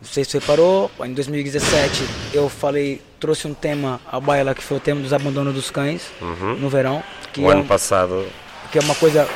Não 0.00 0.08
sei 0.08 0.24
se 0.24 0.32
você 0.32 0.38
reparou, 0.40 0.90
em 1.04 1.12
2017 1.14 2.02
eu 2.34 2.48
falei, 2.48 3.00
trouxe 3.20 3.46
um 3.46 3.54
tema 3.54 4.00
à 4.10 4.18
baila 4.18 4.52
que 4.52 4.62
foi 4.62 4.78
o 4.78 4.80
tema 4.80 5.00
dos 5.00 5.12
abandonos 5.12 5.54
dos 5.54 5.70
cães 5.70 6.02
no 6.58 6.68
verão. 6.68 7.02
Uhum. 7.36 7.44
O 7.44 7.48
é, 7.48 7.52
ano 7.52 7.62
um- 7.62 7.66
passado 7.66 8.26
que 8.72 8.78
é 8.78 8.80
uma 8.80 8.94
coisa 8.96 9.28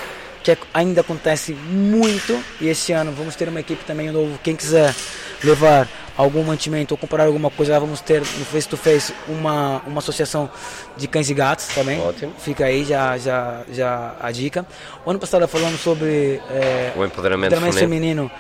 que 0.47 0.53
é- 0.53 0.59
ainda 0.73 1.01
acontece 1.01 1.53
muito 1.53 2.41
e 2.61 2.69
esse 2.69 2.93
ano 2.93 3.11
vamos 3.11 3.35
ter 3.35 3.49
uma 3.49 3.59
equipe 3.59 3.85
também 3.85 4.13
novo. 4.13 4.39
Quem 4.45 4.55
quiser 4.55 4.95
levar 5.43 5.89
algum 6.17 6.45
mantimento 6.45 6.95
ou 6.95 6.99
comprar 6.99 7.27
alguma 7.27 7.51
coisa, 7.51 7.73
lá 7.73 7.81
vamos 7.81 8.01
ter 8.01 8.21
no 8.21 8.45
Face 8.45 8.69
to 8.69 8.77
Face 8.77 9.13
uma, 9.27 9.83
uma 9.85 9.99
associação 9.99 10.49
de 10.97 11.09
cães 11.09 11.29
e 11.29 11.35
gatos 11.35 11.67
também. 11.67 12.01
Ótimo. 12.01 12.33
Fica 12.39 12.65
aí 12.65 12.85
já, 12.85 13.19
já, 13.19 13.63
já 13.73 14.15
a 14.21 14.31
dica. 14.31 14.65
O 15.05 15.11
ano 15.11 15.19
passado 15.19 15.49
falando 15.49 15.77
sobre 15.77 16.41
é, 16.49 16.93
o 16.95 17.05
empoderamento 17.05 17.51
feminino. 17.57 17.79
feminino 17.81 18.31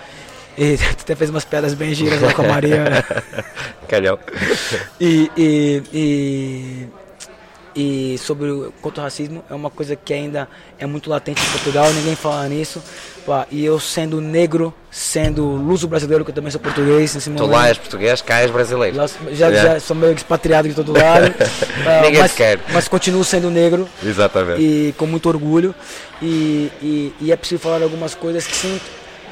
e 0.56 0.78
até 0.88 1.16
fez 1.16 1.28
umas 1.28 1.44
piadas 1.44 1.74
bem 1.74 1.92
giras 1.92 2.22
lá 2.22 2.32
com 2.32 2.42
a 2.42 2.46
Maria. 2.46 3.04
Calhou. 3.88 4.16
E, 5.00 5.28
e, 5.36 5.82
e, 5.92 6.86
e 7.76 8.16
sobre 8.18 8.50
o 8.50 8.72
contra 8.80 9.02
o 9.02 9.04
racismo 9.04 9.44
é 9.50 9.54
uma 9.54 9.68
coisa 9.70 9.94
que 9.94 10.12
ainda 10.14 10.48
é 10.78 10.86
muito 10.86 11.10
latente 11.10 11.42
em 11.42 11.50
Portugal, 11.50 11.92
ninguém 11.92 12.16
fala 12.16 12.48
nisso. 12.48 12.82
Pá, 13.26 13.46
e 13.50 13.64
eu 13.64 13.78
sendo 13.80 14.20
negro, 14.20 14.72
sendo 14.90 15.44
luso 15.44 15.86
brasileiro, 15.88 16.24
que 16.24 16.30
eu 16.30 16.34
também 16.34 16.50
sou 16.50 16.60
português 16.60 17.14
nesse 17.14 17.28
Tu 17.28 17.32
momento. 17.34 17.50
lá 17.52 17.68
és 17.68 17.76
português, 17.76 18.22
cá 18.22 18.38
és 18.40 18.50
brasileiro. 18.50 18.96
Lá- 18.96 19.06
já, 19.32 19.52
já 19.52 19.80
sou 19.80 19.94
meio 19.96 20.12
expatriado 20.12 20.68
de 20.68 20.74
todo 20.74 20.92
lado. 20.92 21.34
Ah, 21.86 22.00
Ninguém 22.02 22.20
mas, 22.20 22.32
quer. 22.32 22.58
mas 22.72 22.88
continuo 22.88 23.22
sendo 23.22 23.48
negro 23.50 23.86
Exatamente. 24.02 24.60
e 24.62 24.94
com 24.96 25.06
muito 25.06 25.28
orgulho. 25.28 25.74
E, 26.22 26.70
e, 26.82 27.14
e 27.20 27.32
é 27.32 27.36
preciso 27.36 27.60
falar 27.60 27.82
algumas 27.82 28.14
coisas 28.14 28.46
que 28.46 28.56
se 28.56 28.80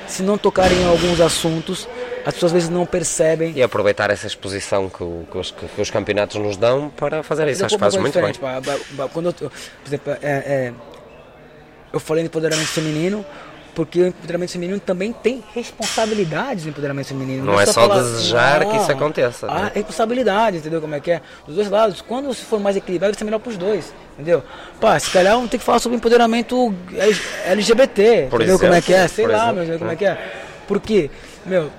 se 0.06 0.22
não 0.22 0.36
tocarem 0.36 0.82
em 0.82 0.86
alguns 0.86 1.18
assuntos, 1.18 1.88
as 2.26 2.34
pessoas 2.34 2.50
às 2.50 2.52
vezes 2.52 2.68
não 2.68 2.86
percebem. 2.86 3.52
E 3.54 3.62
aproveitar 3.62 4.10
essa 4.10 4.26
exposição 4.26 4.88
que, 4.88 5.02
o- 5.02 5.26
que 5.30 5.38
os, 5.38 5.50
que 5.50 5.80
os 5.82 5.90
campeonatos 5.90 6.36
nos 6.36 6.56
dão 6.56 6.88
para 6.90 7.22
fazer 7.22 7.46
isso. 7.48 7.64
Acho 7.64 7.76
que 7.76 7.80
coisa 7.82 8.00
muito 8.00 8.20
bem. 8.20 8.34
pá. 8.34 8.60
Ba- 8.92 9.08
Quando 9.12 9.26
eu, 9.26 9.32
por 9.34 9.52
exemplo, 9.86 10.12
é, 10.12 10.16
é, 10.22 10.72
eu 11.92 12.00
falei 12.00 12.22
de 12.22 12.28
empoderamento 12.28 12.68
feminino, 12.68 13.24
porque 13.74 14.00
o 14.02 14.06
empoderamento 14.06 14.52
feminino 14.52 14.78
também 14.78 15.12
tem 15.12 15.42
responsabilidades 15.52 16.64
no 16.64 16.70
empoderamento 16.70 17.08
feminino. 17.08 17.44
Não 17.44 17.60
é 17.60 17.66
só 17.66 17.88
falar- 17.88 18.02
desejar 18.02 18.64
que 18.64 18.76
isso 18.76 18.92
aconteça, 18.92 19.46
Há 19.50 19.62
né? 19.64 19.70
responsabilidade, 19.74 20.58
entendeu 20.58 20.80
como 20.80 20.94
é 20.94 21.00
que 21.00 21.10
é? 21.10 21.20
Dos 21.46 21.56
dois 21.56 21.68
lados. 21.68 22.00
Quando 22.00 22.32
se 22.32 22.44
for 22.44 22.60
mais 22.60 22.76
equilibrado, 22.76 23.12
vai 23.12 23.18
ser 23.18 23.24
melhor 23.24 23.40
pros 23.40 23.56
dois, 23.56 23.92
entendeu? 24.14 24.42
Pá, 24.80 24.96
se 24.98 25.10
calhar 25.10 25.34
vamos 25.34 25.50
ter 25.50 25.58
que 25.58 25.64
falar 25.64 25.80
sobre 25.80 25.96
empoderamento 25.98 26.72
LGBT, 27.46 28.28
Por 28.30 28.40
entendeu 28.40 28.58
como 28.58 28.72
é 28.72 28.78
exemplo, 28.78 28.86
que 28.86 28.94
é? 28.94 29.08
Sei 29.08 29.26
lá, 29.26 29.50
exemplo, 29.52 29.64
meu, 29.66 29.78
como 29.78 29.88
né? 29.88 29.92
é 29.94 29.96
que 29.96 30.04
é? 30.06 30.32
Porque, 30.68 31.10
meu, 31.44 31.70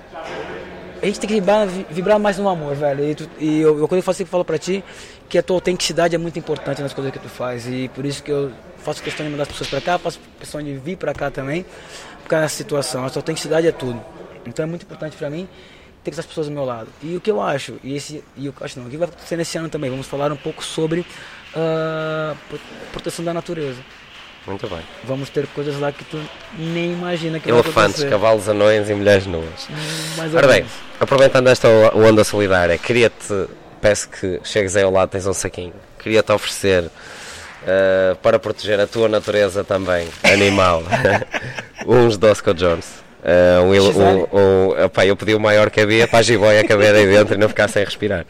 a 1.02 1.06
gente 1.06 1.20
tem 1.20 1.28
que 1.28 1.34
vibrar, 1.34 1.66
vi- 1.66 1.86
vibrar 1.90 2.18
mais 2.18 2.38
no 2.38 2.48
amor, 2.48 2.74
velho. 2.74 3.04
E, 3.04 3.14
tu- 3.14 3.30
e 3.38 3.60
eu, 3.60 3.78
eu, 3.78 3.86
quando 3.88 3.98
eu 3.98 4.02
faço, 4.02 4.18
sempre 4.18 4.30
falo 4.30 4.44
pra 4.44 4.58
ti 4.58 4.82
que 5.28 5.36
a 5.38 5.42
tua 5.42 5.56
autenticidade 5.56 6.14
é 6.14 6.18
muito 6.18 6.38
importante 6.38 6.80
nas 6.82 6.92
coisas 6.94 7.12
que 7.12 7.18
tu 7.18 7.28
faz. 7.28 7.66
E 7.66 7.88
por 7.94 8.04
isso 8.04 8.22
que 8.22 8.30
eu 8.32 8.50
faço 8.78 9.02
questão 9.02 9.24
de 9.24 9.30
mandar 9.30 9.42
as 9.42 9.48
pessoas 9.48 9.68
pra 9.68 9.80
cá, 9.80 9.98
faço 9.98 10.18
questão 10.38 10.62
de 10.62 10.74
vir 10.74 10.96
pra 10.96 11.12
cá 11.12 11.30
também, 11.30 11.64
por 12.22 12.28
causa 12.28 12.44
dessa 12.44 12.56
situação. 12.56 13.04
A 13.04 13.10
tua 13.10 13.20
autenticidade 13.20 13.66
é 13.66 13.72
tudo. 13.72 14.00
Então 14.46 14.64
é 14.64 14.66
muito 14.68 14.82
importante 14.84 15.16
pra 15.16 15.28
mim 15.28 15.48
ter 16.02 16.12
essas 16.12 16.24
pessoas 16.26 16.46
do 16.46 16.52
meu 16.52 16.64
lado. 16.64 16.88
E 17.02 17.16
o 17.16 17.20
que 17.20 17.30
eu 17.30 17.40
acho, 17.42 17.74
e 17.82 17.94
esse, 17.96 18.22
e 18.36 18.46
eu 18.46 18.54
acho 18.60 18.78
não, 18.78 18.86
o 18.86 18.90
que 18.90 18.96
vai 18.96 19.08
acontecer 19.08 19.36
nesse 19.36 19.58
ano 19.58 19.68
também, 19.68 19.90
vamos 19.90 20.06
falar 20.06 20.30
um 20.32 20.36
pouco 20.36 20.62
sobre 20.64 21.04
pro- 22.48 22.58
proteção 22.92 23.24
da 23.24 23.34
natureza. 23.34 23.80
Muito 24.46 24.68
bem. 24.68 24.78
Vamos 25.02 25.28
ter 25.28 25.46
coisas 25.48 25.78
lá 25.80 25.90
que 25.90 26.04
tu 26.04 26.20
nem 26.56 26.92
imagina 26.92 27.40
que 27.40 27.50
Elefantes, 27.50 28.04
cavalos 28.04 28.48
anões 28.48 28.88
e 28.88 28.94
mulheres 28.94 29.26
nuas. 29.26 29.68
Mais 30.16 30.34
Ora 30.34 30.46
bem, 30.46 30.64
aproveitando 31.00 31.48
esta 31.48 31.68
onda 31.94 32.22
solidária, 32.22 32.78
queria-te, 32.78 33.48
peço 33.80 34.08
que 34.08 34.40
chegues 34.44 34.76
aí 34.76 34.84
ao 34.84 34.92
lado, 34.92 35.10
tens 35.10 35.26
um 35.26 35.32
saquinho, 35.32 35.74
queria-te 35.98 36.30
oferecer 36.30 36.88
eh, 37.66 38.16
para 38.22 38.38
proteger 38.38 38.78
a 38.78 38.86
tua 38.86 39.08
natureza 39.08 39.64
também, 39.64 40.06
animal, 40.22 40.84
uns 41.84 42.16
Dosco 42.16 42.54
Jones. 42.54 43.04
Eh, 43.24 43.58
um, 43.58 43.72
um, 43.72 44.70
um, 44.70 44.84
epá, 44.84 45.04
eu 45.04 45.16
pedi 45.16 45.34
o 45.34 45.40
maior 45.40 45.68
que 45.68 45.80
havia 45.80 46.06
para 46.06 46.20
a 46.20 46.22
jiboia 46.22 46.62
caber 46.62 46.94
aí 46.94 47.06
dentro 47.08 47.34
e 47.34 47.36
não 47.36 47.48
ficar 47.48 47.66
sem 47.66 47.84
respirar. 47.84 48.24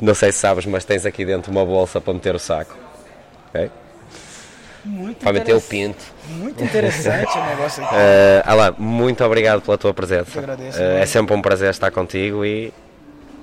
Não 0.00 0.14
sei 0.14 0.30
se 0.30 0.38
sabes, 0.38 0.64
mas 0.64 0.84
tens 0.84 1.04
aqui 1.04 1.24
dentro 1.24 1.50
uma 1.50 1.66
bolsa 1.66 2.00
para 2.00 2.14
meter 2.14 2.36
o 2.36 2.38
saco. 2.38 2.76
ok? 3.48 3.68
Muito 4.86 5.18
Para 5.18 5.32
meter 5.32 5.54
o 5.54 5.60
pinto. 5.60 6.02
Muito 6.28 6.62
interessante 6.62 7.36
o 7.36 7.44
negócio 7.44 7.84
aqui. 7.84 7.94
Uh, 7.94 8.42
Alain, 8.44 8.74
muito 8.78 9.24
obrigado 9.24 9.60
pela 9.62 9.76
tua 9.76 9.92
presença. 9.92 10.38
Eu 10.38 10.42
agradeço, 10.42 10.78
Uh, 10.78 10.98
é 10.98 11.06
sempre 11.06 11.34
um 11.34 11.42
prazer 11.42 11.70
estar 11.70 11.90
contigo 11.90 12.44
e 12.44 12.72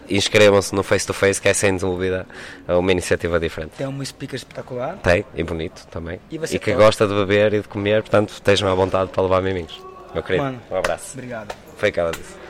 inscrevam-se 0.09 0.73
no 0.75 0.83
Face 0.83 1.05
to 1.05 1.13
Face, 1.13 1.41
que 1.41 1.47
é 1.49 1.53
sem 1.53 1.75
dúvida 1.77 2.25
uma 2.67 2.91
iniciativa 2.91 3.39
diferente. 3.39 3.71
Tem 3.77 3.87
um 3.87 4.03
speaker 4.03 4.35
espetacular. 4.35 4.97
Tem, 4.97 5.25
e 5.35 5.43
bonito 5.43 5.85
também. 5.87 6.19
E 6.31 6.47
ser 6.47 6.59
que 6.59 6.73
gosta 6.73 7.07
de 7.07 7.13
beber 7.13 7.53
e 7.53 7.61
de 7.61 7.67
comer, 7.67 8.01
portanto 8.01 8.29
estejam 8.29 8.69
à 8.69 8.75
vontade 8.75 9.11
para 9.11 9.23
levar 9.23 9.41
miminhos. 9.41 9.81
Meu 10.13 10.21
querido, 10.21 10.43
Mano. 10.43 10.61
um 10.69 10.75
abraço. 10.75 11.11
Obrigado. 11.13 11.55
Foi 11.77 11.89
o 11.89 11.91
que 11.91 11.99
ela 11.99 12.11
disse. 12.11 12.42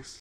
O- 0.00 0.16